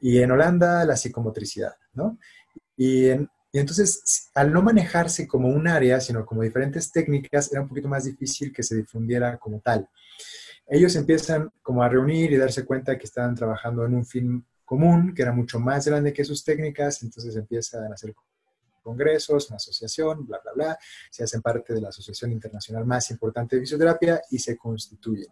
Y 0.00 0.18
en 0.18 0.32
Holanda, 0.32 0.84
la 0.84 0.96
psicomotricidad. 0.96 1.76
Y, 2.76 3.10
entonces, 3.52 4.28
al 4.34 4.52
no 4.52 4.60
manejarse 4.60 5.28
como 5.28 5.46
un 5.46 5.68
área, 5.68 6.00
sino 6.00 6.26
como 6.26 6.42
diferentes 6.42 6.90
técnicas, 6.90 7.52
era 7.52 7.62
un 7.62 7.68
poquito 7.68 7.86
más 7.86 8.04
difícil 8.06 8.52
que 8.52 8.64
se 8.64 8.74
difundiera 8.74 9.38
como 9.38 9.60
tal. 9.60 9.88
Ellos 10.66 10.96
empiezan 10.96 11.52
como 11.62 11.84
a 11.84 11.88
reunir 11.88 12.32
y 12.32 12.36
darse 12.38 12.64
cuenta 12.64 12.98
que 12.98 13.04
estaban 13.04 13.36
trabajando 13.36 13.84
en 13.84 13.94
un 13.94 14.04
fin 14.04 14.44
común, 14.64 15.14
que 15.14 15.22
era 15.22 15.30
mucho 15.30 15.60
más 15.60 15.86
grande 15.86 16.12
que 16.12 16.24
sus 16.24 16.42
técnicas, 16.42 17.04
entonces 17.04 17.36
empiezan 17.36 17.84
a 17.84 17.94
hacer 17.94 18.12
congresos, 18.84 19.48
una 19.48 19.56
asociación, 19.56 20.24
bla, 20.24 20.38
bla, 20.44 20.52
bla, 20.54 20.78
se 21.10 21.24
hacen 21.24 21.42
parte 21.42 21.74
de 21.74 21.80
la 21.80 21.88
asociación 21.88 22.30
internacional 22.30 22.86
más 22.86 23.10
importante 23.10 23.56
de 23.56 23.62
fisioterapia 23.62 24.22
y 24.30 24.38
se 24.38 24.56
constituyen. 24.56 25.28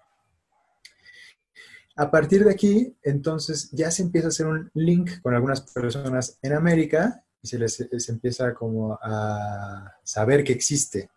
A 1.94 2.10
partir 2.10 2.44
de 2.44 2.50
aquí, 2.50 2.96
entonces 3.02 3.70
ya 3.70 3.90
se 3.90 4.02
empieza 4.02 4.28
a 4.28 4.30
hacer 4.30 4.46
un 4.46 4.70
link 4.74 5.20
con 5.20 5.34
algunas 5.34 5.60
personas 5.60 6.38
en 6.42 6.54
América 6.54 7.22
y 7.42 7.48
se 7.48 7.58
les, 7.58 8.08
empieza 8.08 8.54
como 8.54 8.98
a 9.02 9.92
saber 10.02 10.42
que 10.42 10.52
existe. 10.52 11.10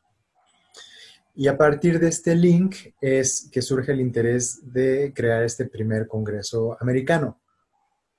Y 1.33 1.47
a 1.47 1.57
partir 1.57 1.99
de 1.99 2.09
este 2.09 2.35
link 2.35 2.75
es 2.99 3.49
que 3.51 3.61
surge 3.61 3.91
el 3.91 4.01
interés 4.01 4.59
de 4.63 5.13
crear 5.13 5.43
este 5.43 5.65
primer 5.65 6.07
congreso 6.07 6.77
americano, 6.81 7.39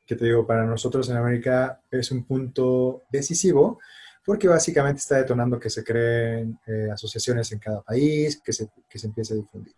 que 0.07 0.17
te 0.17 0.25
digo, 0.27 0.47
para 0.47 0.65
nosotros 0.65 1.09
en 1.11 1.17
América 1.17 1.83
es 1.91 2.11
un 2.11 2.25
punto 2.25 3.05
decisivo 3.11 3.81
porque 4.27 4.49
básicamente 4.49 4.99
está 4.99 5.17
detonando 5.17 5.59
que 5.59 5.71
se 5.71 5.85
creen 5.85 6.59
eh, 6.67 6.89
asociaciones 6.93 7.51
en 7.53 7.61
cada 7.61 7.81
país, 7.81 8.43
que 8.45 8.53
se, 8.53 8.69
que 8.89 8.99
se 8.99 9.07
empiece 9.07 9.33
a 9.33 9.37
difundir. 9.37 9.75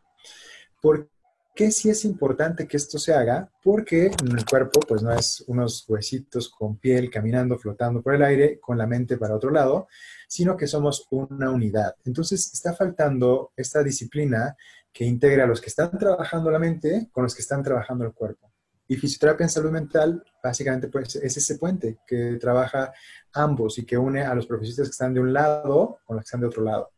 ¿Por 0.80 1.10
qué 1.54 1.70
sí 1.70 1.90
es 1.90 2.06
importante 2.06 2.66
que 2.66 2.78
esto 2.78 2.98
se 2.98 3.12
haga? 3.12 3.50
Porque 3.62 4.06
el 4.06 4.44
cuerpo 4.46 4.80
pues 4.80 5.02
no 5.02 5.12
es 5.12 5.44
unos 5.48 5.84
huesitos 5.86 6.48
con 6.48 6.78
piel 6.78 7.10
caminando, 7.10 7.58
flotando 7.58 8.00
por 8.00 8.14
el 8.14 8.22
aire, 8.22 8.58
con 8.58 8.78
la 8.78 8.86
mente 8.86 9.18
para 9.18 9.36
otro 9.36 9.50
lado, 9.50 9.86
sino 10.26 10.56
que 10.56 10.66
somos 10.66 11.06
una 11.10 11.50
unidad. 11.50 11.94
Entonces 12.06 12.50
está 12.54 12.72
faltando 12.72 13.52
esta 13.54 13.82
disciplina 13.82 14.56
que 14.90 15.04
integre 15.04 15.42
a 15.42 15.46
los 15.46 15.60
que 15.60 15.68
están 15.68 15.98
trabajando 15.98 16.50
la 16.50 16.58
mente 16.58 17.08
con 17.12 17.24
los 17.24 17.34
que 17.34 17.42
están 17.42 17.62
trabajando 17.62 18.06
el 18.06 18.12
cuerpo. 18.12 18.50
Y 18.88 18.96
fisioterapia 18.96 19.44
en 19.44 19.50
salud 19.50 19.70
mental 19.70 20.24
básicamente 20.42 20.88
pues, 20.88 21.16
es 21.16 21.36
ese 21.36 21.58
puente 21.58 21.98
que 22.06 22.38
trabaja 22.40 22.92
ambos 23.32 23.78
y 23.78 23.84
que 23.84 23.98
une 23.98 24.22
a 24.22 24.34
los 24.34 24.46
profesionistas 24.46 24.88
que 24.88 24.92
están 24.92 25.14
de 25.14 25.20
un 25.20 25.32
lado 25.32 26.00
con 26.04 26.16
los 26.16 26.24
que 26.24 26.26
están 26.26 26.40
de 26.40 26.46
otro 26.46 26.64
lado. 26.64 26.92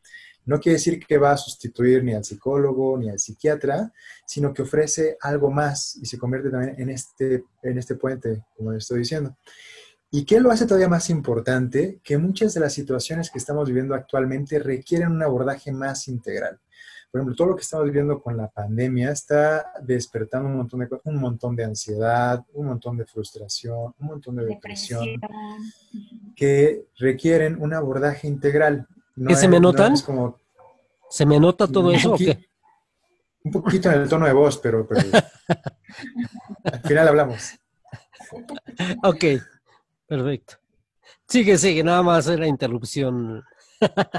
No 0.46 0.58
quiere 0.58 0.78
decir 0.78 1.04
que 1.04 1.18
va 1.18 1.32
a 1.32 1.36
sustituir 1.36 2.02
ni 2.02 2.14
al 2.14 2.24
psicólogo 2.24 2.96
ni 2.96 3.10
al 3.10 3.18
psiquiatra, 3.18 3.92
sino 4.24 4.54
que 4.54 4.62
ofrece 4.62 5.16
algo 5.20 5.50
más 5.50 5.96
y 5.96 6.06
se 6.06 6.18
convierte 6.18 6.50
también 6.50 6.74
en 6.78 6.90
este, 6.90 7.44
en 7.62 7.78
este 7.78 7.96
puente, 7.96 8.46
como 8.56 8.72
les 8.72 8.84
estoy 8.84 9.00
diciendo. 9.00 9.36
¿Y 10.12 10.24
qué 10.24 10.40
lo 10.40 10.50
hace 10.50 10.66
todavía 10.66 10.88
más 10.88 11.08
importante? 11.10 12.00
Que 12.02 12.18
muchas 12.18 12.54
de 12.54 12.60
las 12.60 12.72
situaciones 12.72 13.30
que 13.30 13.38
estamos 13.38 13.68
viviendo 13.68 13.94
actualmente 13.94 14.58
requieren 14.58 15.12
un 15.12 15.22
abordaje 15.22 15.70
más 15.70 16.08
integral. 16.08 16.58
Por 17.10 17.20
ejemplo, 17.20 17.34
todo 17.34 17.48
lo 17.48 17.56
que 17.56 17.62
estamos 17.62 17.86
viviendo 17.86 18.22
con 18.22 18.36
la 18.36 18.48
pandemia 18.48 19.10
está 19.10 19.72
despertando 19.82 20.48
un 20.48 20.58
montón 20.58 20.80
de 20.80 20.88
un 21.04 21.16
montón 21.16 21.56
de 21.56 21.64
ansiedad, 21.64 22.44
un 22.52 22.66
montón 22.66 22.96
de 22.96 23.04
frustración, 23.04 23.94
un 23.98 24.06
montón 24.06 24.36
de 24.36 24.46
depresión, 24.46 25.04
que 26.36 26.84
requieren 26.98 27.60
un 27.60 27.74
abordaje 27.74 28.28
integral. 28.28 28.86
¿Qué 29.26 29.34
se 29.34 29.48
me 29.48 29.58
notan? 29.58 29.96
¿Se 31.08 31.26
me 31.26 31.40
nota 31.40 31.66
todo 31.66 31.90
eso 31.90 32.14
o 32.14 32.16
qué? 32.16 32.48
Un 33.42 33.52
poquito 33.52 33.90
en 33.90 34.02
el 34.02 34.08
tono 34.08 34.26
de 34.26 34.32
voz, 34.32 34.58
pero, 34.58 34.86
al 36.64 36.80
final 36.82 37.08
hablamos. 37.08 37.54
Ok, 39.02 39.24
perfecto. 40.06 40.54
Sigue, 41.26 41.58
sigue, 41.58 41.82
nada 41.82 42.02
más 42.02 42.28
era 42.28 42.46
interrupción. 42.46 43.42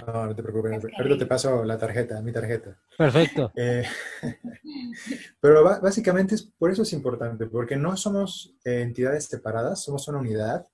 No, 0.08 0.26
no 0.26 0.36
te 0.36 0.44
preocupes. 0.44 0.72
Ahorita 0.98 1.18
te 1.18 1.26
paso 1.26 1.64
la 1.64 1.78
tarjeta, 1.78 2.22
mi 2.22 2.32
tarjeta. 2.32 2.78
Perfecto. 2.98 3.52
Eh, 3.56 3.84
pero 5.40 5.64
básicamente 5.64 6.36
es, 6.36 6.44
por 6.44 6.72
eso 6.72 6.82
es 6.82 6.94
importante, 6.94 7.46
porque 7.46 7.76
no 7.76 7.96
somos 7.96 8.56
entidades 8.64 9.26
separadas, 9.26 9.84
somos 9.84 10.08
una 10.08 10.20
unidad 10.20 10.68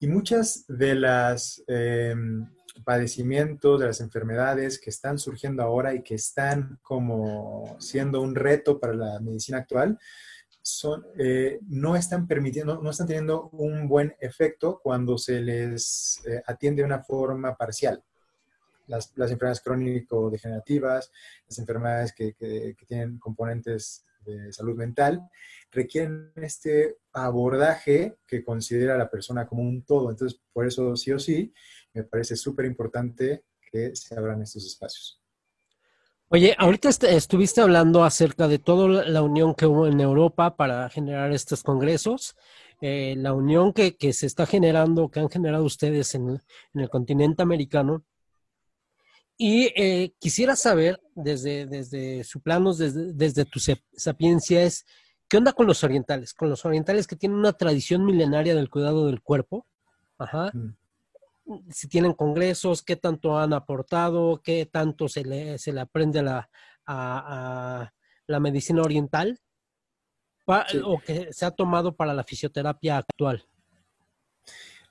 y 0.00 0.06
muchas 0.06 0.64
de 0.68 0.94
las 0.94 1.62
em, 1.66 2.46
padecimientos, 2.84 3.80
de 3.80 3.86
las 3.86 4.00
enfermedades 4.00 4.78
que 4.78 4.90
están 4.90 5.18
surgiendo 5.18 5.62
ahora 5.62 5.94
y 5.94 6.02
que 6.02 6.14
están 6.14 6.78
como 6.82 7.76
siendo 7.80 8.20
un 8.20 8.34
reto 8.34 8.78
para 8.78 8.94
la 8.94 9.20
medicina 9.20 9.58
actual, 9.58 9.98
son, 10.62 11.04
eh, 11.18 11.60
no 11.68 11.96
están 11.96 12.26
permitiendo, 12.26 12.80
no 12.82 12.90
están 12.90 13.06
teniendo 13.06 13.48
un 13.50 13.88
buen 13.88 14.14
efecto 14.20 14.80
cuando 14.82 15.16
se 15.16 15.40
les 15.40 16.20
eh, 16.26 16.42
atiende 16.46 16.82
de 16.82 16.86
una 16.86 17.02
forma 17.02 17.56
parcial. 17.56 18.02
Las, 18.88 19.12
las 19.16 19.30
enfermedades 19.30 19.60
crónico-degenerativas, 19.60 21.12
las 21.46 21.58
enfermedades 21.58 22.12
que, 22.12 22.34
que, 22.34 22.74
que 22.76 22.86
tienen 22.86 23.18
componentes 23.18 24.04
de 24.24 24.52
salud 24.52 24.76
mental, 24.76 25.22
requieren 25.70 26.32
este 26.36 26.98
abordaje 27.12 28.18
que 28.26 28.42
considera 28.42 28.94
a 28.94 28.98
la 28.98 29.10
persona 29.10 29.46
como 29.46 29.62
un 29.62 29.84
todo. 29.84 30.10
Entonces, 30.10 30.40
por 30.52 30.66
eso 30.66 30.96
sí 30.96 31.12
o 31.12 31.18
sí, 31.18 31.52
me 31.94 32.04
parece 32.04 32.36
súper 32.36 32.66
importante 32.66 33.44
que 33.70 33.94
se 33.94 34.16
abran 34.16 34.42
estos 34.42 34.64
espacios. 34.64 35.20
Oye, 36.30 36.54
ahorita 36.58 36.90
estuviste 36.90 37.62
hablando 37.62 38.04
acerca 38.04 38.48
de 38.48 38.58
toda 38.58 39.02
la 39.04 39.22
unión 39.22 39.54
que 39.54 39.64
hubo 39.64 39.86
en 39.86 39.98
Europa 39.98 40.56
para 40.56 40.90
generar 40.90 41.32
estos 41.32 41.62
congresos, 41.62 42.36
eh, 42.82 43.14
la 43.16 43.32
unión 43.32 43.72
que, 43.72 43.96
se 44.12 44.26
está 44.26 44.44
generando, 44.44 45.10
que 45.10 45.20
han 45.20 45.30
generado 45.30 45.64
ustedes 45.64 46.14
en, 46.14 46.42
el 46.74 46.90
continente 46.90 47.42
americano. 47.42 48.04
Y 49.38 49.72
eh, 49.76 50.12
quisiera 50.18 50.56
saber, 50.56 51.00
desde, 51.14 51.66
desde 51.66 52.24
su 52.24 52.40
plano, 52.40 52.74
desde, 52.74 53.14
desde 53.14 53.44
tu 53.44 53.60
sapiencia, 53.96 54.62
es, 54.64 54.84
¿qué 55.28 55.36
onda 55.36 55.52
con 55.52 55.66
los 55.66 55.84
orientales? 55.84 56.34
Con 56.34 56.50
los 56.50 56.64
orientales 56.64 57.06
que 57.06 57.16
tienen 57.16 57.38
una 57.38 57.52
tradición 57.52 58.04
milenaria 58.04 58.54
del 58.54 58.68
cuidado 58.68 59.06
del 59.06 59.22
cuerpo. 59.22 59.66
Ajá. 60.18 60.50
Mm 60.52 60.74
si 61.70 61.88
tienen 61.88 62.12
congresos, 62.12 62.82
qué 62.82 62.96
tanto 62.96 63.38
han 63.38 63.52
aportado, 63.52 64.40
qué 64.42 64.66
tanto 64.66 65.08
se 65.08 65.24
le, 65.24 65.58
se 65.58 65.72
le 65.72 65.80
aprende 65.80 66.20
a 66.20 66.22
la, 66.22 66.50
a, 66.86 67.92
la 68.26 68.40
medicina 68.40 68.82
oriental 68.82 69.40
o 70.84 70.98
que 70.98 71.32
se 71.32 71.44
ha 71.44 71.50
tomado 71.50 71.94
para 71.94 72.14
la 72.14 72.24
fisioterapia 72.24 72.98
actual. 72.98 73.46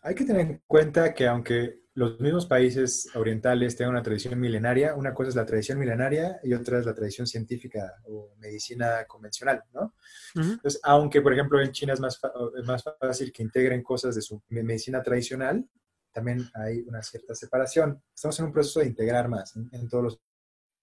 Hay 0.01 0.13
que 0.13 0.23
tener 0.23 0.41
en 0.41 0.61
cuenta 0.67 1.13
que 1.13 1.27
aunque 1.27 1.81
los 1.97 2.19
mismos 2.19 2.45
países 2.45 3.09
orientales 3.15 3.75
tengan 3.75 3.95
una 3.95 4.03
tradición 4.03 4.39
milenaria, 4.39 4.93
una 4.93 5.15
cosa 5.15 5.29
es 5.29 5.35
la 5.35 5.47
tradición 5.47 5.79
milenaria 5.79 6.39
y 6.43 6.53
otra 6.53 6.77
es 6.77 6.85
la 6.85 6.93
tradición 6.93 7.25
científica 7.25 7.91
o 8.03 8.35
medicina 8.37 9.03
convencional, 9.07 9.63
¿no? 9.73 9.95
Entonces, 10.35 10.79
aunque, 10.83 11.23
por 11.23 11.33
ejemplo, 11.33 11.59
en 11.59 11.71
China 11.71 11.93
es 11.93 11.99
más, 11.99 12.21
es 12.55 12.65
más 12.67 12.83
fácil 12.99 13.31
que 13.31 13.41
integren 13.41 13.81
cosas 13.81 14.13
de 14.13 14.21
su 14.21 14.39
medicina 14.49 15.01
tradicional, 15.01 15.67
también 16.11 16.47
hay 16.53 16.81
una 16.81 17.01
cierta 17.01 17.33
separación. 17.33 17.99
Estamos 18.13 18.37
en 18.37 18.45
un 18.45 18.53
proceso 18.53 18.79
de 18.79 18.85
integrar 18.85 19.27
más 19.27 19.55
en, 19.55 19.89
todos 19.89 20.03
los 20.03 20.21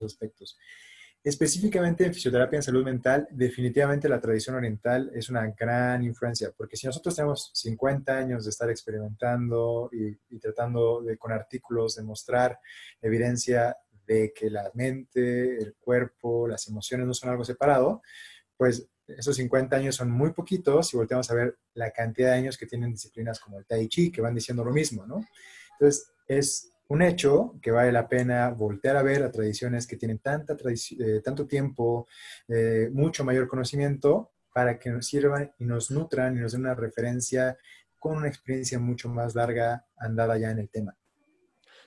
aspectos. 0.00 0.58
Específicamente 1.24 2.04
en 2.04 2.12
fisioterapia 2.12 2.58
en 2.58 2.62
salud 2.62 2.84
mental, 2.84 3.26
definitivamente 3.30 4.10
la 4.10 4.20
tradición 4.20 4.56
oriental 4.56 5.10
es 5.14 5.30
una 5.30 5.46
gran 5.58 6.04
influencia, 6.04 6.52
porque 6.54 6.76
si 6.76 6.86
nosotros 6.86 7.16
tenemos 7.16 7.50
50 7.54 8.14
años 8.14 8.44
de 8.44 8.50
estar 8.50 8.68
experimentando 8.68 9.88
y, 9.90 10.38
tratando 10.38 11.00
de, 11.00 11.16
con 11.16 11.32
artículos, 11.32 11.96
demostrar 11.96 12.60
evidencia 13.00 13.74
de 14.06 14.34
que 14.34 14.50
la 14.50 14.70
mente, 14.74 15.56
el 15.56 15.74
cuerpo, 15.80 16.46
las 16.46 16.68
emociones 16.68 17.06
no 17.06 17.14
son 17.14 17.30
algo 17.30 17.44
separado, 17.46 18.02
pues 18.58 18.86
esos 19.06 19.34
50 19.36 19.76
años 19.76 19.96
son 19.96 20.10
muy 20.10 20.34
poquitos 20.34 20.88
si 20.88 20.98
volteamos 20.98 21.30
a 21.30 21.34
ver 21.34 21.56
la 21.72 21.90
cantidad 21.90 22.32
de 22.32 22.38
años 22.38 22.58
que 22.58 22.66
tienen 22.66 22.92
disciplinas 22.92 23.40
como 23.40 23.58
el 23.58 23.64
Tai 23.64 23.88
Chi, 23.88 24.12
que 24.12 24.20
van 24.20 24.34
diciendo 24.34 24.62
lo 24.62 24.72
mismo, 24.72 25.06
¿no? 25.06 25.24
Entonces, 25.72 26.12
es 26.28 26.73
un 26.88 27.02
hecho 27.02 27.54
que 27.62 27.70
vale 27.70 27.92
la 27.92 28.08
pena 28.08 28.50
voltear 28.50 28.96
a 28.96 29.02
ver 29.02 29.22
a 29.22 29.30
tradiciones 29.30 29.86
que 29.86 29.96
tienen 29.96 30.18
tanta 30.18 30.54
eh, 30.54 31.20
tanto 31.24 31.46
tiempo, 31.46 32.06
eh, 32.48 32.90
mucho 32.92 33.24
mayor 33.24 33.48
conocimiento, 33.48 34.32
para 34.52 34.78
que 34.78 34.90
nos 34.90 35.06
sirvan 35.06 35.52
y 35.58 35.64
nos 35.64 35.90
nutran 35.90 36.36
y 36.36 36.40
nos 36.40 36.52
den 36.52 36.60
una 36.62 36.74
referencia 36.74 37.56
con 37.98 38.16
una 38.18 38.28
experiencia 38.28 38.78
mucho 38.78 39.08
más 39.08 39.34
larga 39.34 39.84
andada 39.96 40.38
ya 40.38 40.50
en 40.50 40.58
el 40.60 40.68
tema. 40.68 40.96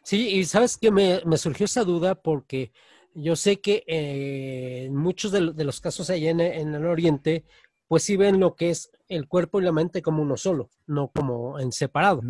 Sí, 0.03 0.27
y 0.29 0.45
sabes 0.45 0.77
que 0.77 0.91
me, 0.91 1.21
me 1.25 1.37
surgió 1.37 1.65
esa 1.65 1.83
duda 1.83 2.15
porque 2.15 2.71
yo 3.13 3.35
sé 3.35 3.59
que 3.61 3.83
eh, 3.87 4.85
en 4.85 4.95
muchos 4.95 5.31
de, 5.31 5.41
lo- 5.41 5.53
de 5.53 5.63
los 5.63 5.79
casos 5.81 6.09
allá 6.09 6.29
en, 6.31 6.39
en 6.41 6.75
el 6.75 6.85
Oriente, 6.85 7.45
pues 7.87 8.03
sí 8.03 8.17
ven 8.17 8.39
lo 8.39 8.55
que 8.55 8.69
es 8.71 8.91
el 9.07 9.27
cuerpo 9.27 9.59
y 9.59 9.63
la 9.63 9.71
mente 9.71 10.01
como 10.01 10.21
uno 10.21 10.37
solo, 10.37 10.69
no 10.87 11.09
como 11.13 11.59
en 11.59 11.71
separado. 11.71 12.21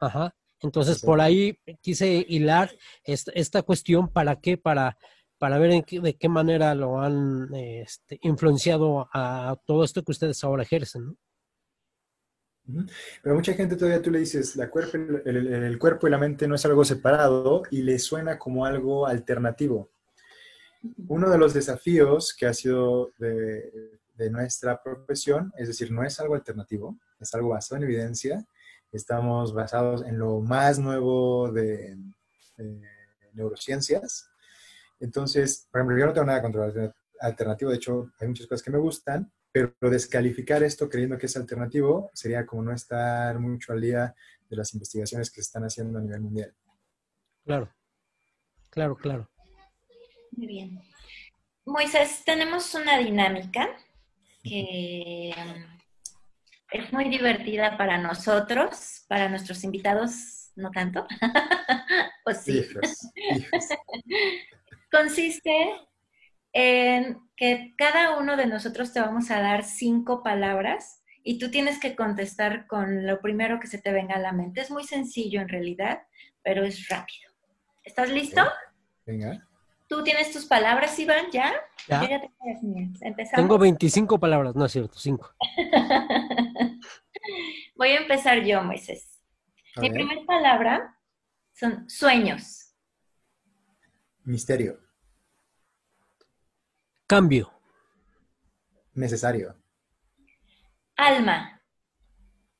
Ajá. 0.00 0.34
Entonces, 0.64 0.96
por 1.06 1.20
ahí 1.20 1.58
quise 1.82 2.24
hilar 2.28 2.70
esta, 3.04 3.30
esta 3.32 3.62
cuestión, 3.62 4.08
¿para 4.08 4.40
qué? 4.40 4.56
Para, 4.56 4.96
para 5.38 5.58
ver 5.58 5.70
en 5.72 5.82
qué- 5.82 6.00
de 6.00 6.16
qué 6.16 6.28
manera 6.28 6.74
lo 6.74 7.00
han 7.00 7.54
este, 7.54 8.18
influenciado 8.22 9.08
a 9.12 9.56
todo 9.66 9.84
esto 9.84 10.02
que 10.02 10.12
ustedes 10.12 10.42
ahora 10.42 10.62
ejercen. 10.62 11.04
¿no? 12.66 12.86
Pero 13.22 13.34
mucha 13.34 13.52
gente 13.52 13.76
todavía 13.76 14.00
tú 14.00 14.10
le 14.10 14.20
dices, 14.20 14.56
la 14.56 14.70
cuerpo, 14.70 14.96
el, 14.96 15.22
el- 15.26 15.52
el 15.64 15.78
cuerpo 15.78 16.08
y 16.08 16.10
la 16.10 16.18
mente 16.18 16.48
no 16.48 16.54
es 16.54 16.64
algo 16.64 16.84
separado 16.84 17.62
y 17.70 17.82
le 17.82 17.98
suena 17.98 18.38
como 18.38 18.64
algo 18.64 19.06
alternativo. 19.06 19.90
Uno 21.08 21.28
de 21.30 21.38
los 21.38 21.52
desafíos 21.52 22.34
que 22.34 22.46
ha 22.46 22.54
sido 22.54 23.12
de, 23.18 23.70
de 24.14 24.30
nuestra 24.30 24.82
profesión, 24.82 25.52
es 25.58 25.68
decir, 25.68 25.90
no 25.92 26.02
es 26.04 26.18
algo 26.20 26.34
alternativo, 26.34 26.98
es 27.20 27.34
algo 27.34 27.50
basado 27.50 27.76
en 27.78 27.84
evidencia. 27.84 28.46
Estamos 28.94 29.52
basados 29.52 30.04
en 30.04 30.18
lo 30.18 30.40
más 30.40 30.78
nuevo 30.78 31.50
de 31.50 31.98
neurociencias. 33.32 34.30
Entonces, 35.00 35.66
por 35.70 35.80
ejemplo, 35.80 35.98
yo 35.98 36.06
no 36.06 36.12
tengo 36.12 36.26
nada 36.26 36.40
contra 36.40 36.66
el 36.66 36.92
alternativo, 37.20 37.72
de 37.72 37.76
hecho, 37.76 38.12
hay 38.20 38.28
muchas 38.28 38.46
cosas 38.46 38.62
que 38.62 38.70
me 38.70 38.78
gustan, 38.78 39.32
pero 39.50 39.74
descalificar 39.80 40.62
esto 40.62 40.88
creyendo 40.88 41.18
que 41.18 41.26
es 41.26 41.36
alternativo 41.36 42.10
sería 42.14 42.46
como 42.46 42.62
no 42.62 42.72
estar 42.72 43.38
mucho 43.40 43.72
al 43.72 43.80
día 43.80 44.14
de 44.48 44.56
las 44.56 44.72
investigaciones 44.74 45.28
que 45.30 45.36
se 45.36 45.46
están 45.48 45.64
haciendo 45.64 45.98
a 45.98 46.02
nivel 46.02 46.20
mundial. 46.20 46.54
Claro, 47.44 47.74
claro, 48.70 48.96
claro. 48.96 49.28
Muy 50.32 50.46
bien. 50.46 50.80
Moisés, 51.64 52.22
tenemos 52.24 52.74
una 52.74 52.98
dinámica 52.98 53.68
que 54.42 55.34
es 56.74 56.92
muy 56.92 57.08
divertida 57.08 57.78
para 57.78 57.98
nosotros, 57.98 59.04
para 59.08 59.28
nuestros 59.28 59.62
invitados, 59.62 60.50
no 60.56 60.72
tanto. 60.72 61.06
¿O 62.26 62.32
sí? 62.32 62.66
Consiste 64.90 65.70
en 66.52 67.20
que 67.36 67.74
cada 67.78 68.18
uno 68.18 68.36
de 68.36 68.46
nosotros 68.46 68.92
te 68.92 69.00
vamos 69.00 69.30
a 69.30 69.40
dar 69.40 69.62
cinco 69.62 70.24
palabras 70.24 71.04
y 71.22 71.38
tú 71.38 71.50
tienes 71.50 71.78
que 71.78 71.94
contestar 71.94 72.66
con 72.66 73.06
lo 73.06 73.20
primero 73.20 73.60
que 73.60 73.68
se 73.68 73.78
te 73.78 73.92
venga 73.92 74.16
a 74.16 74.20
la 74.20 74.32
mente. 74.32 74.60
Es 74.60 74.72
muy 74.72 74.82
sencillo 74.82 75.40
en 75.40 75.48
realidad, 75.48 76.02
pero 76.42 76.64
es 76.64 76.88
rápido. 76.88 77.30
¿Estás 77.84 78.10
listo? 78.10 78.42
Venga. 79.06 79.46
¿Tú 79.86 80.02
tienes 80.02 80.32
tus 80.32 80.46
palabras, 80.46 80.98
Iván, 80.98 81.26
ya? 81.32 81.52
Ya. 81.88 82.02
Yo 82.02 82.08
ya 82.08 82.20
tengo 82.20 82.34
las 82.46 82.62
mías. 82.62 83.02
¿Empezamos? 83.02 83.36
Tengo 83.36 83.58
25 83.58 84.18
palabras, 84.18 84.54
no 84.54 84.64
es 84.64 84.72
cierto, 84.72 84.98
5. 84.98 85.34
Voy 87.76 87.88
a 87.90 88.00
empezar 88.00 88.42
yo, 88.44 88.62
Moisés. 88.62 89.20
A 89.76 89.80
Mi 89.80 89.88
ver. 89.90 89.98
primera 89.98 90.24
palabra 90.26 90.98
son 91.52 91.88
sueños, 91.88 92.60
Misterio. 94.24 94.78
Cambio, 97.06 97.52
Necesario. 98.94 99.54
alma, 100.96 101.60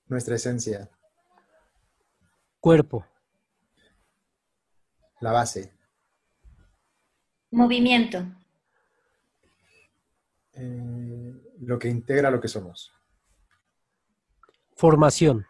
Nuestra 0.06 0.34
esencia. 0.34 0.90
cuerpo, 2.60 3.06
La 5.20 5.32
base. 5.32 5.72
Movimiento, 7.54 8.24
Eh, 10.56 11.32
lo 11.62 11.78
que 11.80 11.88
integra 11.88 12.30
lo 12.30 12.40
que 12.40 12.46
somos. 12.48 12.92
formación, 14.76 15.46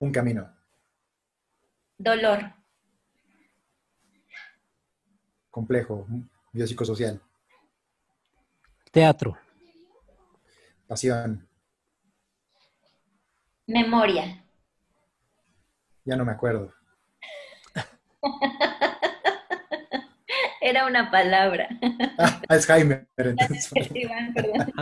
Un 0.00 0.10
camino. 0.12 0.50
dolor, 1.98 2.52
Complejo. 5.50 6.06
Biopsicosocial. 6.52 7.20
teatro, 8.90 9.36
Pasión. 10.88 11.48
memoria, 13.66 14.44
Ya 16.04 16.16
no 16.16 16.24
me 16.24 16.32
acuerdo. 16.32 16.72
Era 20.64 20.86
una 20.86 21.10
palabra. 21.10 21.68
Ah, 22.18 22.40
Alzheimer. 22.48 23.06
Entonces. 23.18 23.70
Iván, 23.92 24.32
perdón. 24.32 24.72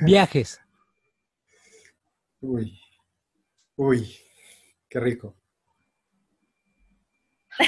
viajes, 0.00 0.60
Uy. 2.40 2.78
Uy. 3.76 4.14
Qué 4.90 5.00
rico. 5.00 5.34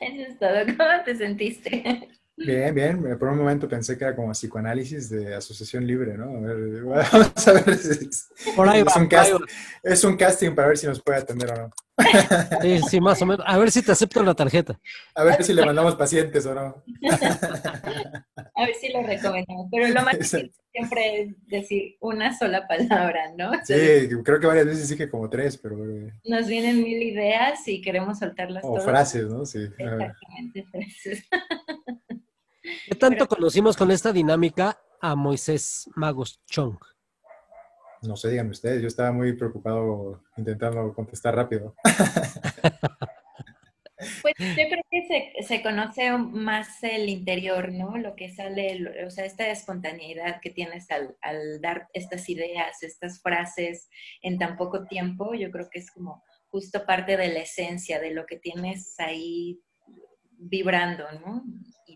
Eso 0.00 0.22
es 0.28 0.38
todo. 0.38 0.64
¿Cómo 0.76 1.04
te 1.04 1.14
sentiste? 1.14 2.08
Bien, 2.36 2.74
bien. 2.74 3.18
Por 3.18 3.28
un 3.28 3.38
momento 3.38 3.68
pensé 3.68 3.96
que 3.96 4.04
era 4.04 4.16
como 4.16 4.32
psicoanálisis 4.32 5.08
de 5.10 5.34
asociación 5.36 5.86
libre, 5.86 6.16
¿no? 6.16 6.36
A 6.36 6.40
ver, 6.40 6.82
vamos 6.84 7.46
a 7.48 7.52
ver 7.52 7.76
si 7.76 8.06
es, 8.06 8.28
por 8.56 8.68
ahí 8.68 8.82
va, 8.82 8.90
es 8.90 8.96
un 8.96 9.08
por 9.08 9.18
ahí 9.18 9.32
va. 9.32 9.38
es 9.84 10.04
un 10.04 10.16
casting 10.16 10.54
para 10.54 10.68
ver 10.68 10.78
si 10.78 10.86
nos 10.86 11.00
puede 11.02 11.18
atender 11.18 11.52
o 11.52 11.56
no. 11.56 11.70
Sí, 12.62 12.78
sí, 12.88 13.00
más 13.00 13.20
o 13.22 13.26
menos. 13.26 13.44
A 13.48 13.58
ver 13.58 13.70
si 13.70 13.82
te 13.82 13.92
acepto 13.92 14.22
la 14.22 14.34
tarjeta. 14.34 14.78
A 15.14 15.24
ver 15.24 15.42
si 15.42 15.52
le 15.52 15.64
mandamos 15.64 15.94
pacientes 15.96 16.44
o 16.46 16.54
no. 16.54 16.82
A 18.54 18.66
ver 18.66 18.74
si 18.80 18.92
lo 18.92 19.02
recomendamos. 19.02 19.66
Pero 19.70 19.88
lo 19.88 20.02
más 20.02 20.14
difícil 20.18 20.52
siempre 20.72 21.22
es 21.22 21.34
decir 21.48 21.96
una 22.00 22.36
sola 22.38 22.66
palabra, 22.68 23.32
¿no? 23.36 23.50
Sí, 23.64 23.74
creo 24.24 24.38
que 24.40 24.46
varias 24.46 24.66
veces 24.66 24.88
dije 24.88 25.10
como 25.10 25.28
tres, 25.28 25.56
pero... 25.58 25.76
eh, 25.84 26.12
Nos 26.24 26.46
vienen 26.46 26.82
mil 26.82 27.02
ideas 27.02 27.66
y 27.66 27.80
queremos 27.82 28.18
soltarlas 28.20 28.62
O 28.64 28.68
todas. 28.68 28.84
frases, 28.84 29.26
¿no? 29.26 29.44
Sí. 29.44 29.58
Exactamente, 29.78 30.64
frases. 30.70 31.24
¿Qué 32.86 32.94
tanto 32.94 33.26
conocimos 33.26 33.76
con 33.76 33.90
esta 33.90 34.12
dinámica 34.12 34.78
a 35.00 35.16
Moisés 35.16 35.88
Magos 35.96 36.40
Chong? 36.46 36.76
No 38.02 38.16
sé, 38.16 38.30
díganme 38.30 38.50
ustedes. 38.50 38.80
Yo 38.80 38.88
estaba 38.88 39.12
muy 39.12 39.32
preocupado 39.34 40.22
intentando 40.36 40.92
contestar 40.94 41.34
rápido. 41.34 41.74
Pues 44.22 44.34
yo 44.38 44.54
creo 44.54 44.82
que 44.90 45.06
se, 45.06 45.42
se 45.46 45.62
conoce 45.62 46.10
más 46.16 46.82
el 46.82 47.08
interior, 47.10 47.70
¿no? 47.70 47.98
Lo 47.98 48.16
que 48.16 48.32
sale, 48.32 49.04
o 49.04 49.10
sea, 49.10 49.26
esta 49.26 49.50
espontaneidad 49.50 50.40
que 50.40 50.48
tienes 50.48 50.90
al, 50.90 51.16
al 51.20 51.60
dar 51.60 51.88
estas 51.92 52.28
ideas, 52.30 52.82
estas 52.82 53.20
frases 53.20 53.90
en 54.22 54.38
tan 54.38 54.56
poco 54.56 54.86
tiempo, 54.86 55.34
yo 55.34 55.50
creo 55.50 55.68
que 55.70 55.80
es 55.80 55.90
como 55.90 56.22
justo 56.48 56.86
parte 56.86 57.16
de 57.16 57.28
la 57.28 57.40
esencia 57.40 58.00
de 58.00 58.12
lo 58.12 58.24
que 58.24 58.38
tienes 58.38 58.98
ahí 58.98 59.60
vibrando, 60.38 61.04
¿no? 61.20 61.44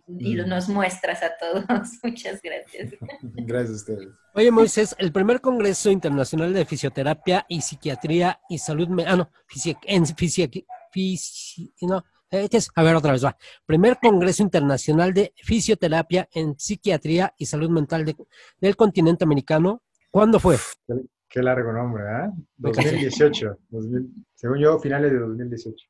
Y, 0.06 0.36
Mm. 0.36 0.48
nos 0.48 0.68
muestras 0.68 1.22
a 1.22 1.30
todos. 1.38 1.64
Muchas 2.02 2.40
gracias. 2.42 2.92
Gracias 3.22 3.70
a 3.70 3.74
ustedes. 3.74 4.08
Oye, 4.34 4.50
Moisés, 4.50 4.94
el 4.98 5.12
primer 5.12 5.40
Congreso 5.40 5.90
Internacional 5.90 6.52
de 6.52 6.64
Fisioterapia 6.66 7.46
y 7.48 7.60
Psiquiatría 7.62 8.40
y 8.48 8.58
Salud 8.58 8.88
Me- 8.88 9.06
Ah, 9.06 9.16
no, 9.16 9.30
fisi- 9.48 9.78
en 9.84 10.04
fisi- 10.04 10.66
fisi- 10.92 11.72
no, 11.82 12.04
eh. 12.30 12.48
A 12.74 12.82
ver, 12.82 12.96
otra 12.96 13.12
vez, 13.12 13.24
va. 13.24 13.36
Primer 13.64 13.98
Congreso 14.02 14.42
Internacional 14.42 15.14
de 15.14 15.32
Fisioterapia 15.36 16.28
en 16.32 16.58
Psiquiatría 16.58 17.32
y 17.38 17.46
Salud 17.46 17.70
Mental 17.70 18.04
de- 18.04 18.16
del 18.60 18.76
continente 18.76 19.24
americano. 19.24 19.82
¿Cuándo 20.10 20.38
fue? 20.38 20.56
Qué, 20.86 20.94
qué 21.28 21.42
largo 21.42 21.72
nombre, 21.72 22.02
¿ah? 22.08 22.30
Cansé. 22.62 22.82
2018. 22.90 23.58
2000 23.70 24.12
según 24.34 24.58
yo, 24.58 24.78
finales 24.80 25.12
de 25.12 25.18
2018. 25.18 25.86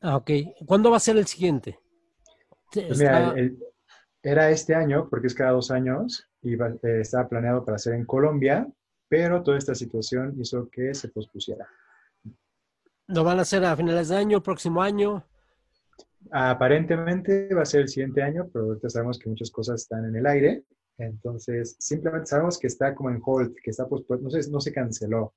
Ah, 0.00 0.16
ok. 0.16 0.30
¿Cuándo 0.66 0.90
va 0.90 0.98
a 0.98 1.00
ser 1.00 1.16
el 1.16 1.26
siguiente? 1.26 1.78
Pues 2.72 2.98
mira, 2.98 3.18
Está- 3.28 3.32
el- 3.32 3.38
el- 3.38 3.58
era 4.22 4.50
este 4.50 4.74
año, 4.74 5.08
porque 5.08 5.28
es 5.28 5.34
cada 5.34 5.52
dos 5.52 5.70
años, 5.70 6.28
y 6.42 6.54
eh, 6.54 7.00
estaba 7.00 7.28
planeado 7.28 7.64
para 7.64 7.78
ser 7.78 7.94
en 7.94 8.04
Colombia, 8.04 8.66
pero 9.08 9.42
toda 9.42 9.56
esta 9.58 9.74
situación 9.74 10.34
hizo 10.40 10.68
que 10.68 10.92
se 10.94 11.08
pospusiera. 11.08 11.66
¿Lo 13.08 13.22
van 13.22 13.38
a 13.38 13.42
hacer 13.42 13.64
a 13.64 13.76
finales 13.76 14.08
de 14.08 14.16
año, 14.16 14.42
próximo 14.42 14.82
año? 14.82 15.24
Aparentemente 16.32 17.54
va 17.54 17.62
a 17.62 17.66
ser 17.66 17.82
el 17.82 17.88
siguiente 17.88 18.20
año, 18.22 18.48
pero 18.52 18.64
ahorita 18.66 18.90
sabemos 18.90 19.18
que 19.18 19.28
muchas 19.28 19.50
cosas 19.50 19.82
están 19.82 20.04
en 20.06 20.16
el 20.16 20.26
aire, 20.26 20.64
entonces 20.98 21.76
simplemente 21.78 22.26
sabemos 22.26 22.58
que 22.58 22.66
está 22.66 22.94
como 22.94 23.10
en 23.10 23.20
hold, 23.24 23.54
que 23.62 23.70
está 23.70 23.86
pospuesto, 23.86 24.24
no 24.24 24.30
se, 24.30 24.50
no 24.50 24.60
se 24.60 24.72
canceló. 24.72 25.34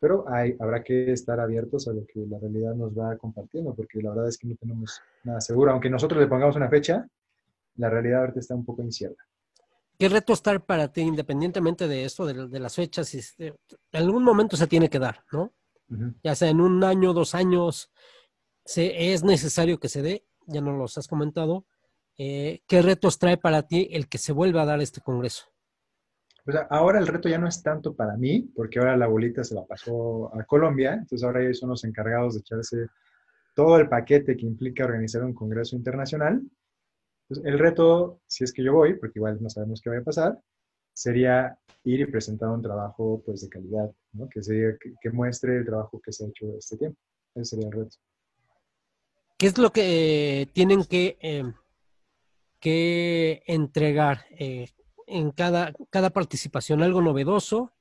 Pero 0.00 0.24
hay, 0.28 0.56
habrá 0.60 0.82
que 0.82 1.12
estar 1.12 1.40
abiertos 1.40 1.88
a 1.88 1.92
lo 1.92 2.04
que 2.06 2.26
la 2.26 2.38
realidad 2.38 2.74
nos 2.74 2.92
va 2.92 3.16
compartiendo, 3.16 3.74
porque 3.74 4.02
la 4.02 4.10
verdad 4.10 4.28
es 4.28 4.38
que 4.38 4.48
no 4.48 4.56
tenemos 4.56 5.00
nada 5.22 5.40
seguro. 5.40 5.72
Aunque 5.72 5.90
nosotros 5.90 6.20
le 6.20 6.26
pongamos 6.26 6.56
una 6.56 6.68
fecha, 6.68 7.06
la 7.76 7.90
realidad 7.90 8.20
ahorita 8.20 8.40
está 8.40 8.54
un 8.54 8.64
poco 8.64 8.82
incierta. 8.82 9.22
¿Qué 9.98 10.08
reto 10.08 10.32
estar 10.32 10.64
para 10.64 10.92
ti, 10.92 11.02
independientemente 11.02 11.86
de 11.86 12.04
esto, 12.04 12.26
de, 12.26 12.48
de 12.48 12.60
las 12.60 12.74
fechas? 12.74 13.14
Este, 13.14 13.48
en 13.48 14.02
algún 14.02 14.24
momento 14.24 14.56
se 14.56 14.66
tiene 14.66 14.90
que 14.90 14.98
dar, 14.98 15.24
¿no? 15.32 15.52
Ya 16.24 16.34
sea 16.34 16.48
en 16.48 16.60
un 16.60 16.82
año, 16.82 17.12
dos 17.12 17.34
años, 17.34 17.92
se, 18.64 19.12
es 19.12 19.22
necesario 19.22 19.78
que 19.78 19.88
se 19.88 20.02
dé, 20.02 20.26
ya 20.46 20.60
nos 20.60 20.76
los 20.76 20.98
has 20.98 21.06
comentado. 21.06 21.66
Eh, 22.18 22.62
¿Qué 22.66 22.82
retos 22.82 23.18
trae 23.18 23.36
para 23.36 23.62
ti 23.62 23.88
el 23.92 24.08
que 24.08 24.18
se 24.18 24.32
vuelva 24.32 24.62
a 24.62 24.66
dar 24.66 24.80
este 24.80 25.00
congreso? 25.00 25.46
O 26.46 26.52
ahora 26.70 26.98
el 26.98 27.06
reto 27.06 27.28
ya 27.28 27.38
no 27.38 27.48
es 27.48 27.62
tanto 27.62 27.94
para 27.94 28.16
mí, 28.16 28.50
porque 28.54 28.78
ahora 28.78 28.96
la 28.96 29.06
bolita 29.06 29.42
se 29.42 29.54
la 29.54 29.64
pasó 29.64 30.34
a 30.34 30.44
Colombia, 30.44 30.94
entonces 30.94 31.24
ahora 31.24 31.42
ellos 31.42 31.58
son 31.58 31.70
los 31.70 31.84
encargados 31.84 32.34
de 32.34 32.40
echarse 32.40 32.86
todo 33.54 33.78
el 33.78 33.88
paquete 33.88 34.36
que 34.36 34.46
implica 34.46 34.84
organizar 34.84 35.24
un 35.24 35.32
congreso 35.32 35.76
internacional. 35.76 36.42
El 37.44 37.58
reto, 37.58 38.20
si 38.26 38.44
es 38.44 38.52
que 38.52 38.62
yo 38.62 38.74
voy, 38.74 38.94
porque 38.94 39.18
igual 39.18 39.38
no 39.40 39.48
sabemos 39.48 39.80
qué 39.80 39.90
va 39.90 39.98
a 39.98 40.02
pasar, 40.02 40.38
sería 40.92 41.58
ir 41.84 42.00
y 42.00 42.06
presentar 42.06 42.50
un 42.50 42.62
trabajo 42.62 43.22
pues, 43.24 43.42
de 43.42 43.48
calidad, 43.48 43.90
¿no? 44.12 44.28
que, 44.28 44.42
sería, 44.42 44.76
que, 45.00 45.10
muestre 45.10 45.58
el 45.58 45.64
trabajo 45.64 46.00
que 46.00 46.12
se 46.12 46.24
ha 46.24 46.28
hecho 46.28 46.46
este 46.58 46.76
tiempo. 46.76 46.98
Ese 47.34 47.56
sería 47.56 47.68
el 47.68 47.72
reto. 47.72 47.96
¿Qué 49.38 49.46
es 49.46 49.58
lo 49.58 49.72
que 49.72 50.48
tienen 50.52 50.84
que, 50.84 51.16
eh, 51.20 51.52
que 52.60 53.42
entregar 53.46 54.20
eh, 54.38 54.68
en 55.06 55.30
cada, 55.30 55.72
cada 55.90 56.10
participación? 56.10 56.82
¿Algo 56.82 57.00
novedoso? 57.02 57.72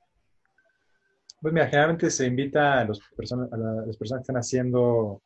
Pues 1.42 1.54
mira, 1.54 1.68
generalmente 1.68 2.10
se 2.10 2.26
invita 2.26 2.80
a, 2.80 2.86
los 2.86 3.02
personas, 3.18 3.52
a 3.52 3.58
la- 3.58 3.86
las 3.86 3.98
personas 3.98 4.22
que 4.22 4.24
están 4.24 4.38
haciendo 4.38 5.22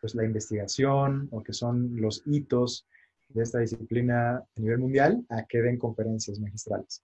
pues, 0.00 0.14
la 0.14 0.24
investigación 0.24 1.28
o 1.30 1.42
que 1.42 1.52
son 1.52 1.96
los 2.00 2.22
hitos 2.26 2.86
de 3.28 3.42
esta 3.42 3.60
disciplina 3.60 4.36
a 4.36 4.60
nivel 4.60 4.78
mundial 4.78 5.24
a 5.30 5.44
que 5.44 5.62
den 5.62 5.78
conferencias 5.78 6.38
magistrales. 6.38 7.02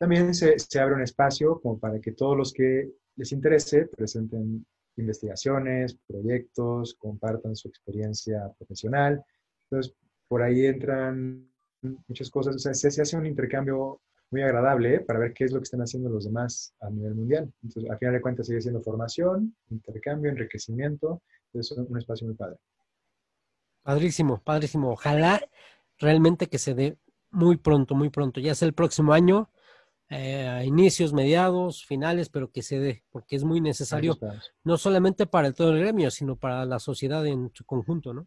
También 0.00 0.34
se, 0.34 0.58
se 0.58 0.80
abre 0.80 0.96
un 0.96 1.02
espacio 1.02 1.60
como 1.60 1.78
para 1.78 2.00
que 2.00 2.10
todos 2.12 2.36
los 2.36 2.52
que 2.52 2.90
les 3.14 3.30
interese 3.30 3.86
presenten 3.86 4.66
investigaciones, 4.96 5.96
proyectos, 6.08 6.96
compartan 6.98 7.54
su 7.54 7.68
experiencia 7.68 8.52
profesional. 8.58 9.22
Entonces, 9.70 9.94
por 10.26 10.42
ahí 10.42 10.66
entran 10.66 11.48
muchas 11.82 12.30
cosas. 12.30 12.56
O 12.56 12.58
sea, 12.58 12.74
se, 12.74 12.90
se 12.90 13.02
hace 13.02 13.16
un 13.16 13.26
intercambio 13.26 14.00
muy 14.30 14.42
agradable 14.42 14.94
¿eh? 14.96 15.00
para 15.00 15.18
ver 15.18 15.32
qué 15.34 15.44
es 15.44 15.52
lo 15.52 15.58
que 15.58 15.64
están 15.64 15.82
haciendo 15.82 16.08
los 16.08 16.24
demás 16.24 16.74
a 16.80 16.90
nivel 16.90 17.14
mundial. 17.14 17.52
Entonces, 17.62 17.90
al 17.90 17.98
final 17.98 18.14
de 18.14 18.20
cuentas, 18.20 18.46
sigue 18.46 18.60
siendo 18.60 18.80
formación, 18.82 19.54
intercambio, 19.70 20.30
enriquecimiento. 20.30 21.22
Es 21.52 21.70
un 21.72 21.98
espacio 21.98 22.26
muy 22.26 22.36
padre. 22.36 22.56
Padrísimo, 23.82 24.40
padrísimo. 24.42 24.92
Ojalá 24.92 25.42
realmente 25.98 26.48
que 26.48 26.58
se 26.58 26.74
dé 26.74 26.96
muy 27.30 27.56
pronto, 27.56 27.94
muy 27.94 28.10
pronto. 28.10 28.40
Ya 28.40 28.54
sea 28.54 28.66
el 28.66 28.74
próximo 28.74 29.12
año, 29.12 29.50
eh, 30.08 30.46
a 30.46 30.64
inicios, 30.64 31.12
mediados, 31.12 31.84
finales, 31.84 32.28
pero 32.28 32.50
que 32.50 32.62
se 32.62 32.78
dé, 32.78 33.02
porque 33.10 33.36
es 33.36 33.44
muy 33.44 33.60
necesario, 33.60 34.18
no 34.62 34.76
solamente 34.76 35.26
para 35.26 35.52
todo 35.52 35.72
el 35.72 35.80
gremio, 35.80 36.10
sino 36.10 36.36
para 36.36 36.64
la 36.64 36.78
sociedad 36.78 37.26
en 37.26 37.50
su 37.54 37.64
conjunto, 37.64 38.12
¿no? 38.12 38.26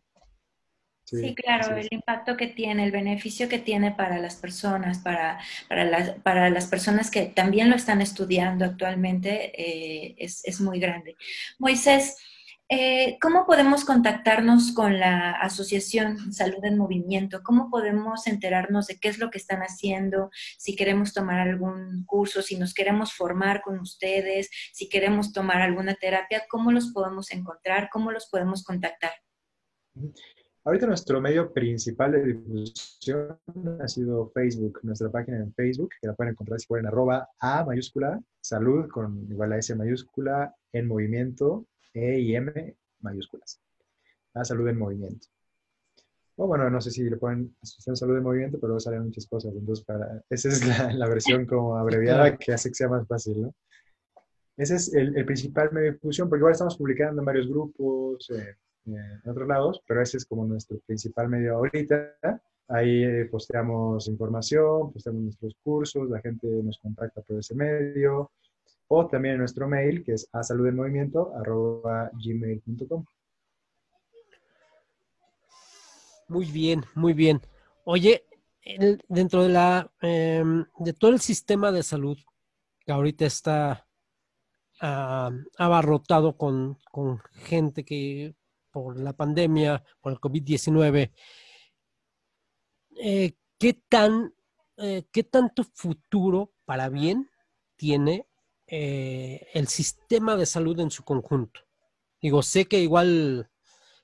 Sí, 1.05 1.35
claro, 1.35 1.77
el 1.77 1.87
impacto 1.91 2.35
que 2.35 2.47
tiene, 2.47 2.83
el 2.83 2.91
beneficio 2.91 3.47
que 3.47 3.59
tiene 3.59 3.91
para 3.91 4.17
las 4.17 4.37
personas, 4.37 4.97
para, 4.97 5.39
para, 5.69 5.85
las, 5.85 6.09
para 6.21 6.49
las 6.49 6.65
personas 6.65 7.11
que 7.11 7.27
también 7.27 7.69
lo 7.69 7.75
están 7.75 8.01
estudiando 8.01 8.65
actualmente, 8.65 9.51
eh, 9.55 10.15
es, 10.17 10.43
es 10.45 10.59
muy 10.59 10.79
grande. 10.79 11.15
Moisés, 11.59 12.17
eh, 12.67 13.19
¿cómo 13.21 13.45
podemos 13.45 13.85
contactarnos 13.85 14.71
con 14.71 14.99
la 14.99 15.33
Asociación 15.33 16.33
Salud 16.33 16.65
en 16.65 16.79
Movimiento? 16.79 17.43
¿Cómo 17.43 17.69
podemos 17.69 18.25
enterarnos 18.25 18.87
de 18.87 18.99
qué 18.99 19.09
es 19.09 19.19
lo 19.19 19.29
que 19.29 19.37
están 19.37 19.61
haciendo? 19.61 20.31
Si 20.57 20.75
queremos 20.75 21.13
tomar 21.13 21.39
algún 21.39 22.03
curso, 22.07 22.41
si 22.41 22.57
nos 22.57 22.73
queremos 22.73 23.13
formar 23.13 23.61
con 23.61 23.79
ustedes, 23.79 24.49
si 24.73 24.89
queremos 24.89 25.31
tomar 25.31 25.61
alguna 25.61 25.93
terapia, 25.93 26.45
¿cómo 26.49 26.71
los 26.71 26.91
podemos 26.91 27.29
encontrar? 27.31 27.89
¿Cómo 27.91 28.11
los 28.11 28.25
podemos 28.27 28.63
contactar? 28.63 29.13
Ahorita 30.65 30.87
nuestro 30.87 31.21
medio 31.21 31.53
principal 31.53 32.13
de 32.13 32.23
difusión 32.23 33.37
ha 33.79 33.87
sido 33.87 34.31
Facebook, 34.31 34.79
nuestra 34.81 35.11
página 35.11 35.37
en 35.37 35.53
Facebook, 35.53 35.91
que 36.01 36.07
la 36.07 36.15
pueden 36.15 36.31
encontrar 36.31 36.59
si 36.59 36.65
ponen 36.65 36.87
arroba 36.87 37.29
A 37.39 37.63
mayúscula, 37.63 38.19
salud 38.41 38.89
con 38.89 39.27
igual 39.29 39.53
a 39.53 39.59
S 39.59 39.75
mayúscula, 39.75 40.55
en 40.73 40.87
movimiento, 40.87 41.67
E 41.93 42.19
y 42.19 42.35
M 42.35 42.75
mayúsculas. 43.01 43.61
A 44.33 44.43
salud 44.43 44.67
en 44.67 44.79
movimiento. 44.79 45.27
O 46.35 46.47
bueno, 46.47 46.67
no 46.71 46.81
sé 46.81 46.89
si 46.89 47.07
le 47.07 47.17
ponen 47.17 47.55
asociación 47.61 47.95
salud 47.95 48.17
en 48.17 48.23
movimiento, 48.23 48.57
pero 48.57 48.69
luego 48.69 48.79
salen 48.79 49.03
muchas 49.03 49.27
cosas. 49.27 49.53
Entonces, 49.55 49.85
para, 49.85 50.23
esa 50.31 50.49
es 50.49 50.65
la, 50.67 50.91
la 50.93 51.07
versión 51.07 51.45
como 51.45 51.77
abreviada 51.77 52.37
que 52.37 52.53
hace 52.53 52.69
que 52.69 52.75
sea 52.75 52.89
más 52.89 53.07
fácil, 53.07 53.43
¿no? 53.43 53.53
Ese 54.57 54.77
es 54.77 54.91
el, 54.95 55.15
el 55.15 55.25
principal 55.25 55.71
medio 55.71 55.91
de 55.91 55.93
difusión, 55.93 56.27
porque 56.27 56.39
igual 56.39 56.53
estamos 56.53 56.75
publicando 56.75 57.21
en 57.21 57.25
varios 57.25 57.47
grupos, 57.47 58.27
eh, 58.31 58.55
en 58.85 59.29
otros 59.29 59.47
lados, 59.47 59.81
pero 59.87 60.01
ese 60.01 60.17
es 60.17 60.25
como 60.25 60.45
nuestro 60.45 60.79
principal 60.85 61.29
medio 61.29 61.57
ahorita. 61.57 62.15
Ahí 62.67 63.03
eh, 63.03 63.25
posteamos 63.25 64.07
información, 64.07 64.91
posteamos 64.91 65.21
nuestros 65.21 65.55
cursos, 65.63 66.09
la 66.09 66.19
gente 66.19 66.47
nos 66.47 66.79
contacta 66.79 67.21
por 67.21 67.39
ese 67.39 67.53
medio, 67.53 68.31
o 68.87 69.07
también 69.07 69.33
en 69.33 69.39
nuestro 69.39 69.67
mail, 69.67 70.03
que 70.03 70.13
es 70.13 70.27
a 70.33 70.41
gmail.com. 70.41 71.35
Muy 76.27 76.45
bien, 76.45 76.83
muy 76.95 77.13
bien. 77.13 77.39
Oye, 77.83 78.25
dentro 79.07 79.43
de 79.43 79.49
la 79.49 79.91
em, 80.01 80.65
de 80.79 80.93
todo 80.93 81.11
el 81.11 81.19
sistema 81.19 81.71
de 81.71 81.83
salud 81.83 82.17
que 82.79 82.91
ahorita 82.91 83.25
está 83.25 83.87
ah, 84.81 85.29
abarrotado 85.57 86.35
con, 86.35 86.79
con 86.91 87.19
gente 87.33 87.85
que 87.85 88.35
por 88.75 88.99
la 88.99 89.13
pandemia, 89.13 89.81
por 90.01 90.11
el 90.11 90.19
COVID-19, 90.19 91.13
eh, 93.01 93.33
¿qué 93.57 93.73
tan 93.87 94.33
eh, 94.77 95.05
qué 95.13 95.23
tanto 95.23 95.63
futuro 95.73 96.51
para 96.65 96.89
bien 96.89 97.29
tiene 97.77 98.27
eh, 98.67 99.47
el 99.53 99.69
sistema 99.69 100.35
de 100.35 100.45
salud 100.45 100.77
en 100.81 100.91
su 100.91 101.03
conjunto? 101.05 101.61
Digo, 102.21 102.43
sé 102.43 102.65
que 102.65 102.79
igual 102.81 103.49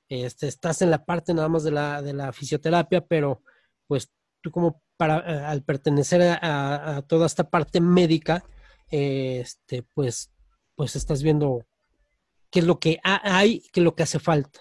este, 0.07 0.47
estás 0.47 0.81
en 0.81 0.89
la 0.89 1.03
parte 1.03 1.33
nada 1.33 1.49
más 1.49 1.63
de 1.65 1.71
la, 1.71 2.01
de 2.01 2.13
la 2.13 2.31
fisioterapia, 2.31 3.05
pero 3.05 3.43
pues 3.87 4.09
tú 4.39 4.51
como 4.51 4.81
para, 4.95 5.49
al 5.49 5.63
pertenecer 5.63 6.21
a, 6.21 6.97
a- 6.97 7.01
toda 7.01 7.25
esta 7.25 7.49
parte 7.49 7.81
médica, 7.81 8.45
este, 8.89 9.83
pues, 9.83 10.31
pues 10.75 10.95
estás 10.95 11.23
viendo 11.23 11.65
qué 12.51 12.59
es 12.59 12.65
lo 12.65 12.79
que 12.79 12.99
ha- 13.03 13.37
hay, 13.37 13.61
qué 13.71 13.79
es 13.79 13.83
lo 13.83 13.95
que 13.95 14.03
hace 14.03 14.19
falta. 14.19 14.59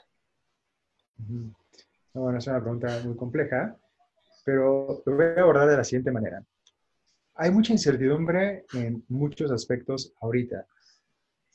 Bueno, 2.15 2.39
es 2.39 2.47
una 2.47 2.61
pregunta 2.61 3.01
muy 3.05 3.17
compleja, 3.17 3.77
pero 4.45 5.03
lo 5.07 5.17
voy 5.17 5.27
a 5.37 5.41
abordar 5.43 5.69
de 5.69 5.77
la 5.77 5.85
siguiente 5.85 6.11
manera. 6.11 6.43
Hay 7.37 7.51
mucha 7.51 7.73
incertidumbre 7.73 8.65
en 8.75 9.05
muchos 9.09 9.51
aspectos 9.51 10.13
ahorita, 10.21 10.67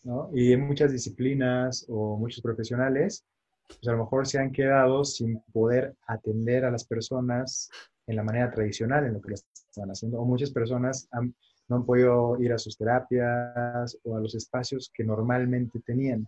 ¿no? 0.04 0.30
Y 0.34 0.54
en 0.54 0.62
muchas 0.62 0.92
disciplinas 0.92 1.86
o 1.90 2.18
muchos 2.18 2.42
profesionales, 2.42 3.26
pues 3.68 3.88
a 3.88 3.92
lo 3.92 4.00
mejor 4.00 4.28
se 4.28 4.40
han 4.40 4.52
quedado 4.52 5.04
sin 5.04 5.40
poder 5.52 5.96
atender 6.08 6.66
a 6.66 6.72
las 6.72 6.86
personas 6.86 7.70
en 8.08 8.16
la 8.16 8.24
manera 8.24 8.52
tradicional 8.52 9.06
en 9.06 9.14
lo 9.14 9.22
que 9.22 9.30
lo 9.30 9.36
están 9.36 9.90
haciendo, 9.90 10.20
o 10.20 10.26
muchas 10.26 10.52
personas 10.52 11.08
han- 11.12 11.36
no 11.68 11.78
han 11.78 11.86
podido 11.86 12.40
ir 12.40 12.54
a 12.54 12.58
sus 12.58 12.78
terapias 12.78 13.98
o 14.04 14.16
a 14.16 14.20
los 14.20 14.36
espacios 14.36 14.92
que 14.94 15.04
normalmente 15.04 15.80
tenían. 15.80 16.28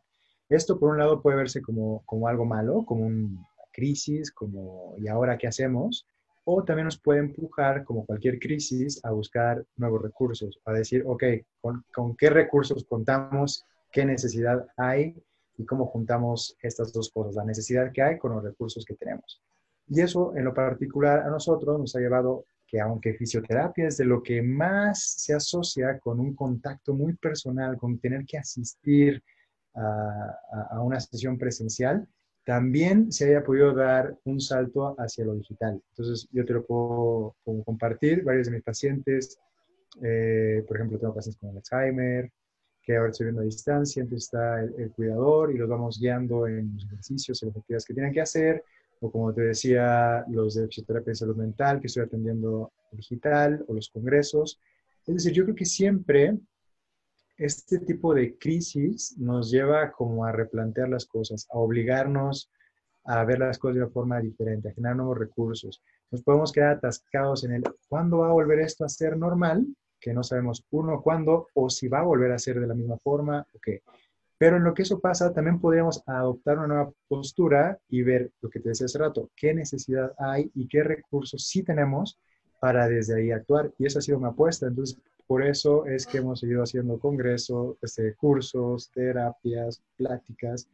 Esto, 0.50 0.80
por 0.80 0.92
un 0.92 0.98
lado, 0.98 1.22
puede 1.22 1.38
verse 1.38 1.62
como, 1.62 2.04
como 2.06 2.28
algo 2.28 2.46
malo, 2.46 2.84
como 2.86 3.06
una 3.06 3.46
crisis, 3.74 4.32
como 4.32 4.96
¿y 4.98 5.08
ahora 5.08 5.38
qué 5.38 5.48
hacemos? 5.48 6.06
O 6.46 6.64
también 6.64 6.86
nos 6.86 6.98
puede 6.98 7.20
empujar, 7.20 7.84
como 7.84 8.06
cualquier 8.06 8.40
crisis, 8.40 9.04
a 9.04 9.12
buscar 9.12 9.64
nuevos 9.76 10.02
recursos, 10.02 10.60
a 10.66 10.72
decir, 10.72 11.04
ok, 11.06 11.24
¿con, 11.62 11.84
con 11.94 12.16
qué 12.16 12.30
recursos 12.30 12.86
contamos? 12.86 13.66
¿Qué 13.92 14.06
necesidad 14.06 14.66
hay? 14.78 15.22
Y 15.58 15.66
cómo 15.66 15.86
juntamos 15.86 16.56
estas 16.62 16.94
dos 16.94 17.12
cosas, 17.12 17.36
la 17.36 17.44
necesidad 17.44 17.92
que 17.92 18.02
hay 18.02 18.18
con 18.18 18.34
los 18.34 18.44
recursos 18.44 18.86
que 18.86 18.96
tenemos. 18.96 19.42
Y 19.90 20.02
eso, 20.02 20.36
en 20.36 20.46
lo 20.46 20.54
particular, 20.54 21.20
a 21.20 21.30
nosotros 21.30 21.80
nos 21.80 21.96
ha 21.96 22.00
llevado 22.00 22.46
que 22.68 22.82
aunque 22.82 23.14
fisioterapia 23.14 23.88
es 23.88 23.98
de 23.98 24.06
lo 24.06 24.22
que 24.22 24.42
más 24.42 25.02
se 25.18 25.34
asocia 25.34 25.98
con 26.00 26.20
un 26.20 26.36
contacto 26.36 26.94
muy 26.94 27.14
personal, 27.16 27.78
con 27.78 27.98
tener 27.98 28.26
que 28.26 28.38
asistir 28.38 29.24
a, 29.74 30.82
una 30.82 31.00
sesión 31.00 31.38
presencial, 31.38 32.08
también 32.44 33.12
se 33.12 33.30
haya 33.30 33.44
podido 33.44 33.74
dar 33.74 34.18
un 34.26 34.40
salto 34.40 34.96
hacia 35.00 35.26
lo 35.26 35.36
digital. 35.36 35.82
Entonces, 35.92 36.28
yo 36.32 36.46
te 36.46 36.54
lo 36.54 36.66
puedo 36.66 37.36
compartir. 37.66 38.24
Varios 38.24 38.48
de 38.48 38.54
mis 38.54 38.64
pacientes, 38.64 39.38
eh, 40.02 40.64
por 40.68 40.78
ejemplo, 40.78 40.98
tengo 40.98 41.14
pacientes 41.14 41.40
con 41.40 41.56
Alzheimer, 41.56 42.32
que 42.82 42.96
ahora 42.96 43.12
estoy 43.12 43.26
viendo 43.26 43.42
a 43.42 43.46
distancia, 43.46 44.02
entonces 44.02 44.26
está 44.26 44.62
el, 44.62 44.74
el, 44.78 44.92
cuidador 44.92 45.52
y 45.54 45.58
los 45.58 45.68
vamos 45.68 46.00
guiando 46.00 46.48
en 46.48 46.74
los 46.74 46.86
ejercicios, 46.86 47.44
en 47.44 47.50
las 47.50 47.58
actividades 47.58 47.86
que 47.86 47.94
tienen 47.94 48.14
que 48.14 48.22
hacer, 48.22 48.64
o 49.00 49.12
como 49.12 49.34
te 49.34 49.42
decía, 49.42 50.26
los 50.30 50.56
de 50.56 50.68
fisioterapia 50.68 51.12
y 51.12 51.16
salud 51.16 51.36
mental 51.36 51.80
que 51.80 51.88
estoy 51.88 52.04
atendiendo 52.04 52.72
digital, 52.92 53.64
o 53.68 53.74
los 53.74 53.90
congresos. 53.90 54.60
Es 55.06 55.16
decir, 55.16 55.34
yo 55.34 55.44
creo 55.44 55.56
que 55.56 55.66
siempre 55.66 56.38
este 57.38 57.80
tipo 57.80 58.14
de 58.14 58.38
crisis 58.38 59.16
nos 59.18 59.52
lleva 59.52 59.92
como 59.92 60.26
a 60.26 60.32
replantear 60.32 60.90
las 60.90 61.06
cosas, 61.06 61.48
a 61.52 61.58
obligarnos 61.58 62.50
a 63.06 63.24
ver 63.24 63.40
las 63.40 63.58
cosas 63.58 63.76
de 63.76 63.82
una 63.84 63.92
forma 63.92 64.20
diferente, 64.20 64.70
a 64.70 64.74
generar 64.74 64.98
nuevos 64.98 65.18
recursos. 65.18 65.82
Nos 66.12 66.24
podemos 66.24 66.52
quedar 66.52 66.78
atascados 66.78 67.44
en 67.44 67.54
el, 67.54 67.64
¿cuándo 67.88 68.20
va 68.20 68.30
a 68.30 68.34
volver 68.34 68.60
esto 68.60 68.84
a 68.84 68.90
ser 68.90 69.18
normal? 69.18 69.66
que 70.00 70.14
no 70.14 70.24
sabemos 70.24 70.64
uno 70.72 71.02
cuándo 71.02 71.48
o 71.54 71.70
si 71.70 71.88
va 71.88 72.00
a 72.00 72.04
volver 72.04 72.32
a 72.32 72.40
ser 72.40 72.60
de 72.60 72.68
la 72.68 72.76
misma 72.76 72.98
forma 72.98 73.46
o 73.54 73.60
qué. 73.60 73.82
Pero 74.38 74.58
en 74.58 74.64
lo 74.64 74.74
que 74.74 74.84
eso 74.84 75.00
pasa, 75.00 75.34
también 75.34 75.60
podríamos 75.60 76.04
adoptar 76.06 76.60
una 76.60 76.68
nueva 76.68 76.92
postura 77.08 77.80
y 77.90 78.04
ver 78.04 78.32
lo 78.42 78.50
que 78.50 78.60
te 78.60 78.70
decía 78.70 78.86
hace 78.86 79.00
rato, 79.00 79.32
qué 79.36 79.54
necesidad 79.54 80.14
hay 80.20 80.52
y 80.54 80.68
qué 80.68 80.84
recursos 80.84 81.48
sí 81.48 81.64
tenemos 81.64 82.20
para 82.60 82.88
desde 82.88 83.18
ahí 83.18 83.32
actuar. 83.32 83.74
Y 83.80 83.88
esa 83.88 84.00
ha 84.00 84.02
sido 84.02 84.20
mi 84.20 84.28
apuesta. 84.28 84.68
Entonces, 84.68 85.00
por 85.26 85.44
eso 85.44 85.86
es 85.86 86.06
que 86.06 86.20
hemos 86.20 86.40
seguido 86.40 86.62
haciendo 86.64 87.00
congresos, 87.00 87.78
este, 87.82 88.14
cursos, 88.16 88.92
terapias, 88.92 89.82
pláticas. 89.98 90.68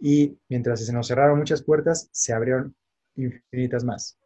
Y 0.00 0.36
mientras 0.48 0.84
se 0.84 0.92
nos 0.92 1.06
cerraron 1.06 1.38
muchas 1.38 1.62
puertas, 1.62 2.08
se 2.12 2.32
abrieron 2.32 2.74
infinitas 3.14 3.84
más. 3.84 4.18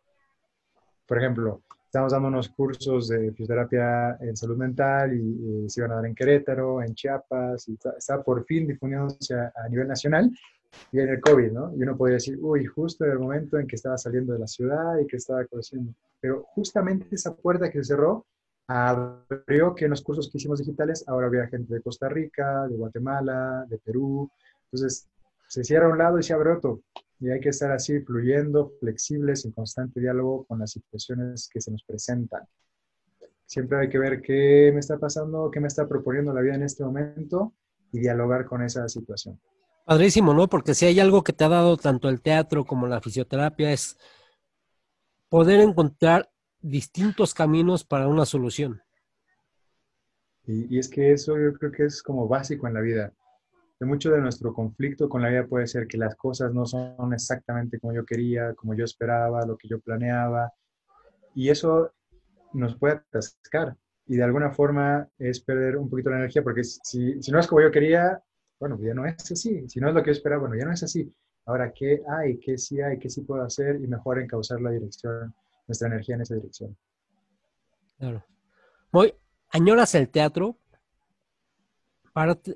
Por 1.06 1.18
ejemplo, 1.18 1.62
Estamos 1.90 2.12
dando 2.12 2.28
unos 2.28 2.48
cursos 2.50 3.08
de 3.08 3.32
fisioterapia 3.32 4.16
en 4.20 4.36
salud 4.36 4.56
mental 4.56 5.12
y, 5.12 5.68
se 5.68 5.80
iban 5.80 5.90
a 5.90 5.96
dar 5.96 6.06
en 6.06 6.14
Querétaro, 6.14 6.80
en 6.80 6.94
Chiapas, 6.94 7.68
y 7.68 7.76
está, 7.98 8.22
por 8.22 8.44
fin 8.44 8.68
difundiéndose 8.68 9.34
a, 9.34 9.52
a, 9.56 9.68
nivel 9.68 9.88
nacional. 9.88 10.30
Y 10.92 11.00
en 11.00 11.08
el 11.08 11.20
COVID, 11.20 11.50
¿no? 11.50 11.74
Y 11.74 11.82
uno 11.82 11.96
podría 11.96 12.14
decir, 12.14 12.38
uy, 12.40 12.64
justo 12.64 13.04
en 13.04 13.10
el 13.10 13.18
momento 13.18 13.58
en 13.58 13.66
que 13.66 13.74
estaba 13.74 13.98
saliendo 13.98 14.34
de 14.34 14.38
la 14.38 14.46
ciudad 14.46 15.00
y 15.00 15.06
que 15.08 15.16
estaba 15.16 15.44
creciendo. 15.46 15.92
Pero 16.20 16.44
justamente 16.54 17.08
esa 17.10 17.34
puerta 17.34 17.68
que 17.68 17.78
se 17.78 17.92
cerró 17.92 18.24
abrió 18.68 19.74
que 19.74 19.86
en 19.86 19.90
los 19.90 20.02
cursos 20.02 20.30
que 20.30 20.38
hicimos 20.38 20.60
digitales 20.60 21.02
ahora 21.08 21.26
había 21.26 21.48
gente 21.48 21.74
de 21.74 21.82
Costa 21.82 22.08
Rica, 22.08 22.68
de 22.68 22.76
Guatemala, 22.76 23.66
de 23.68 23.78
Perú. 23.78 24.30
Entonces, 24.66 25.08
se 25.48 25.64
cierra 25.64 25.88
un 25.88 25.98
lado 25.98 26.20
y 26.20 26.22
se 26.22 26.34
abre 26.34 26.52
otro 26.52 26.82
y 27.20 27.30
hay 27.30 27.38
que 27.38 27.50
estar 27.50 27.70
así 27.70 28.00
fluyendo, 28.00 28.72
flexibles, 28.80 29.44
en 29.44 29.52
constante 29.52 30.00
diálogo 30.00 30.46
con 30.46 30.58
las 30.58 30.72
situaciones 30.72 31.48
que 31.52 31.60
se 31.60 31.70
nos 31.70 31.84
presentan. 31.84 32.42
Siempre 33.44 33.78
hay 33.78 33.88
que 33.90 33.98
ver 33.98 34.22
qué 34.22 34.70
me 34.72 34.80
está 34.80 34.98
pasando, 34.98 35.50
qué 35.50 35.60
me 35.60 35.68
está 35.68 35.86
proponiendo 35.86 36.32
la 36.32 36.40
vida 36.40 36.54
en 36.54 36.62
este 36.62 36.82
momento 36.82 37.52
y 37.92 38.00
dialogar 38.00 38.46
con 38.46 38.62
esa 38.62 38.88
situación. 38.88 39.38
Padrísimo, 39.84 40.32
¿no? 40.32 40.48
Porque 40.48 40.74
si 40.74 40.86
hay 40.86 40.98
algo 40.98 41.22
que 41.22 41.32
te 41.32 41.44
ha 41.44 41.48
dado 41.48 41.76
tanto 41.76 42.08
el 42.08 42.22
teatro 42.22 42.64
como 42.64 42.86
la 42.86 43.00
fisioterapia 43.02 43.70
es 43.72 43.98
poder 45.28 45.60
encontrar 45.60 46.30
distintos 46.60 47.34
caminos 47.34 47.84
para 47.84 48.08
una 48.08 48.24
solución. 48.24 48.80
Y, 50.46 50.74
y, 50.74 50.78
es 50.78 50.88
que 50.88 51.12
eso 51.12 51.38
yo 51.38 51.52
creo 51.52 51.70
que 51.70 51.84
es 51.84 52.02
como 52.02 52.26
básico 52.28 52.66
en 52.66 52.74
la 52.74 52.80
vida 52.80 53.12
mucho 53.86 54.10
de 54.10 54.20
nuestro 54.20 54.52
conflicto 54.52 55.08
con 55.08 55.22
la 55.22 55.30
vida 55.30 55.46
puede 55.46 55.66
ser 55.66 55.86
que 55.86 55.96
las 55.96 56.14
cosas 56.14 56.52
no 56.52 56.66
son 56.66 57.12
exactamente 57.12 57.78
como 57.78 57.94
yo 57.94 58.04
quería, 58.04 58.54
como 58.54 58.74
yo 58.74 58.84
esperaba, 58.84 59.46
lo 59.46 59.56
que 59.56 59.68
yo 59.68 59.80
planeaba. 59.80 60.52
Y 61.34 61.48
eso 61.48 61.92
nos 62.52 62.76
puede 62.76 62.94
atascar. 62.94 63.76
Y 64.06 64.16
de 64.16 64.24
alguna 64.24 64.50
forma 64.50 65.08
es 65.18 65.40
perder 65.40 65.76
un 65.76 65.88
poquito 65.88 66.10
la 66.10 66.16
energía, 66.16 66.42
porque 66.42 66.64
si, 66.64 67.22
si 67.22 67.30
no 67.30 67.38
es 67.38 67.46
como 67.46 67.62
yo 67.62 67.70
quería, 67.70 68.22
bueno, 68.58 68.78
ya 68.80 68.92
no 68.92 69.06
es 69.06 69.30
así. 69.32 69.68
Si 69.68 69.80
no 69.80 69.88
es 69.88 69.94
lo 69.94 70.02
que 70.02 70.08
yo 70.08 70.12
esperaba, 70.12 70.42
bueno, 70.42 70.56
ya 70.56 70.66
no 70.66 70.72
es 70.72 70.82
así. 70.82 71.12
Ahora, 71.46 71.72
¿qué 71.72 72.02
hay? 72.06 72.38
¿Qué 72.38 72.58
sí 72.58 72.80
hay? 72.80 72.98
¿Qué 72.98 73.08
sí 73.08 73.22
puedo 73.22 73.42
hacer? 73.42 73.76
Y 73.76 73.86
mejor 73.86 74.20
encauzar 74.20 74.60
la 74.60 74.70
dirección, 74.70 75.34
nuestra 75.66 75.88
energía 75.88 76.16
en 76.16 76.20
esa 76.20 76.34
dirección. 76.34 76.76
Claro. 77.98 78.24
Voy, 78.92 79.14
¿añoras 79.50 79.94
el 79.94 80.08
teatro? 80.08 80.59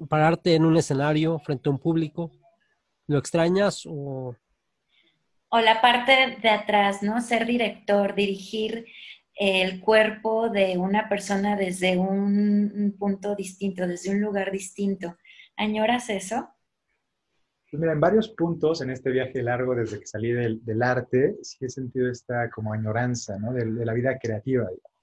Pararte, 0.09 0.55
en 0.55 0.65
un 0.65 0.77
escenario 0.77 1.39
frente 1.39 1.69
a 1.69 1.73
un 1.73 1.79
público? 1.79 2.31
¿Lo 3.07 3.19
extrañas 3.19 3.85
o...? 3.87 4.37
O 5.49 5.61
la 5.61 5.81
parte 5.81 6.39
de 6.43 6.49
atrás, 6.49 7.03
¿no? 7.03 7.21
Ser 7.21 7.47
director, 7.47 8.15
dirigir 8.15 8.87
el 9.37 9.81
cuerpo 9.81 10.49
de 10.49 10.79
una 10.79 11.09
persona 11.09 11.57
desde 11.57 11.97
un 11.97 12.97
punto 12.99 13.35
distinto, 13.37 13.87
desde 13.87 14.11
un 14.11 14.21
lugar 14.21 14.51
distinto. 14.51 15.17
¿Añoras 15.57 16.11
eso? 16.11 16.49
Pues 17.71 17.81
mira, 17.81 17.93
en 17.93 18.01
varios 18.01 18.29
puntos 18.29 18.83
en 18.83 18.91
este 18.91 19.11
viaje 19.11 19.43
largo 19.43 19.75
desde 19.75 20.01
que 20.01 20.07
salí 20.07 20.33
del, 20.33 20.83
arte, 20.83 21.37
sí 21.43 21.65
he 21.65 21.69
sentido 21.69 22.11
esta 22.11 22.51
como 22.51 22.73
añoranza, 22.73 23.39
¿no? 23.39 23.53
De, 23.53 23.65
de 23.65 23.85
la 23.85 23.93
vida 23.93 24.19
creativa, 24.19 24.65
digamos. 24.65 24.94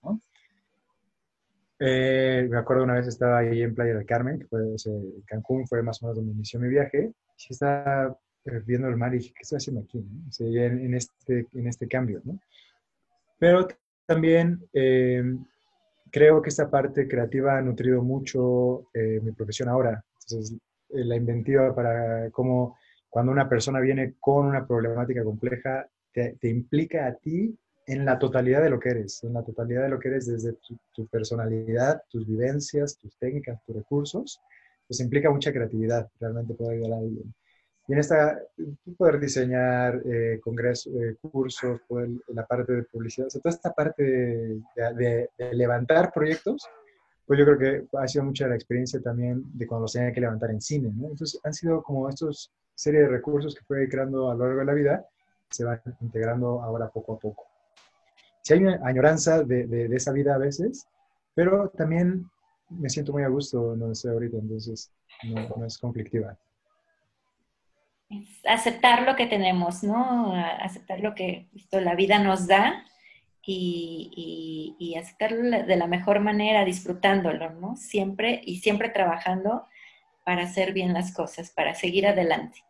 Eh, 1.83 2.47
me 2.47 2.59
acuerdo 2.59 2.83
una 2.83 2.93
vez 2.93 3.07
estaba 3.07 3.39
ahí 3.39 3.63
en 3.63 3.73
Playa 3.73 3.95
del 3.95 4.05
Carmen, 4.05 4.37
que 4.37 4.45
fue 4.45 4.59
en 4.61 5.21
Cancún, 5.25 5.65
fue 5.65 5.81
más 5.81 6.01
o 6.01 6.05
menos 6.05 6.17
donde 6.17 6.33
inició 6.33 6.59
mi 6.59 6.69
viaje. 6.69 7.11
Y 7.49 7.53
estaba 7.53 8.15
eh, 8.45 8.61
viendo 8.63 8.87
el 8.87 8.97
mar 8.97 9.15
y 9.15 9.17
dije, 9.17 9.33
¿qué 9.33 9.41
estoy 9.41 9.57
haciendo 9.57 9.81
aquí? 9.81 10.05
en, 10.39 10.93
este, 10.93 11.47
en 11.53 11.67
este 11.67 11.87
cambio, 11.87 12.21
¿no? 12.23 12.39
Pero 13.39 13.67
también 14.05 14.61
eh, 14.73 15.23
creo 16.11 16.39
que 16.39 16.49
esta 16.49 16.69
parte 16.69 17.07
creativa 17.07 17.57
ha 17.57 17.61
nutrido 17.63 18.03
mucho 18.03 18.85
mi 18.93 19.31
profesión 19.31 19.67
ahora. 19.67 20.03
Entonces, 20.21 20.55
la 20.89 21.15
inventiva 21.15 21.73
para 21.73 22.29
cómo 22.29 22.77
cuando 23.09 23.31
una 23.31 23.49
persona 23.49 23.79
viene 23.79 24.13
con 24.19 24.45
una 24.45 24.67
problemática 24.67 25.23
compleja, 25.23 25.87
te, 26.13 26.37
te 26.39 26.47
implica 26.47 27.07
a 27.07 27.15
ti 27.15 27.57
en 27.91 28.05
la 28.05 28.17
totalidad 28.17 28.63
de 28.63 28.69
lo 28.69 28.79
que 28.79 28.89
eres, 28.89 29.21
en 29.25 29.33
la 29.33 29.43
totalidad 29.43 29.83
de 29.83 29.89
lo 29.89 29.99
que 29.99 30.07
eres 30.07 30.25
desde 30.25 30.53
tu, 30.93 31.07
personalidad, 31.07 32.01
tus 32.09 32.25
vivencias, 32.25 32.97
tus 32.97 33.17
técnicas, 33.17 33.61
tus 33.65 33.75
recursos, 33.75 34.39
pues 34.87 35.01
implica 35.01 35.29
mucha 35.29 35.51
creatividad 35.51 36.09
realmente 36.17 36.53
poder 36.53 36.75
ayudar 36.77 36.93
a 36.93 36.97
alguien. 37.01 37.33
Y 37.89 37.93
en 37.93 37.99
esta, 37.99 38.39
poder 38.97 39.19
diseñar 39.19 40.01
eh, 40.05 40.39
congresos, 40.41 40.93
eh, 40.95 41.17
cursos, 41.19 41.81
poder, 41.85 42.11
la 42.27 42.45
parte 42.45 42.71
de 42.71 42.83
publicidad, 42.83 43.27
o 43.27 43.29
sea, 43.29 43.41
toda 43.41 43.55
esta 43.55 43.73
parte 43.73 44.03
de, 44.03 45.29
levantar 45.51 46.13
proyectos, 46.13 46.65
pues 47.25 47.39
yo 47.39 47.45
creo 47.45 47.57
que 47.57 47.97
ha 47.97 48.07
sido 48.07 48.23
mucha 48.23 48.47
la 48.47 48.55
experiencia 48.55 49.01
también 49.01 49.43
de 49.53 49.67
cuando 49.67 49.83
los 49.83 49.93
tenía 49.93 50.13
que 50.13 50.21
levantar 50.21 50.51
en 50.51 50.61
cine, 50.61 50.93
¿no? 50.95 51.09
Entonces 51.09 51.41
han 51.43 51.53
sido 51.53 51.83
como 51.83 52.07
estos 52.07 52.53
serie 52.73 53.01
de 53.01 53.09
recursos 53.09 53.53
que 53.53 53.65
fue 53.65 53.89
creando 53.89 54.31
a 54.31 54.33
lo 54.33 54.45
largo 54.45 54.59
de 54.61 54.65
la 54.65 54.73
vida, 54.73 55.05
se 55.49 55.65
van 55.65 55.81
integrando 55.99 56.63
ahora 56.63 56.87
poco 56.87 57.15
a 57.15 57.19
poco 57.19 57.50
si 58.41 58.53
hay 58.53 58.61
añoranza 58.83 59.43
de, 59.43 59.89
esa 59.93 60.11
vida 60.11 60.35
a 60.35 60.39
veces, 60.39 60.87
pero 61.33 61.69
también 61.69 62.29
me 62.69 62.89
siento 62.89 63.11
muy 63.11 63.23
a 63.23 63.27
gusto 63.27 63.75
donde 63.75 63.93
estoy 63.93 64.11
ahorita, 64.11 64.37
entonces 64.37 64.91
no, 65.23 65.65
es 65.65 65.77
conflictiva. 65.77 66.37
aceptar 68.47 69.03
lo 69.03 69.15
que 69.15 69.27
tenemos, 69.27 69.83
¿no? 69.83 70.33
Aceptar 70.61 70.99
lo 71.01 71.13
que 71.13 71.47
la 71.71 71.95
vida 71.95 72.19
nos 72.19 72.47
da 72.47 72.85
y, 73.45 74.95
aceptarlo 74.97 75.63
de 75.65 75.75
la 75.75 75.87
mejor 75.87 76.19
manera, 76.19 76.65
disfrutándolo, 76.65 77.51
¿no? 77.51 77.75
Siempre 77.75 78.41
y 78.43 78.57
siempre 78.57 78.89
trabajando 78.89 79.65
para 80.25 80.43
hacer 80.43 80.73
bien 80.73 80.93
las 80.93 81.13
cosas, 81.13 81.51
para 81.51 81.73
seguir 81.75 82.07
adelante. 82.07 82.63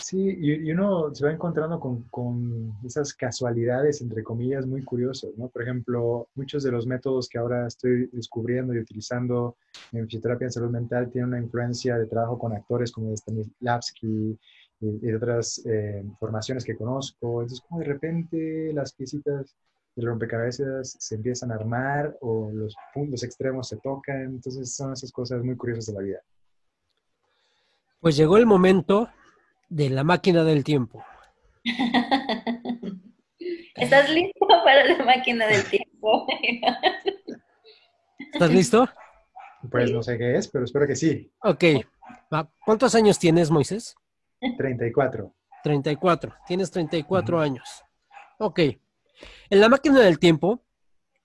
Sí, 0.00 0.36
y, 0.40 0.72
uno 0.72 1.14
se 1.14 1.26
va 1.26 1.32
encontrando 1.32 1.78
con, 1.78 2.72
esas 2.84 3.12
casualidades, 3.12 4.00
entre 4.00 4.22
comillas, 4.24 4.66
muy 4.66 4.82
curiosas, 4.82 5.30
¿no? 5.36 5.48
Por 5.48 5.62
ejemplo, 5.62 6.28
muchos 6.34 6.62
de 6.62 6.72
los 6.72 6.86
métodos 6.86 7.28
que 7.28 7.38
ahora 7.38 7.66
estoy 7.66 8.08
descubriendo 8.12 8.74
y 8.74 8.78
utilizando 8.78 9.56
en 9.92 10.06
fisioterapia 10.06 10.46
en 10.46 10.52
salud 10.52 10.70
mental 10.70 11.10
tienen 11.10 11.28
una 11.28 11.38
influencia 11.38 11.98
de 11.98 12.06
trabajo 12.06 12.38
con 12.38 12.54
actores 12.54 12.92
como 12.92 13.14
Stanislavski 13.14 14.38
y, 14.80 15.08
y 15.08 15.12
otras 15.12 15.60
eh, 15.66 16.02
formaciones 16.18 16.64
que 16.64 16.76
conozco. 16.76 17.42
Entonces, 17.42 17.60
como 17.68 17.80
de 17.80 17.86
repente 17.86 18.72
las 18.72 18.94
piecitas 18.94 19.54
del 19.96 20.06
rompecabezas 20.06 20.96
se 20.98 21.14
empiezan 21.16 21.52
a 21.52 21.56
armar 21.56 22.16
o 22.22 22.50
los 22.52 22.74
puntos 22.94 23.22
extremos 23.22 23.68
se 23.68 23.76
tocan. 23.76 24.22
Entonces, 24.22 24.74
son 24.74 24.94
esas 24.94 25.12
cosas 25.12 25.42
muy 25.44 25.56
curiosas 25.56 25.86
de 25.86 25.92
la 25.92 26.00
vida. 26.00 26.18
Pues 28.00 28.16
llegó 28.16 28.38
el 28.38 28.46
momento 28.46 29.10
de 29.70 29.88
la 29.88 30.04
máquina 30.04 30.44
del 30.44 30.62
tiempo. 30.64 31.02
¿Estás 33.74 34.10
listo 34.10 34.46
para 34.64 34.84
la 34.84 35.02
máquina 35.04 35.46
del 35.46 35.64
tiempo? 35.64 36.26
¿Estás 38.32 38.50
listo? 38.50 38.86
Pues 39.70 39.90
no 39.92 40.02
sé 40.02 40.18
qué 40.18 40.36
es, 40.36 40.48
pero 40.48 40.64
espero 40.64 40.86
que 40.86 40.96
sí. 40.96 41.32
Ok. 41.42 41.64
¿Cuántos 42.64 42.94
años 42.94 43.18
tienes, 43.18 43.50
Moisés? 43.50 43.96
34. 44.58 45.34
34. 45.62 46.34
Tienes 46.46 46.70
34 46.70 47.40
años. 47.40 47.84
Ok. 48.38 48.60
En 49.50 49.60
la 49.60 49.68
máquina 49.68 50.00
del 50.00 50.18
tiempo 50.18 50.64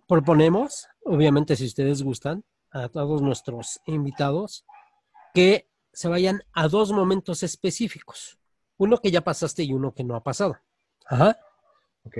proponemos, 0.07 0.87
obviamente 1.03 1.55
si 1.55 1.65
ustedes 1.65 2.03
gustan, 2.03 2.43
a 2.71 2.89
todos 2.89 3.21
nuestros 3.21 3.79
invitados 3.85 4.65
que 5.33 5.69
se 5.95 6.09
vayan 6.09 6.43
a 6.51 6.67
dos 6.67 6.91
momentos 6.91 7.41
específicos. 7.41 8.37
Uno 8.77 8.97
que 8.97 9.11
ya 9.11 9.21
pasaste 9.21 9.63
y 9.63 9.71
uno 9.71 9.93
que 9.93 10.03
no 10.03 10.15
ha 10.15 10.23
pasado. 10.23 10.59
Ajá. 11.05 11.37
Ok. 12.03 12.17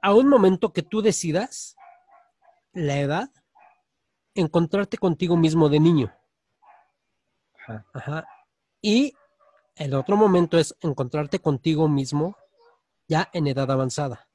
A 0.00 0.14
un 0.14 0.28
momento 0.28 0.72
que 0.72 0.82
tú 0.82 1.02
decidas 1.02 1.76
la 2.72 3.00
edad, 3.00 3.30
encontrarte 4.34 4.98
contigo 4.98 5.36
mismo 5.36 5.68
de 5.68 5.80
niño. 5.80 6.14
Ajá. 7.58 7.84
Ajá. 7.92 8.28
Y 8.80 9.14
el 9.74 9.94
otro 9.94 10.16
momento 10.16 10.58
es 10.58 10.76
encontrarte 10.80 11.40
contigo 11.40 11.88
mismo 11.88 12.36
ya 13.08 13.28
en 13.32 13.48
edad 13.48 13.68
avanzada. 13.68 14.28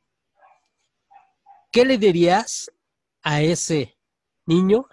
¿Qué 1.72 1.86
le 1.86 1.98
dirías 1.98 2.70
a 3.24 3.42
ese 3.42 3.98
niño 4.46 4.88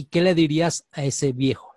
y 0.00 0.06
qué 0.06 0.22
le 0.22 0.34
dirías 0.34 0.86
a 0.92 1.04
ese 1.04 1.32
viejo? 1.32 1.76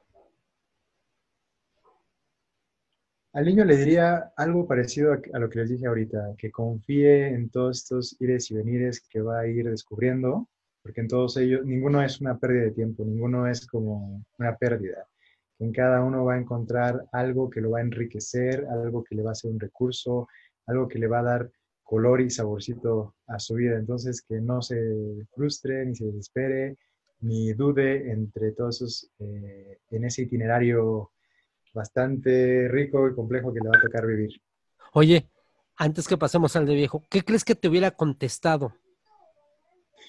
Al 3.34 3.46
niño 3.46 3.66
le 3.66 3.76
diría 3.76 4.32
algo 4.38 4.66
parecido 4.66 5.12
a, 5.12 5.40
lo 5.40 5.50
que 5.50 5.60
les 5.60 5.70
dije 5.72 5.88
ahorita, 5.88 6.36
que 6.38 6.50
confíe 6.50 7.28
en 7.28 7.50
todos 7.50 7.80
estos 7.80 8.16
ires 8.22 8.50
y 8.50 8.56
venires 8.56 9.02
que 9.10 9.20
va 9.20 9.42
a 9.42 9.48
ir 9.48 9.70
descubriendo, 9.70 10.48
porque 10.82 11.02
en 11.02 11.10
todos 11.10 11.36
ellos 11.36 11.66
ninguno 11.66 12.02
es 12.02 12.22
una 12.22 12.38
pérdida 12.38 12.64
de 12.64 12.72
tiempo, 12.72 13.04
ninguno 13.04 13.46
es 13.46 13.68
como 13.68 14.24
una 14.40 14.56
pérdida. 14.56 15.06
En 15.60 15.74
cada 15.74 16.02
uno 16.02 16.24
va 16.24 16.36
a 16.36 16.40
encontrar 16.40 17.06
algo 17.12 17.50
que 17.50 17.60
lo 17.60 17.72
va 17.72 17.80
a 17.80 17.82
enriquecer, 17.82 18.66
algo 18.70 19.04
que 19.04 19.16
le 19.16 19.24
va 19.24 19.32
a 19.32 19.36
ser 19.36 19.52
un 19.52 19.60
recurso, 19.60 20.30
algo 20.68 20.88
que 20.88 21.00
le 21.00 21.08
va 21.08 21.20
a 21.20 21.24
dar 21.24 21.52
color 21.84 22.22
y 22.22 22.30
saborcito 22.30 23.16
a 23.28 23.38
su 23.40 23.56
vida. 23.56 23.76
Entonces, 23.76 24.22
que 24.22 24.40
no 24.40 24.62
se 24.62 24.78
frustre, 25.36 25.86
ni 25.86 25.96
se 25.96 26.06
desespere, 26.06 26.78
ni 27.24 27.54
dude 27.54 28.12
entre 28.12 28.52
todos 28.52 28.76
esos, 28.82 29.10
eh, 29.20 29.78
en 29.92 30.06
ese 30.06 30.24
itinerario 30.24 31.12
bastante 31.74 32.68
rico 32.70 33.08
y 33.10 33.16
complejo 33.16 33.54
que 33.54 33.62
le 33.62 33.70
va 33.70 33.78
a 33.78 33.82
tocar 33.82 34.06
vivir. 34.06 34.32
Oye, 34.94 35.28
antes 35.78 36.08
que 36.08 36.18
pasemos 36.18 36.56
al 36.56 36.66
de 36.66 36.76
viejo, 36.76 37.04
¿qué 37.10 37.24
crees 37.24 37.44
que 37.44 37.56
te 37.56 37.68
hubiera 37.68 37.92
contestado 37.92 38.74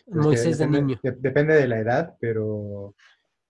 Pues 0.07 0.17
Moisés 0.17 0.59
de 0.59 0.67
niño? 0.67 1.01
de- 1.03 1.13
depende 1.13 1.55
de 1.55 1.69
la 1.69 1.79
edad, 1.79 2.17
pero 2.21 2.95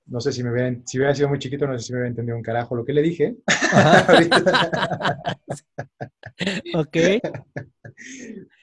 no 0.06 0.20
sé 0.20 0.32
si 0.32 0.44
me 0.44 0.52
hubiera, 0.52 0.74
si 0.84 0.98
hubiera 0.98 1.14
sido 1.14 1.28
muy 1.28 1.38
chiquito, 1.38 1.66
no 1.66 1.78
sé 1.78 1.86
si 1.86 1.92
me 1.92 1.98
hubiera 1.98 2.10
entendido 2.10 2.36
un 2.36 2.42
carajo 2.42 2.76
lo 2.76 2.84
que 2.84 2.92
le 2.92 3.02
dije. 3.02 3.36
Ok, 6.74 6.96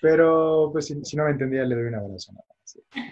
pero 0.01 0.69
pues 0.71 0.85
si, 0.87 1.03
si 1.05 1.15
no 1.17 1.25
me 1.25 1.31
entendía, 1.31 1.63
le 1.63 1.75
doy 1.75 1.85
un 1.85 1.95
abrazo. 1.95 2.31
nada 2.33 2.45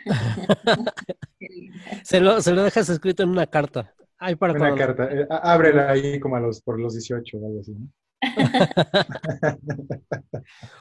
se 2.03 2.19
lo, 2.19 2.41
se 2.41 2.53
lo 2.53 2.63
dejas 2.63 2.89
escrito 2.89 3.23
en 3.23 3.29
una 3.29 3.47
carta. 3.47 3.93
Ahí 4.17 4.35
para 4.35 4.53
Una 4.53 4.75
carta. 4.75 5.05
eh, 5.11 5.27
ábrela 5.29 5.91
ahí 5.91 6.19
como 6.19 6.35
a 6.35 6.39
los, 6.41 6.61
por 6.61 6.79
los 6.79 6.93
18 6.93 7.37
o 7.37 7.47
algo 7.47 7.61
así. 7.61 7.73
¿no? 7.73 7.87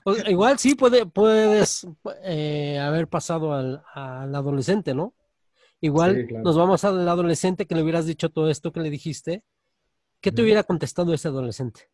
O- 0.05 0.17
Igual 0.29 0.59
sí 0.59 0.75
puede, 0.75 1.07
puedes 1.07 1.87
eh, 2.25 2.79
haber 2.79 3.09
pasado 3.09 3.53
al, 3.53 3.83
al 3.95 4.35
adolescente, 4.35 4.95
¿no? 4.95 5.15
Igual 5.81 6.17
Sí, 6.17 6.27
claro. 6.27 6.45
nos 6.45 6.57
vamos 6.57 6.85
al 6.85 7.09
adolescente 7.09 7.67
que 7.67 7.75
le 7.77 7.83
hubieras 7.83 8.07
dicho 8.07 8.31
todo 8.31 8.51
esto 8.51 8.73
que 8.73 8.81
le 8.81 8.91
dijiste. 8.91 9.45
¿Qué 10.21 10.33
te 10.33 10.43
hubiera 10.43 10.65
contestado 10.65 11.15
ese 11.15 11.29
adolescente? 11.29 11.89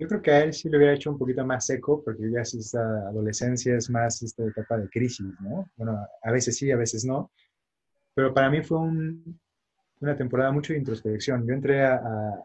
Yo 0.00 0.08
creo 0.08 0.22
que 0.22 0.30
a 0.30 0.44
él 0.44 0.54
sí 0.54 0.70
le 0.70 0.78
hubiera 0.78 0.94
hecho 0.94 1.10
un 1.10 1.18
poquito 1.18 1.44
más 1.44 1.66
seco, 1.66 2.02
porque 2.02 2.30
ya 2.30 2.40
es 2.40 2.54
esta 2.54 2.80
adolescencia, 3.08 3.76
es 3.76 3.90
más 3.90 4.22
esta 4.22 4.46
etapa 4.46 4.78
de 4.78 4.88
crisis, 4.88 5.26
¿no? 5.42 5.68
Bueno, 5.76 6.06
a 6.22 6.32
veces 6.32 6.56
sí, 6.56 6.70
a 6.70 6.76
veces 6.78 7.04
no. 7.04 7.30
Pero 8.14 8.32
para 8.32 8.48
mí 8.48 8.62
fue 8.62 8.78
un- 8.78 9.38
una 10.00 10.16
temporada 10.16 10.52
mucho 10.52 10.72
de 10.72 10.78
introspección. 10.78 11.46
Yo 11.46 11.52
entré 11.52 11.84
al, 11.84 12.42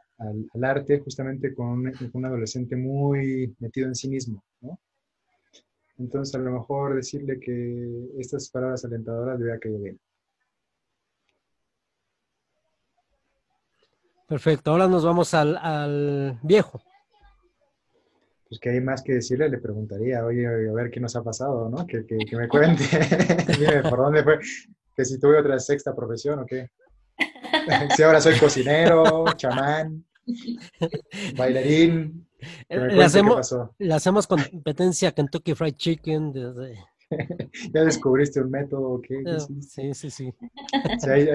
arte 0.63 0.99
justamente 0.99 1.55
con 1.55 1.87
un, 2.13 2.25
adolescente 2.25 2.75
muy 2.75 3.55
metido 3.59 3.87
en 3.87 3.95
sí 3.95 4.09
mismo, 4.09 4.43
¿no? 4.59 4.77
Entonces, 5.97 6.35
a 6.35 6.39
lo 6.39 6.51
mejor 6.51 6.95
decirle 6.95 7.39
que 7.39 8.09
estas 8.19 8.49
palabras 8.49 8.83
alentadoras 8.83 9.37
le 9.37 9.45
hubiera 9.45 9.59
caído 9.59 9.79
bien. 9.79 9.97
Perfecto, 14.27 14.71
ahora 14.71 14.89
nos 14.89 15.05
vamos 15.05 15.33
al 15.33 16.37
viejo. 16.43 16.81
Pues 18.47 18.59
que 18.59 18.69
hay 18.69 18.79
más 18.81 19.01
que 19.01 19.13
decirle, 19.13 19.49
le 19.49 19.57
preguntaría, 19.57 20.23
oye, 20.23 20.45
a 20.45 20.73
ver 20.73 20.91
qué 20.91 20.99
nos 20.99 21.15
ha 21.15 21.23
pasado, 21.23 21.67
¿no? 21.69 21.85
Que, 21.87 22.05
que, 22.05 22.17
que 22.17 22.35
me 22.37 22.47
cuente, 22.49 22.83
dime 23.59 23.81
por 23.89 23.97
dónde 23.99 24.23
fue, 24.23 24.39
que 24.95 25.03
si 25.05 25.19
tuve 25.19 25.39
otra 25.39 25.59
sexta 25.59 25.95
profesión 25.95 26.39
o 26.39 26.45
qué. 26.45 26.69
Si 27.95 28.03
ahora 28.03 28.21
soy 28.21 28.37
cocinero, 28.37 29.25
chamán, 29.37 30.03
bailarín, 31.35 32.27
que 32.69 32.77
me 32.79 32.93
Le 32.93 33.03
hacemos, 33.03 33.35
pasó. 33.37 33.73
le 33.79 33.93
hacemos 33.93 34.27
competencia 34.27 35.09
a 35.09 35.11
Kentucky 35.13 35.55
Fried 35.55 35.75
Chicken 35.75 36.31
desde... 36.31 36.77
¿Ya 37.73 37.83
descubriste 37.85 38.41
un 38.41 38.51
método 38.51 38.89
o 38.89 39.01
qué? 39.01 39.23
¿Qué 39.23 39.31
eh? 39.31 39.39
Sí, 39.61 39.93
sí, 39.93 40.09
sí. 40.11 40.33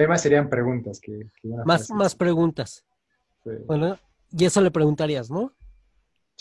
Más 0.07 0.21
serían 0.21 0.49
preguntas 0.49 0.99
que, 1.01 1.31
que 1.41 1.47
Más, 1.49 1.87
frase. 1.87 1.93
más 1.95 2.15
preguntas. 2.15 2.85
Sí. 3.43 3.51
Bueno, 3.65 3.97
y 4.31 4.45
eso 4.45 4.61
le 4.61 4.69
preguntarías, 4.71 5.31
¿no? 5.31 5.51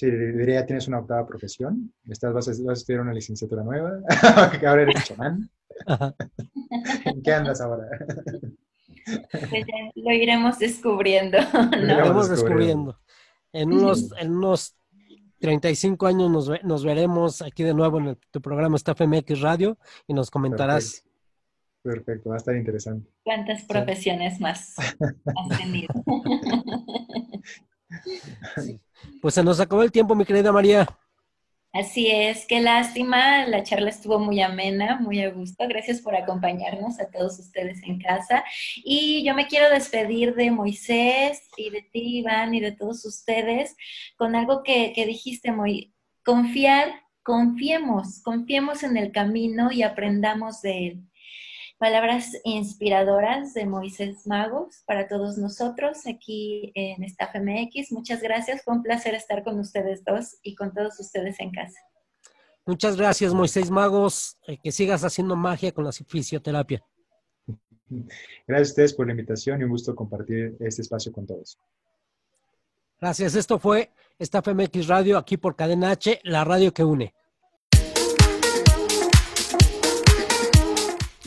Sí, 0.00 0.10
diría, 0.10 0.64
¿tienes 0.64 0.88
una 0.88 1.00
octava 1.00 1.26
profesión? 1.26 1.92
¿Estás, 2.08 2.32
vas, 2.32 2.48
a, 2.48 2.52
vas 2.52 2.68
a 2.70 2.72
estudiar 2.72 3.02
una 3.02 3.12
licenciatura 3.12 3.62
nueva? 3.62 3.98
que 4.58 4.66
ahora 4.66 4.80
eres 4.84 5.04
chamán. 5.04 5.50
¿En 7.04 7.22
qué 7.22 7.32
andas 7.34 7.60
ahora? 7.60 7.84
Pues 9.04 9.66
ya 9.66 9.90
lo 9.96 10.12
iremos 10.12 10.58
descubriendo, 10.58 11.36
Lo 11.78 11.92
iremos 12.00 12.30
descubriendo. 12.30 12.98
En 13.52 13.74
unos, 13.74 14.10
en 14.18 14.30
unos 14.32 14.74
35 15.40 16.06
años 16.06 16.30
nos, 16.30 16.48
ve- 16.48 16.60
nos 16.64 16.82
veremos 16.82 17.42
aquí 17.42 17.62
de 17.62 17.74
nuevo 17.74 17.98
en 17.98 18.06
el- 18.06 18.18
tu 18.30 18.40
programa 18.40 18.76
Staff 18.76 19.02
MX 19.02 19.42
Radio 19.42 19.76
y 20.06 20.14
nos 20.14 20.30
comentarás. 20.30 21.02
Perfecto. 21.02 21.10
Perfecto, 21.82 22.28
va 22.30 22.36
a 22.36 22.38
estar 22.38 22.56
interesante. 22.56 23.06
¿Cuántas 23.22 23.64
profesiones 23.64 24.40
más 24.40 24.76
has 24.78 25.58
tenido? 25.58 25.92
Pues 29.20 29.34
se 29.34 29.44
nos 29.44 29.60
acabó 29.60 29.82
el 29.82 29.92
tiempo, 29.92 30.14
mi 30.14 30.24
querida 30.24 30.52
María. 30.52 30.86
Así 31.72 32.08
es, 32.10 32.46
qué 32.46 32.60
lástima, 32.60 33.46
la 33.46 33.62
charla 33.62 33.90
estuvo 33.90 34.18
muy 34.18 34.40
amena, 34.40 34.98
muy 34.98 35.22
a 35.22 35.30
gusto. 35.30 35.68
Gracias 35.68 36.00
por 36.00 36.16
acompañarnos 36.16 36.98
a 36.98 37.08
todos 37.12 37.38
ustedes 37.38 37.80
en 37.84 38.00
casa. 38.00 38.42
Y 38.76 39.22
yo 39.24 39.34
me 39.34 39.46
quiero 39.46 39.70
despedir 39.70 40.34
de 40.34 40.50
Moisés 40.50 41.42
y 41.56 41.70
de 41.70 41.82
ti, 41.82 42.18
Iván, 42.18 42.54
y 42.54 42.60
de 42.60 42.72
todos 42.72 43.04
ustedes 43.04 43.76
con 44.16 44.34
algo 44.34 44.64
que, 44.64 44.92
que 44.92 45.06
dijiste, 45.06 45.52
muy 45.52 45.94
confiar, 46.24 46.88
confiemos, 47.22 48.20
confiemos 48.22 48.82
en 48.82 48.96
el 48.96 49.12
camino 49.12 49.70
y 49.70 49.84
aprendamos 49.84 50.62
de 50.62 50.88
él. 50.88 51.09
Palabras 51.80 52.36
inspiradoras 52.44 53.54
de 53.54 53.64
Moisés 53.64 54.26
Magos 54.26 54.82
para 54.84 55.08
todos 55.08 55.38
nosotros 55.38 56.06
aquí 56.06 56.72
en 56.74 57.02
Staff 57.04 57.34
MX. 57.36 57.90
Muchas 57.92 58.20
gracias, 58.20 58.62
fue 58.62 58.74
un 58.74 58.82
placer 58.82 59.14
estar 59.14 59.42
con 59.42 59.58
ustedes 59.58 60.04
dos 60.04 60.36
y 60.42 60.54
con 60.54 60.74
todos 60.74 61.00
ustedes 61.00 61.40
en 61.40 61.52
casa. 61.52 61.80
Muchas 62.66 62.98
gracias, 62.98 63.32
Moisés 63.32 63.70
Magos. 63.70 64.36
eh, 64.46 64.58
que 64.62 64.70
sigas 64.70 65.04
haciendo 65.04 65.36
magia 65.36 65.72
con 65.72 65.86
la 65.86 65.92
fisioterapia. 65.92 66.84
Gracias 68.46 68.68
a 68.68 68.72
ustedes 68.72 68.92
por 68.92 69.06
la 69.06 69.12
invitación 69.12 69.62
y 69.62 69.64
un 69.64 69.70
gusto 69.70 69.96
compartir 69.96 70.58
este 70.60 70.82
espacio 70.82 71.10
con 71.10 71.26
todos. 71.26 71.58
Gracias. 73.00 73.34
Esto 73.34 73.58
fue 73.58 73.90
Staff 74.18 74.48
MX 74.48 74.86
Radio 74.86 75.16
aquí 75.16 75.38
por 75.38 75.56
Cadena 75.56 75.92
H, 75.92 76.20
la 76.24 76.44
radio 76.44 76.74
que 76.74 76.84
une. 76.84 77.14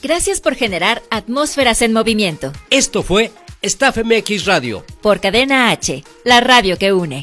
Gracias 0.04 0.42
por 0.42 0.56
generar 0.56 1.02
atmósferas 1.10 1.82
en 1.82 1.94
movimiento. 1.94 2.52
Esto 2.70 3.04
fue 3.04 3.32
Staff 3.62 4.00
MX 4.04 4.46
Radio. 4.46 4.84
Por 5.02 5.22
Cadena 5.22 5.70
H, 5.70 6.04
la 6.26 6.42
radio 6.42 6.78
que 6.78 6.92
une. 6.92 7.22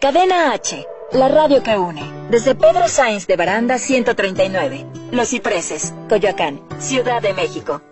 Cadena 0.00 0.54
H, 0.54 0.86
la 1.12 1.28
radio 1.28 1.62
que 1.62 1.76
une. 1.76 2.00
Desde 2.30 2.54
Pedro 2.54 2.88
Sáenz 2.88 3.26
de 3.26 3.36
Baranda 3.36 3.76
139, 3.76 4.86
Los 5.12 5.28
Cipreses, 5.28 5.92
Coyoacán, 6.08 6.62
Ciudad 6.78 7.20
de 7.20 7.34
México. 7.34 7.82